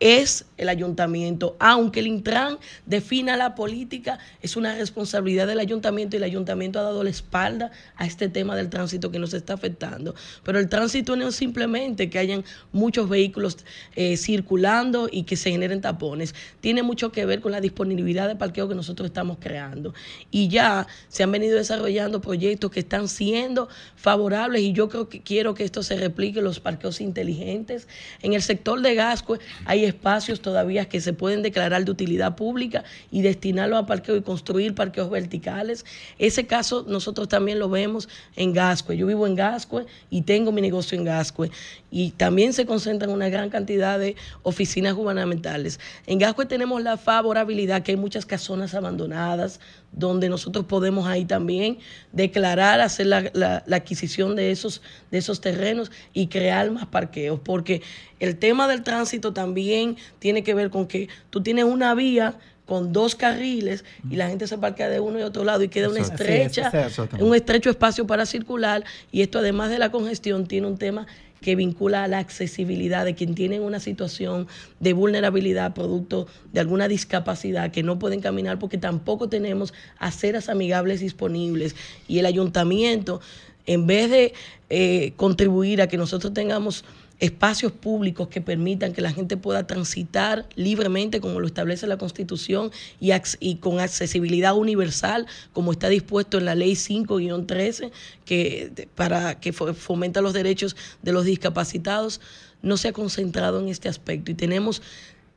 es 0.00 0.46
el 0.56 0.68
ayuntamiento. 0.68 1.56
Aunque 1.58 2.00
el 2.00 2.06
Intran 2.06 2.58
defina 2.86 3.36
la 3.36 3.54
política, 3.54 4.18
es 4.42 4.56
una 4.56 4.74
responsabilidad 4.74 5.46
del 5.46 5.58
ayuntamiento 5.58 6.16
y 6.16 6.18
el 6.18 6.24
ayuntamiento 6.24 6.78
ha 6.78 6.82
dado 6.82 7.02
la 7.02 7.10
espalda 7.10 7.70
a 7.96 8.06
este 8.06 8.28
tema 8.28 8.56
del 8.56 8.70
tránsito 8.70 9.10
que 9.10 9.18
nos 9.18 9.34
está 9.34 9.54
afectando. 9.54 10.14
Pero 10.42 10.58
el 10.58 10.68
tránsito 10.68 11.16
no 11.16 11.28
es 11.28 11.36
simplemente 11.36 12.10
que 12.10 12.18
hayan 12.18 12.44
muchos 12.72 13.08
vehículos 13.08 13.58
eh, 13.94 14.16
circulando 14.16 15.08
y 15.10 15.24
que 15.24 15.36
se 15.36 15.50
generen 15.50 15.80
tapones. 15.80 16.34
Tiene 16.60 16.82
mucho 16.82 17.12
que 17.12 17.24
ver 17.24 17.40
con 17.40 17.52
la 17.52 17.60
disponibilidad 17.60 18.28
de 18.28 18.36
parqueo 18.36 18.68
que 18.68 18.74
nosotros 18.74 19.06
estamos 19.06 19.38
creando. 19.40 19.94
Y 20.30 20.48
ya 20.48 20.86
se 21.08 21.22
han 21.22 21.32
venido 21.32 21.56
desarrollando 21.56 22.20
proyectos 22.20 22.70
que 22.70 22.80
están 22.80 23.08
siendo 23.08 23.68
favorables 23.96 24.62
y 24.62 24.72
yo 24.72 24.88
creo 24.88 25.08
que 25.08 25.22
quiero 25.22 25.54
que 25.54 25.64
esto 25.64 25.82
se 25.82 25.96
replique 25.96 26.40
los 26.42 26.60
parqueos 26.60 27.00
inteligentes. 27.00 27.88
En 28.22 28.34
el 28.34 28.42
sector 28.42 28.80
de 28.80 28.94
Gasco 28.94 29.38
hay 29.64 29.84
espacios 29.94 30.40
todavía 30.40 30.88
que 30.88 31.00
se 31.00 31.12
pueden 31.12 31.42
declarar 31.42 31.84
de 31.84 31.90
utilidad 31.90 32.36
pública 32.36 32.84
y 33.10 33.22
destinarlos 33.22 33.78
a 33.78 33.86
parqueo 33.86 34.16
y 34.16 34.22
construir 34.22 34.74
parqueos 34.74 35.10
verticales. 35.10 35.84
Ese 36.18 36.46
caso 36.46 36.84
nosotros 36.88 37.28
también 37.28 37.58
lo 37.58 37.68
vemos 37.68 38.08
en 38.36 38.52
Gascue. 38.52 38.96
Yo 38.96 39.06
vivo 39.06 39.26
en 39.26 39.34
Gascue 39.34 39.86
y 40.10 40.22
tengo 40.22 40.52
mi 40.52 40.60
negocio 40.60 40.98
en 40.98 41.04
Gascue. 41.04 41.50
Y 41.90 42.10
también 42.10 42.52
se 42.52 42.66
concentran 42.66 43.10
una 43.10 43.28
gran 43.28 43.50
cantidad 43.50 43.98
de 43.98 44.16
oficinas 44.42 44.94
gubernamentales. 44.94 45.78
En 46.06 46.18
Gascue 46.18 46.46
tenemos 46.46 46.82
la 46.82 46.96
favorabilidad 46.96 47.82
que 47.82 47.92
hay 47.92 47.96
muchas 47.96 48.26
casonas 48.26 48.74
abandonadas 48.74 49.60
donde 49.96 50.28
nosotros 50.28 50.64
podemos 50.66 51.06
ahí 51.06 51.24
también 51.24 51.78
declarar, 52.12 52.80
hacer 52.80 53.06
la, 53.06 53.30
la- 53.32 53.62
la 53.66 53.76
adquisición 53.76 54.36
de 54.36 54.50
esos, 54.50 54.82
de 55.10 55.18
esos 55.18 55.40
terrenos 55.40 55.90
y 56.12 56.26
crear 56.28 56.70
más 56.70 56.86
parqueos, 56.86 57.40
porque 57.42 57.82
el 58.20 58.36
tema 58.36 58.68
del 58.68 58.82
tránsito 58.82 59.32
también 59.32 59.96
tiene 60.18 60.42
que 60.42 60.54
ver 60.54 60.70
con 60.70 60.86
que 60.86 61.08
tú 61.30 61.42
tienes 61.42 61.64
una 61.64 61.94
vía 61.94 62.34
con 62.66 62.94
dos 62.94 63.14
carriles 63.14 63.84
y 64.10 64.16
la 64.16 64.26
gente 64.28 64.46
se 64.46 64.56
parquea 64.56 64.88
de 64.88 64.98
uno 64.98 65.18
y 65.20 65.22
otro 65.22 65.44
lado 65.44 65.62
y 65.62 65.68
queda 65.68 65.88
una 65.90 66.00
estrecha, 66.14 66.62
es, 66.86 66.94
un 67.22 67.34
estrecho 67.34 67.68
espacio 67.68 68.06
para 68.06 68.24
circular 68.24 68.84
y 69.12 69.20
esto 69.20 69.38
además 69.40 69.68
de 69.68 69.78
la 69.78 69.90
congestión 69.90 70.46
tiene 70.46 70.66
un 70.66 70.78
tema 70.78 71.06
que 71.44 71.56
vincula 71.56 72.04
a 72.04 72.08
la 72.08 72.20
accesibilidad 72.20 73.04
de 73.04 73.14
quien 73.14 73.34
tiene 73.34 73.60
una 73.60 73.78
situación 73.78 74.48
de 74.80 74.94
vulnerabilidad 74.94 75.74
producto 75.74 76.26
de 76.54 76.60
alguna 76.60 76.88
discapacidad 76.88 77.70
que 77.70 77.82
no 77.82 77.98
pueden 77.98 78.22
caminar 78.22 78.58
porque 78.58 78.78
tampoco 78.78 79.28
tenemos 79.28 79.74
aceras 79.98 80.48
amigables 80.48 81.00
disponibles. 81.00 81.76
Y 82.08 82.18
el 82.18 82.24
ayuntamiento 82.24 83.20
en 83.66 83.86
vez 83.86 84.10
de 84.10 84.32
eh, 84.70 85.12
contribuir 85.16 85.82
a 85.82 85.86
que 85.86 85.98
nosotros 85.98 86.32
tengamos 86.32 86.82
espacios 87.20 87.72
públicos 87.72 88.28
que 88.28 88.40
permitan 88.40 88.92
que 88.92 89.00
la 89.00 89.12
gente 89.12 89.36
pueda 89.36 89.66
transitar 89.66 90.46
libremente 90.56 91.20
como 91.20 91.40
lo 91.40 91.46
establece 91.46 91.86
la 91.86 91.96
Constitución 91.96 92.70
y, 93.00 93.56
con 93.56 93.78
accesibilidad 93.80 94.56
universal 94.56 95.26
como 95.52 95.72
está 95.72 95.88
dispuesto 95.88 96.38
en 96.38 96.44
la 96.44 96.54
Ley 96.54 96.72
5-13 96.72 97.92
que 98.24 98.88
para 98.94 99.38
que 99.40 99.52
fo- 99.54 99.74
fomenta 99.74 100.20
los 100.20 100.32
derechos 100.32 100.76
de 101.02 101.12
los 101.12 101.24
discapacitados. 101.24 102.20
No 102.62 102.78
se 102.78 102.88
ha 102.88 102.92
concentrado 102.92 103.60
en 103.60 103.68
este 103.68 103.90
aspecto 103.90 104.30
y 104.30 104.34
tenemos 104.34 104.80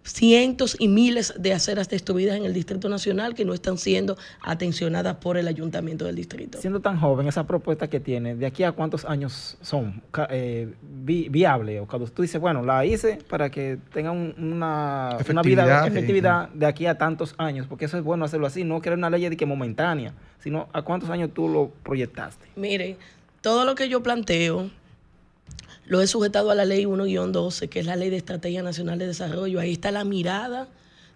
cientos 0.07 0.75
y 0.79 0.87
miles 0.87 1.33
de 1.37 1.53
aceras 1.53 1.89
destruidas 1.89 2.37
en 2.37 2.45
el 2.45 2.53
Distrito 2.53 2.89
Nacional 2.89 3.35
que 3.35 3.45
no 3.45 3.53
están 3.53 3.77
siendo 3.77 4.17
atencionadas 4.41 5.15
por 5.17 5.37
el 5.37 5.47
Ayuntamiento 5.47 6.05
del 6.05 6.15
Distrito. 6.15 6.59
Siendo 6.59 6.79
tan 6.79 6.99
joven, 6.99 7.27
esa 7.27 7.45
propuesta 7.45 7.89
que 7.89 7.99
tiene, 7.99 8.35
¿de 8.35 8.45
aquí 8.45 8.63
a 8.63 8.71
cuántos 8.71 9.05
años 9.05 9.57
son 9.61 10.01
eh, 10.29 10.73
vi- 10.81 11.29
viable? 11.29 11.79
O 11.79 11.87
cuando 11.87 12.07
tú 12.07 12.21
dices, 12.21 12.39
bueno, 12.39 12.63
la 12.63 12.85
hice 12.85 13.19
para 13.29 13.49
que 13.49 13.77
tenga 13.93 14.11
un- 14.11 14.33
una, 14.37 15.17
vida, 15.43 15.85
eh, 15.85 15.87
efectividad 15.89 16.49
de 16.49 16.65
aquí 16.65 16.85
a 16.85 16.97
tantos 16.97 17.35
años, 17.37 17.67
porque 17.67 17.85
eso 17.85 17.97
es 17.97 18.03
bueno 18.03 18.25
hacerlo 18.25 18.47
así, 18.47 18.63
no 18.63 18.81
crear 18.81 18.97
una 18.97 19.09
ley 19.09 19.27
de 19.29 19.37
que 19.37 19.45
momentánea, 19.45 20.13
sino 20.39 20.67
a 20.73 20.81
cuántos 20.81 21.09
años 21.09 21.31
tú 21.33 21.49
lo 21.49 21.69
proyectaste. 21.83 22.47
Miren, 22.55 22.95
todo 23.41 23.65
lo 23.65 23.75
que 23.75 23.89
yo 23.89 24.01
planteo 24.03 24.69
lo 25.88 26.01
he 26.01 26.07
sujetado 26.07 26.51
a 26.51 26.55
la 26.55 26.65
ley 26.65 26.85
1-12, 26.85 27.69
que 27.69 27.79
es 27.79 27.85
la 27.85 27.95
ley 27.95 28.09
de 28.09 28.17
Estrategia 28.17 28.61
Nacional 28.61 28.99
de 28.99 29.07
Desarrollo. 29.07 29.59
Ahí 29.59 29.71
está 29.71 29.89
la 29.91 30.03
mirada 30.03 30.67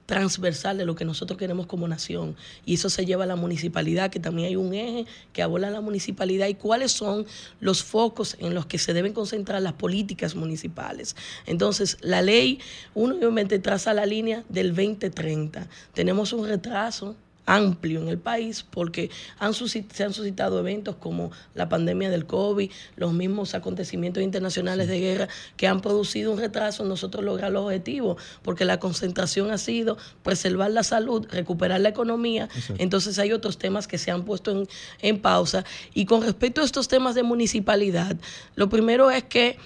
transversal 0.05 0.77
de 0.77 0.85
lo 0.85 0.95
que 0.95 1.05
nosotros 1.05 1.37
queremos 1.37 1.67
como 1.67 1.87
nación. 1.87 2.35
Y 2.65 2.75
eso 2.75 2.89
se 2.89 3.05
lleva 3.05 3.25
a 3.25 3.27
la 3.27 3.35
municipalidad, 3.35 4.09
que 4.09 4.19
también 4.19 4.47
hay 4.47 4.55
un 4.55 4.73
eje 4.73 5.05
que 5.33 5.41
aborda 5.41 5.69
la 5.69 5.81
municipalidad 5.81 6.47
y 6.47 6.55
cuáles 6.55 6.91
son 6.91 7.25
los 7.59 7.83
focos 7.83 8.35
en 8.39 8.53
los 8.53 8.65
que 8.65 8.77
se 8.77 8.93
deben 8.93 9.13
concentrar 9.13 9.61
las 9.61 9.73
políticas 9.73 10.35
municipales. 10.35 11.15
Entonces, 11.45 11.97
la 12.01 12.21
ley, 12.21 12.59
uno 12.93 13.15
obviamente 13.15 13.59
traza 13.59 13.93
la 13.93 14.05
línea 14.05 14.43
del 14.49 14.69
2030. 14.75 15.67
Tenemos 15.93 16.33
un 16.33 16.47
retraso 16.47 17.15
amplio 17.45 18.01
en 18.01 18.07
el 18.07 18.17
país 18.17 18.65
porque 18.69 19.09
han 19.39 19.53
se 19.53 20.03
han 20.03 20.13
suscitado 20.13 20.59
eventos 20.59 20.95
como 20.95 21.31
la 21.55 21.69
pandemia 21.69 22.09
del 22.09 22.25
COVID, 22.25 22.71
los 22.95 23.13
mismos 23.13 23.53
acontecimientos 23.53 24.23
internacionales 24.23 24.87
de 24.87 24.99
guerra 24.99 25.27
que 25.57 25.67
han 25.67 25.81
producido 25.81 26.31
un 26.31 26.39
retraso 26.39 26.83
en 26.83 26.89
nosotros 26.89 27.23
lograr 27.23 27.51
los 27.51 27.65
objetivos, 27.65 28.21
porque 28.41 28.65
la 28.65 28.79
concentración 28.79 29.51
ha 29.51 29.57
sido 29.57 29.97
preservar 30.23 30.71
la 30.71 30.83
salud, 30.83 31.27
recuperar 31.29 31.81
la 31.81 31.89
economía, 31.89 32.49
entonces 32.77 33.19
hay 33.19 33.31
otros 33.31 33.57
temas 33.57 33.87
que 33.87 33.97
se 33.97 34.11
han 34.11 34.23
puesto 34.23 34.51
en, 34.51 34.67
en 35.01 35.19
pausa. 35.19 35.65
Y 35.93 36.05
con 36.05 36.21
respecto 36.21 36.61
a 36.61 36.65
estos 36.65 36.87
temas 36.87 37.15
de 37.15 37.23
municipalidad, 37.23 38.15
lo 38.55 38.69
primero 38.69 39.11
es 39.11 39.23
que 39.23 39.57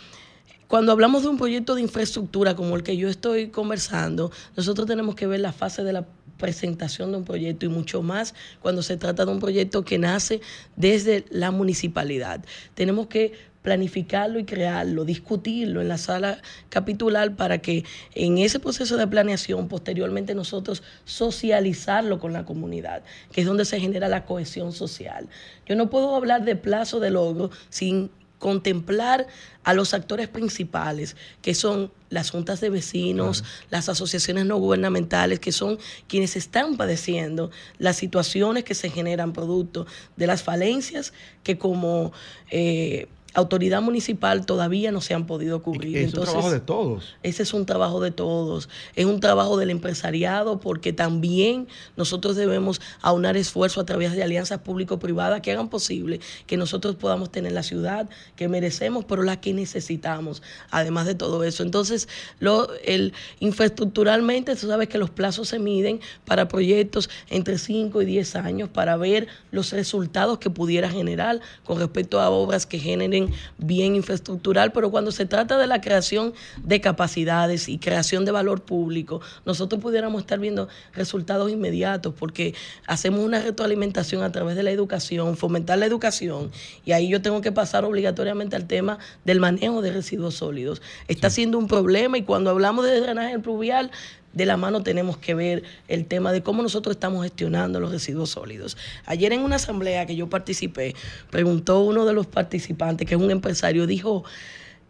cuando 0.67 0.91
hablamos 0.91 1.23
de 1.23 1.29
un 1.29 1.37
proyecto 1.37 1.75
de 1.75 1.81
infraestructura 1.81 2.55
como 2.55 2.75
el 2.75 2.83
que 2.83 2.97
yo 2.97 3.07
estoy 3.07 3.49
conversando, 3.49 4.31
nosotros 4.57 4.87
tenemos 4.87 5.15
que 5.15 5.27
ver 5.27 5.39
la 5.39 5.53
fase 5.53 5.83
de 5.83 5.93
la 5.93 6.05
presentación 6.37 7.11
de 7.11 7.17
un 7.17 7.25
proyecto 7.25 7.65
y 7.65 7.69
mucho 7.69 8.01
más 8.01 8.33
cuando 8.61 8.81
se 8.81 8.97
trata 8.97 9.25
de 9.25 9.31
un 9.31 9.39
proyecto 9.39 9.85
que 9.85 9.97
nace 9.97 10.41
desde 10.75 11.25
la 11.29 11.51
municipalidad. 11.51 12.43
Tenemos 12.73 13.07
que 13.07 13.33
planificarlo 13.61 14.37
y 14.37 14.45
crearlo, 14.45 15.05
discutirlo 15.05 15.81
en 15.81 15.87
la 15.87 15.97
sala 15.97 16.39
capitular 16.69 17.35
para 17.35 17.57
que 17.57 17.83
en 18.13 18.37
ese 18.37 18.59
proceso 18.59 18.95
de 18.95 19.07
planeación 19.07 19.67
posteriormente 19.67 20.35
nosotros 20.35 20.83
socializarlo 21.03 22.19
con 22.19 22.31
la 22.31 22.45
comunidad, 22.45 23.01
que 23.31 23.41
es 23.41 23.47
donde 23.47 23.65
se 23.65 23.79
genera 23.79 24.07
la 24.07 24.23
cohesión 24.23 24.71
social. 24.71 25.27
Yo 25.65 25.75
no 25.75 25.89
puedo 25.89 26.15
hablar 26.15 26.45
de 26.45 26.55
plazo 26.55 26.99
de 26.99 27.09
logro 27.09 27.49
sin 27.69 28.11
contemplar 28.45 29.25
a 29.63 29.73
los 29.73 29.95
actores 29.95 30.27
principales, 30.27 31.15
que 31.41 31.55
son 31.55 31.91
las 32.11 32.29
juntas 32.29 32.61
de 32.61 32.69
vecinos, 32.69 33.43
las 33.71 33.89
asociaciones 33.89 34.45
no 34.45 34.57
gubernamentales, 34.57 35.39
que 35.39 35.51
son 35.51 35.79
quienes 36.07 36.35
están 36.35 36.77
padeciendo 36.77 37.49
las 37.79 37.97
situaciones 37.97 38.63
que 38.63 38.75
se 38.75 38.91
generan 38.91 39.33
producto 39.33 39.87
de 40.15 40.27
las 40.27 40.43
falencias 40.43 41.11
que 41.41 41.57
como 41.57 42.13
eh, 42.51 43.07
autoridad 43.35 43.81
municipal 43.81 44.45
todavía 44.45 44.91
no 44.91 45.01
se 45.01 45.13
han 45.13 45.27
podido 45.27 45.61
cubrir. 45.61 45.97
Es 45.97 46.13
un 46.13 46.23
trabajo 46.23 46.51
de 46.51 46.59
todos. 46.59 47.15
Ese 47.21 47.43
es 47.43 47.53
un 47.53 47.65
trabajo 47.65 47.99
de 47.99 48.11
todos, 48.11 48.69
es 48.95 49.05
un 49.05 49.19
trabajo 49.19 49.57
del 49.57 49.69
empresariado 49.69 50.59
porque 50.59 50.93
también 50.93 51.67
nosotros 51.97 52.35
debemos 52.35 52.81
aunar 53.01 53.37
esfuerzo 53.37 53.81
a 53.81 53.85
través 53.85 54.13
de 54.13 54.23
alianzas 54.23 54.59
público-privadas 54.59 55.41
que 55.41 55.51
hagan 55.51 55.69
posible 55.69 56.19
que 56.47 56.57
nosotros 56.57 56.95
podamos 56.95 57.31
tener 57.31 57.51
la 57.51 57.63
ciudad 57.63 58.09
que 58.35 58.47
merecemos, 58.47 59.05
pero 59.05 59.23
la 59.23 59.39
que 59.41 59.53
necesitamos, 59.53 60.41
además 60.71 61.05
de 61.05 61.15
todo 61.15 61.43
eso. 61.43 61.63
Entonces, 61.63 62.07
lo, 62.39 62.73
el, 62.83 63.13
infraestructuralmente, 63.39 64.55
tú 64.55 64.67
sabes 64.67 64.87
que 64.87 64.97
los 64.97 65.09
plazos 65.09 65.49
se 65.49 65.59
miden 65.59 65.99
para 66.25 66.47
proyectos 66.47 67.09
entre 67.29 67.57
5 67.57 68.01
y 68.01 68.05
10 68.05 68.35
años 68.37 68.69
para 68.69 68.95
ver 68.97 69.27
los 69.51 69.71
resultados 69.71 70.39
que 70.39 70.49
pudiera 70.49 70.89
generar 70.89 71.41
con 71.65 71.79
respecto 71.79 72.19
a 72.19 72.29
obras 72.29 72.65
que 72.65 72.79
generen 72.79 73.24
bien 73.57 73.95
infraestructural, 73.95 74.71
pero 74.71 74.91
cuando 74.91 75.11
se 75.11 75.25
trata 75.25 75.57
de 75.57 75.67
la 75.67 75.81
creación 75.81 76.33
de 76.63 76.81
capacidades 76.81 77.69
y 77.69 77.77
creación 77.77 78.25
de 78.25 78.31
valor 78.31 78.61
público, 78.63 79.21
nosotros 79.45 79.81
pudiéramos 79.81 80.21
estar 80.21 80.39
viendo 80.39 80.67
resultados 80.93 81.51
inmediatos 81.51 82.13
porque 82.17 82.53
hacemos 82.87 83.21
una 83.21 83.39
retroalimentación 83.39 84.23
a 84.23 84.31
través 84.31 84.55
de 84.55 84.63
la 84.63 84.71
educación, 84.71 85.37
fomentar 85.37 85.77
la 85.77 85.85
educación 85.85 86.51
y 86.83 86.91
ahí 86.91 87.09
yo 87.09 87.21
tengo 87.21 87.41
que 87.41 87.51
pasar 87.51 87.85
obligatoriamente 87.85 88.55
al 88.55 88.67
tema 88.67 88.99
del 89.23 89.39
manejo 89.39 89.81
de 89.81 89.91
residuos 89.91 90.35
sólidos. 90.35 90.81
Está 91.07 91.29
siendo 91.29 91.57
un 91.57 91.67
problema 91.67 92.17
y 92.17 92.23
cuando 92.23 92.49
hablamos 92.49 92.85
de 92.85 92.99
drenaje 92.99 93.39
pluvial, 93.39 93.91
de 94.35 94.45
la 94.45 94.57
mano 94.57 94.83
tenemos 94.83 95.17
que 95.17 95.33
ver 95.33 95.63
el 95.87 96.05
tema 96.05 96.31
de 96.31 96.43
cómo 96.43 96.61
nosotros 96.61 96.95
estamos 96.95 97.23
gestionando 97.23 97.79
los 97.79 97.91
residuos 97.91 98.29
sólidos. 98.29 98.77
Ayer 99.05 99.33
en 99.33 99.41
una 99.41 99.55
asamblea 99.55 100.05
que 100.05 100.15
yo 100.15 100.29
participé, 100.29 100.93
preguntó 101.31 101.79
uno 101.81 102.05
de 102.05 102.13
los 102.13 102.27
participantes, 102.27 103.07
que 103.07 103.15
es 103.15 103.21
un 103.21 103.31
empresario, 103.31 103.87
dijo, 103.87 104.23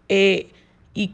eh, 0.09 0.47
y 0.93 1.11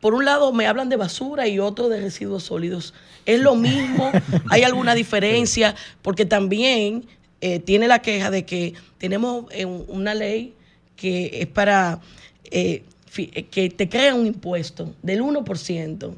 por 0.00 0.14
un 0.14 0.24
lado 0.24 0.52
me 0.52 0.66
hablan 0.66 0.88
de 0.88 0.96
basura 0.96 1.46
y 1.48 1.58
otro 1.58 1.88
de 1.88 2.00
residuos 2.00 2.44
sólidos. 2.44 2.94
¿Es 3.26 3.40
lo 3.40 3.54
mismo? 3.54 4.10
¿Hay 4.48 4.62
alguna 4.62 4.94
diferencia? 4.94 5.74
Porque 6.02 6.24
también 6.24 7.04
eh, 7.40 7.58
tiene 7.58 7.88
la 7.88 8.00
queja 8.00 8.30
de 8.30 8.44
que 8.46 8.74
tenemos 8.98 9.46
eh, 9.50 9.64
un- 9.64 9.84
una 9.88 10.14
ley 10.14 10.54
que 10.96 11.30
es 11.40 11.46
para 11.46 12.00
eh, 12.50 12.82
eh, 13.16 13.44
que 13.44 13.70
te 13.70 13.88
crea 13.88 14.14
un 14.14 14.26
impuesto 14.26 14.94
del 15.02 15.20
1% 15.22 16.14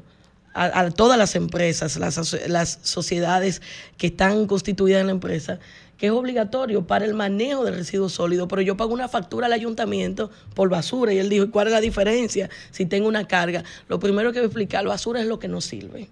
a, 0.53 0.79
a 0.79 0.91
todas 0.91 1.17
las 1.17 1.35
empresas, 1.35 1.97
las, 1.97 2.35
las 2.47 2.79
sociedades 2.81 3.61
que 3.97 4.07
están 4.07 4.47
constituidas 4.47 5.01
en 5.01 5.07
la 5.07 5.13
empresa, 5.13 5.59
que 5.97 6.07
es 6.07 6.11
obligatorio 6.11 6.85
para 6.85 7.05
el 7.05 7.13
manejo 7.13 7.63
de 7.63 7.71
residuos 7.71 8.13
sólidos, 8.13 8.47
pero 8.49 8.61
yo 8.61 8.75
pago 8.75 8.93
una 8.93 9.07
factura 9.07 9.47
al 9.47 9.53
ayuntamiento 9.53 10.31
por 10.53 10.69
basura 10.69 11.13
y 11.13 11.19
él 11.19 11.29
dijo, 11.29 11.45
¿y 11.45 11.49
cuál 11.49 11.67
es 11.67 11.73
la 11.73 11.81
diferencia 11.81 12.49
si 12.71 12.85
tengo 12.85 13.07
una 13.07 13.27
carga? 13.27 13.63
Lo 13.87 13.99
primero 13.99 14.31
que 14.31 14.39
voy 14.39 14.45
a 14.45 14.47
explicar, 14.47 14.85
basura 14.85 15.21
es 15.21 15.27
lo 15.27 15.39
que 15.39 15.47
no 15.47 15.61
sirve. 15.61 16.09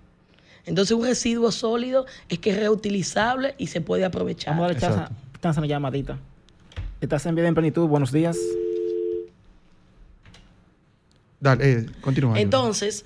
Entonces 0.66 0.96
un 0.96 1.06
residuo 1.06 1.52
sólido 1.52 2.06
es 2.30 2.40
que 2.40 2.52
es 2.52 2.58
reutilizable 2.58 3.56
y 3.58 3.68
se 3.68 3.82
puede 3.82 4.06
aprovechar. 4.06 4.56
Vamos 4.56 4.82
a 4.84 5.10
a 5.44 5.52
una 5.58 5.68
llamadita. 5.68 6.18
Estás 7.02 7.26
en 7.26 7.36
vida 7.36 7.48
en 7.48 7.56
plenitud, 7.56 7.88
buenos 7.88 8.12
días. 8.12 8.38
Dale, 11.40 11.72
eh, 11.72 11.86
continúa. 12.00 12.40
Entonces, 12.40 13.04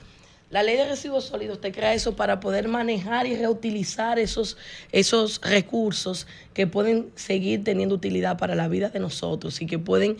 la 0.51 0.63
ley 0.63 0.77
de 0.77 0.85
residuos 0.87 1.25
sólidos 1.25 1.59
te 1.59 1.71
crea 1.71 1.93
eso 1.93 2.15
para 2.15 2.39
poder 2.39 2.67
manejar 2.67 3.25
y 3.27 3.35
reutilizar 3.35 4.19
esos, 4.19 4.57
esos 4.91 5.41
recursos 5.41 6.27
que 6.53 6.67
pueden 6.67 7.09
seguir 7.15 7.63
teniendo 7.63 7.95
utilidad 7.95 8.37
para 8.37 8.55
la 8.55 8.67
vida 8.67 8.89
de 8.89 8.99
nosotros 8.99 9.61
y 9.61 9.65
que 9.65 9.79
pueden 9.79 10.17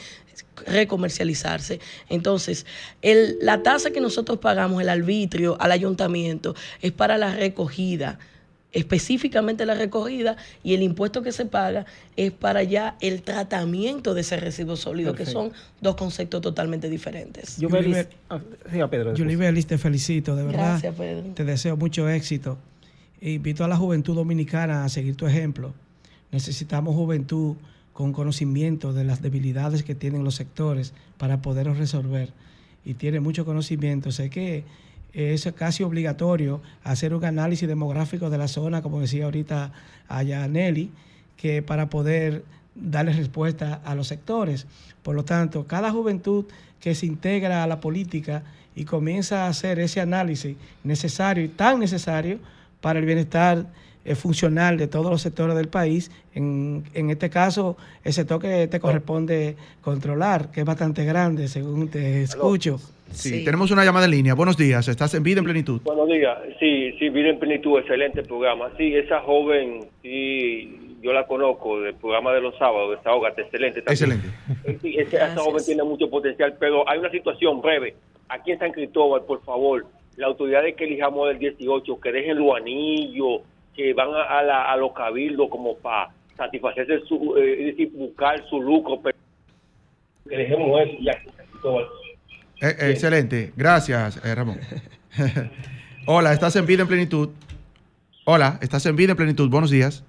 recomercializarse. 0.66 1.80
Entonces, 2.10 2.66
el- 3.02 3.38
la 3.42 3.64
tasa 3.64 3.92
que 3.92 4.02
nosotros 4.02 4.40
pagamos, 4.40 4.82
el 4.82 4.90
arbitrio 4.90 5.58
al 5.60 5.72
ayuntamiento, 5.72 6.56
es 6.82 6.92
para 6.92 7.18
la 7.18 7.34
recogida 7.34 8.20
específicamente 8.76 9.66
la 9.66 9.74
recogida 9.74 10.36
y 10.62 10.74
el 10.74 10.84
impuesto 10.84 11.24
que 11.24 11.32
se 11.32 11.46
paga 11.46 11.86
es 12.18 12.32
para 12.32 12.62
ya 12.62 12.98
el 13.00 13.22
tratamiento 13.22 14.14
de 14.14 14.22
ese 14.22 14.38
residuo 14.38 14.76
sólido, 14.76 15.16
que 15.16 15.26
son 15.26 15.54
dos 15.82 15.96
conceptos 15.96 16.42
totalmente 16.42 16.90
diferentes. 16.90 17.58
Yo 17.58 17.70
ah, 18.30 18.40
te 19.66 19.78
felicito, 19.78 20.36
de 20.36 20.44
verdad. 20.44 20.80
Gracias, 20.82 20.94
Pedro. 20.96 21.34
Te 21.34 21.46
deseo 21.46 21.78
mucho 21.78 22.10
éxito. 22.10 22.58
E 23.22 23.32
invito 23.32 23.64
a 23.64 23.70
la 23.70 23.78
juventud 23.78 24.14
dominicana 24.14 24.84
a 24.84 24.90
seguir 24.90 25.16
tu 25.16 25.26
ejemplo. 25.26 25.74
Necesitamos 26.32 26.96
juventud 26.96 27.56
con 27.94 28.12
conocimiento 28.12 28.92
de 28.92 29.06
las 29.06 29.22
debilidades 29.22 29.84
que 29.84 29.96
tienen 29.96 30.26
los 30.26 30.36
sectores 30.36 30.94
para 31.18 31.42
poderlos 31.42 31.78
resolver. 31.78 32.34
Y 32.84 32.96
tiene 32.96 33.22
mucho 33.22 33.46
conocimiento. 33.46 34.12
Sé 34.12 34.30
que 34.30 34.66
es 35.16 35.50
casi 35.56 35.82
obligatorio 35.82 36.62
hacer 36.84 37.14
un 37.14 37.24
análisis 37.24 37.68
demográfico 37.68 38.30
de 38.30 38.38
la 38.38 38.50
zona, 38.50 38.82
como 38.82 39.00
decía 39.00 39.26
ahorita 39.26 39.72
allá 40.10 40.46
Nelly, 40.48 40.92
que 41.38 41.62
para 41.62 41.90
poder 41.90 42.44
darle 42.76 43.14
respuesta 43.14 43.82
a 43.86 43.96
los 43.96 44.08
sectores. 44.08 44.68
Por 45.04 45.16
lo 45.16 45.24
tanto, 45.24 45.66
cada 45.68 45.90
juventud 45.92 46.46
que 46.82 46.94
se 46.96 47.06
integra 47.06 47.64
a 47.64 47.68
la 47.68 47.80
política 47.80 48.44
y 48.76 48.84
comienza 48.84 49.46
a 49.46 49.48
hacer 49.48 49.80
ese 49.80 50.02
análisis 50.02 50.58
necesario 50.84 51.46
y 51.46 51.48
tan 51.48 51.80
necesario 51.80 52.40
para 52.82 53.00
el 53.00 53.06
bienestar 53.06 53.66
eh, 54.04 54.16
funcional 54.16 54.78
de 54.78 54.88
todos 54.88 55.10
los 55.10 55.22
sectores 55.22 55.56
del 55.56 55.70
país, 55.70 56.12
en, 56.34 56.84
en 56.94 57.10
este 57.10 57.30
caso 57.30 57.78
el 58.04 58.12
sector 58.12 58.42
que 58.42 58.68
te 58.68 58.82
corresponde 58.82 59.56
controlar, 59.82 60.52
que 60.52 60.60
es 60.60 60.66
bastante 60.66 61.06
grande, 61.06 61.48
según 61.48 61.88
te 61.88 62.24
escucho. 62.24 62.82
Sí, 63.12 63.46
tenemos 63.46 63.72
una 63.72 63.86
llamada 63.86 64.06
en 64.06 64.12
línea. 64.12 64.34
Buenos 64.34 64.58
días, 64.58 64.88
¿estás 64.88 65.14
en 65.14 65.24
Vida 65.24 65.40
en 65.40 65.46
Plenitud? 65.46 65.82
Buenos 65.84 66.08
días, 66.08 66.38
sí, 66.60 66.92
sí, 67.00 67.10
Vida 67.10 67.30
en 67.30 67.40
Plenitud, 67.40 67.80
excelente 67.80 68.24
programa. 68.24 68.70
Sí, 68.78 68.96
esa 68.96 69.22
joven, 69.22 69.88
sí, 70.02 70.98
yo 71.02 71.14
la 71.14 71.26
conozco 71.26 71.80
del 71.82 71.96
programa 71.96 72.34
de 72.34 72.42
los 72.42 72.58
sábados, 72.58 72.98
Desahogate, 72.98 73.44
excelente. 73.44 73.80
Excelente. 73.82 74.28
Eh, 74.66 74.78
sí, 74.82 74.96
esa 74.98 75.36
joven 75.36 75.64
tiene 75.66 75.84
mucho 75.84 76.10
potencial, 76.10 76.56
pero 76.60 76.88
hay 76.90 77.00
una 77.00 77.12
situación 77.12 77.62
breve. 77.62 77.96
Aquí 78.30 78.52
en 78.52 78.60
San 78.60 78.72
Cristóbal, 78.72 79.22
por 79.24 79.44
favor, 79.44 79.86
la 80.18 80.28
autoridad 80.28 80.64
de 80.64 80.74
que 80.74 80.86
elijamos 80.86 81.28
del 81.30 81.40
18, 81.40 82.00
que 82.00 82.12
dejen 82.12 82.40
los 82.40 82.56
anillos, 82.56 83.42
que 83.76 83.94
van 83.94 84.10
a, 84.14 84.42
la, 84.42 84.72
a 84.72 84.78
los 84.78 84.94
cabildos 84.94 85.50
como 85.50 85.78
para 85.78 86.10
satisfacerse 86.38 87.02
su, 87.08 87.36
eh, 87.38 87.66
decir, 87.66 87.92
buscar 87.94 88.44
su 88.50 88.62
lucro, 88.62 89.00
pero 89.02 89.18
que 90.28 90.38
dejemos 90.38 90.82
eso 90.82 90.98
ya. 91.02 91.14
Cristóbal. 91.52 91.86
Eh, 92.62 92.92
excelente, 92.92 93.54
gracias 93.56 94.20
eh, 94.24 94.34
Ramón. 94.34 94.60
Hola, 96.08 96.34
estás 96.34 96.56
en 96.56 96.66
vida 96.66 96.84
en 96.84 96.88
plenitud. 96.88 97.30
Hola, 98.26 98.58
estás 98.62 98.86
en 98.86 98.96
vida 98.96 99.12
en 99.12 99.18
plenitud. 99.18 99.50
Buenos 99.50 99.70
días. 99.70 100.04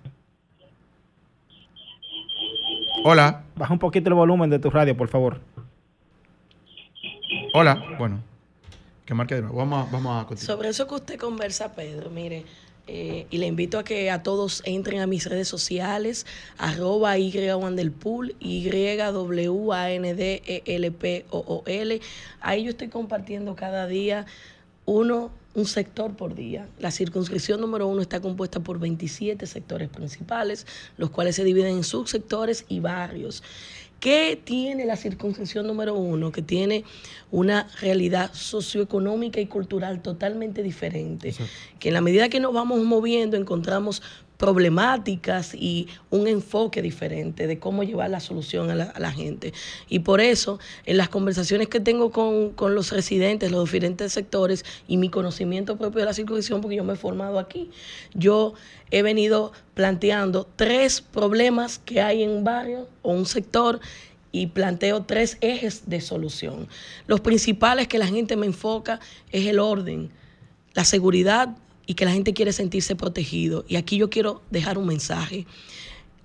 Hola. 3.05 3.45
Baja 3.57 3.73
un 3.73 3.79
poquito 3.79 4.09
el 4.09 4.15
volumen 4.15 4.51
de 4.51 4.59
tu 4.59 4.71
radio, 4.71 4.97
por 4.97 5.09
favor. 5.09 5.41
Hola. 7.55 7.83
Bueno, 7.99 8.21
que 9.05 9.15
marque 9.15 9.37
de 9.37 9.43
nuevo. 9.43 9.57
Vamos, 9.57 9.91
vamos 9.91 10.25
a 10.25 10.27
continuar. 10.27 10.57
Sobre 10.57 10.69
eso 10.69 10.87
que 10.87 10.95
usted 10.95 11.19
conversa, 11.19 11.75
Pedro, 11.75 12.11
mire, 12.11 12.45
eh, 12.89 13.27
y 13.31 13.39
le 13.39 13.47
invito 13.47 13.79
a 13.79 13.85
que 13.85 14.11
a 14.11 14.23
todos 14.23 14.63
entren 14.65 15.01
a 15.01 15.07
mis 15.07 15.27
redes 15.27 15.49
sociales, 15.49 16.25
arroba 16.57 17.19
Y 17.19 17.33
del 17.33 17.91
pool, 17.91 18.37
Y 18.39 18.69
W 18.69 19.73
A 19.73 19.91
N 19.91 20.15
D 20.15 20.43
E 20.47 20.63
L 20.67 20.91
P 20.93 21.25
O 21.31 21.39
O 21.39 21.63
L. 21.67 22.01
Ahí 22.41 22.65
yo 22.65 22.71
estoy 22.71 22.89
compartiendo 22.89 23.57
cada 23.57 23.87
día 23.87 24.27
uno, 24.85 25.33
un 25.55 25.67
sector 25.67 26.15
por 26.15 26.37
día. 26.37 26.69
La 26.79 26.93
circunscripción 26.93 27.61
número 27.61 27.89
uno 27.89 28.01
está 28.03 28.21
compuesta 28.21 28.61
por 28.61 28.79
27 28.79 29.47
sectores 29.47 29.89
principales, 29.89 30.67
los 30.97 31.11
cuales 31.11 31.35
se 31.35 31.45
dividen 31.45 31.79
en 31.79 31.85
subsectores 31.85 32.65
y 32.69 32.79
barrios. 32.79 33.43
¿Qué 34.07 34.41
tiene 34.45 34.85
la 34.87 34.97
circunscripción 34.97 35.67
número 35.67 35.95
uno? 35.97 36.31
Que 36.31 36.41
tiene 36.41 36.85
una 37.33 37.67
realidad 37.81 38.33
socioeconómica 38.33 39.41
y 39.41 39.47
cultural 39.47 40.01
totalmente 40.01 40.63
diferente. 40.63 41.35
Que 41.81 41.89
en 41.89 41.95
la 41.95 42.01
medida 42.01 42.29
que 42.29 42.39
nos 42.39 42.55
vamos 42.55 42.85
moviendo 42.85 43.37
encontramos 43.37 44.05
problemáticas 44.37 45.55
y 45.55 45.89
un 46.11 46.27
enfoque 46.27 46.83
diferente 46.83 47.47
de 47.47 47.59
cómo 47.59 47.83
llevar 47.83 48.11
la 48.11 48.21
solución 48.21 48.71
a 48.71 48.75
la, 48.75 49.13
gente. 49.13 49.53
Y 49.89 50.01
por 50.01 50.21
eso, 50.21 50.59
en 50.85 50.97
las 50.97 51.09
conversaciones 51.09 51.69
que 51.69 51.81
tengo 51.81 52.11
con, 52.11 52.51
con, 52.51 52.75
los 52.75 52.93
residentes, 52.93 53.51
los 53.51 53.65
diferentes 53.65 54.13
sectores 54.13 54.65
y 54.87 54.97
mi 54.97 55.09
conocimiento 55.09 55.77
propio 55.77 56.01
de 56.01 56.07
la 56.07 56.15
circunscripción, 56.15 56.61
porque 56.61 56.77
yo 56.77 56.85
me 56.85 56.95
he 56.95 56.97
formado 56.97 57.39
aquí, 57.39 57.71
yo 58.15 58.55
he 58.91 59.03
venido 59.03 59.53
planteando 59.75 60.47
tres 60.57 61.01
problemas 61.01 61.79
que 61.79 62.01
hay 62.01 62.23
en 62.23 62.31
un 62.31 62.45
barrio 62.45 62.89
o 63.03 63.13
un 63.13 63.27
sector 63.27 63.81
y 64.33 64.49
planteo 64.49 65.05
tres 65.05 65.39
ejes 65.41 65.89
de 65.89 66.01
solución. 66.01 66.69
Los 67.07 67.21
principales 67.21 67.89
que 67.89 67.99
la 67.99 68.07
gente 68.07 68.37
me 68.37 68.47
enfoca 68.47 69.01
es 69.33 69.47
el 69.47 69.59
orden, 69.59 70.11
la 70.75 70.85
seguridad 70.85 71.57
y 71.87 71.95
que 71.95 72.05
la 72.05 72.13
gente 72.13 72.35
quiere 72.35 72.53
sentirse 72.53 72.97
protegido. 72.97 73.65
Y 73.69 73.77
aquí 73.77 73.97
yo 73.97 74.11
quiero 74.11 74.43
dejar 74.51 74.79
un 74.79 74.87
mensaje. 74.87 75.47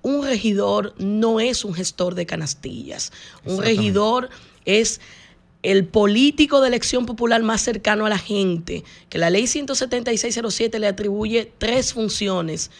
Un 0.02 0.24
regidor 0.24 0.94
no 0.98 1.40
es 1.40 1.64
un 1.64 1.74
gestor 1.74 2.14
de 2.14 2.26
canastillas. 2.26 3.12
Un 3.44 3.62
regidor 3.62 4.28
es 4.64 5.00
el 5.62 5.86
político 5.86 6.60
de 6.60 6.68
elección 6.68 7.06
popular 7.06 7.42
más 7.42 7.62
cercano 7.62 8.04
a 8.04 8.08
la 8.08 8.18
gente, 8.18 8.82
que 9.08 9.18
la 9.18 9.30
ley 9.30 9.46
17607 9.46 10.78
le 10.80 10.88
atribuye 10.88 11.52
tres 11.58 11.92
funciones. 11.92 12.72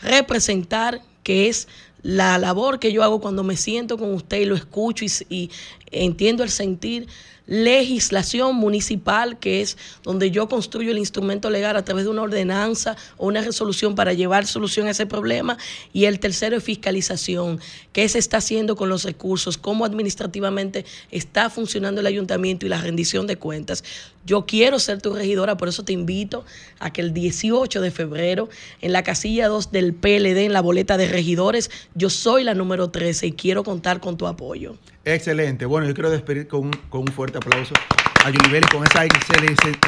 Representar, 0.00 1.02
que 1.24 1.48
es 1.48 1.66
la 2.02 2.38
labor 2.38 2.78
que 2.78 2.92
yo 2.92 3.02
hago 3.02 3.20
cuando 3.20 3.42
me 3.42 3.56
siento 3.56 3.98
con 3.98 4.14
usted 4.14 4.40
y 4.40 4.44
lo 4.44 4.54
escucho 4.54 5.04
y, 5.04 5.10
y 5.28 5.50
entiendo 5.90 6.42
el 6.42 6.50
sentir 6.50 7.08
legislación 7.48 8.54
municipal, 8.56 9.38
que 9.38 9.62
es 9.62 9.78
donde 10.02 10.30
yo 10.30 10.48
construyo 10.48 10.92
el 10.92 10.98
instrumento 10.98 11.48
legal 11.48 11.76
a 11.76 11.84
través 11.84 12.04
de 12.04 12.10
una 12.10 12.22
ordenanza 12.22 12.94
o 13.16 13.26
una 13.26 13.40
resolución 13.40 13.94
para 13.94 14.12
llevar 14.12 14.46
solución 14.46 14.86
a 14.86 14.90
ese 14.90 15.06
problema. 15.06 15.56
Y 15.92 16.04
el 16.04 16.20
tercero 16.20 16.58
es 16.58 16.62
fiscalización, 16.62 17.58
qué 17.92 18.06
se 18.08 18.18
está 18.18 18.36
haciendo 18.36 18.76
con 18.76 18.90
los 18.90 19.02
recursos, 19.04 19.56
cómo 19.56 19.86
administrativamente 19.86 20.84
está 21.10 21.48
funcionando 21.48 22.02
el 22.02 22.06
ayuntamiento 22.06 22.66
y 22.66 22.68
la 22.68 22.82
rendición 22.82 23.26
de 23.26 23.36
cuentas. 23.36 23.82
Yo 24.26 24.44
quiero 24.44 24.78
ser 24.78 25.00
tu 25.00 25.14
regidora, 25.14 25.56
por 25.56 25.68
eso 25.68 25.84
te 25.84 25.94
invito 25.94 26.44
a 26.80 26.92
que 26.92 27.00
el 27.00 27.14
18 27.14 27.80
de 27.80 27.90
febrero, 27.90 28.50
en 28.82 28.92
la 28.92 29.02
casilla 29.02 29.48
2 29.48 29.72
del 29.72 29.94
PLD, 29.94 30.44
en 30.44 30.52
la 30.52 30.60
boleta 30.60 30.98
de 30.98 31.08
regidores, 31.08 31.70
yo 31.94 32.10
soy 32.10 32.44
la 32.44 32.52
número 32.52 32.90
13 32.90 33.28
y 33.28 33.32
quiero 33.32 33.64
contar 33.64 34.00
con 34.00 34.18
tu 34.18 34.26
apoyo. 34.26 34.76
Excelente. 35.04 35.66
Bueno, 35.66 35.86
yo 35.86 35.94
quiero 35.94 36.10
despedir 36.10 36.48
con 36.48 36.66
un, 36.66 36.70
con 36.88 37.02
un 37.02 37.08
fuerte 37.08 37.38
aplauso 37.38 37.74
a 38.24 38.30
Yulibel 38.30 38.68
con 38.68 38.84
esas 38.84 39.06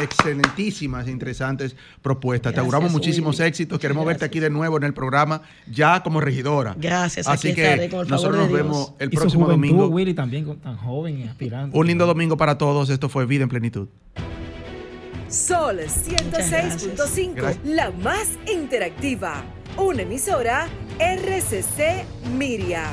excelentísimas 0.01 1.07
e 1.07 1.11
interesantes 1.11 1.75
propuestas. 2.03 2.55
Te 2.55 2.61
auguramos 2.61 2.93
muchísimos 2.93 3.41
éxitos. 3.41 3.79
Queremos 3.79 4.07
verte 4.07 4.25
aquí 4.25 4.41
de 4.41 4.51
nuevo 4.51 4.77
en 4.77 4.85
el 4.85 4.95
programa, 4.95 5.43
ya 5.71 6.03
como 6.03 6.21
regidora. 6.21 6.75
Gracias. 6.79 7.27
Así 7.27 7.55
que 7.55 7.89
nosotros 8.09 8.37
nos 8.37 8.53
vemos 8.53 8.95
el 8.99 9.11
próximo 9.11 9.47
domingo. 9.49 9.89
Willy, 9.89 10.15
también 10.15 10.57
tan 10.61 10.77
joven 10.77 11.21
y 11.21 11.25
aspirante. 11.25 11.77
Un 11.77 11.87
lindo 11.87 12.07
domingo 12.07 12.37
para 12.37 12.59
todos. 12.59 12.91
Esto 12.91 13.09
fue 13.09 13.27
Vida 13.27 13.43
en 13.43 13.49
Plenitud. 13.49 13.89
Sol 15.29 15.79
106.5, 15.79 17.59
la 17.65 17.91
más 17.93 18.31
interactiva. 18.53 19.45
Una 19.77 20.03
emisora 20.03 20.67
RCC 20.99 22.05
Miria. 22.37 22.91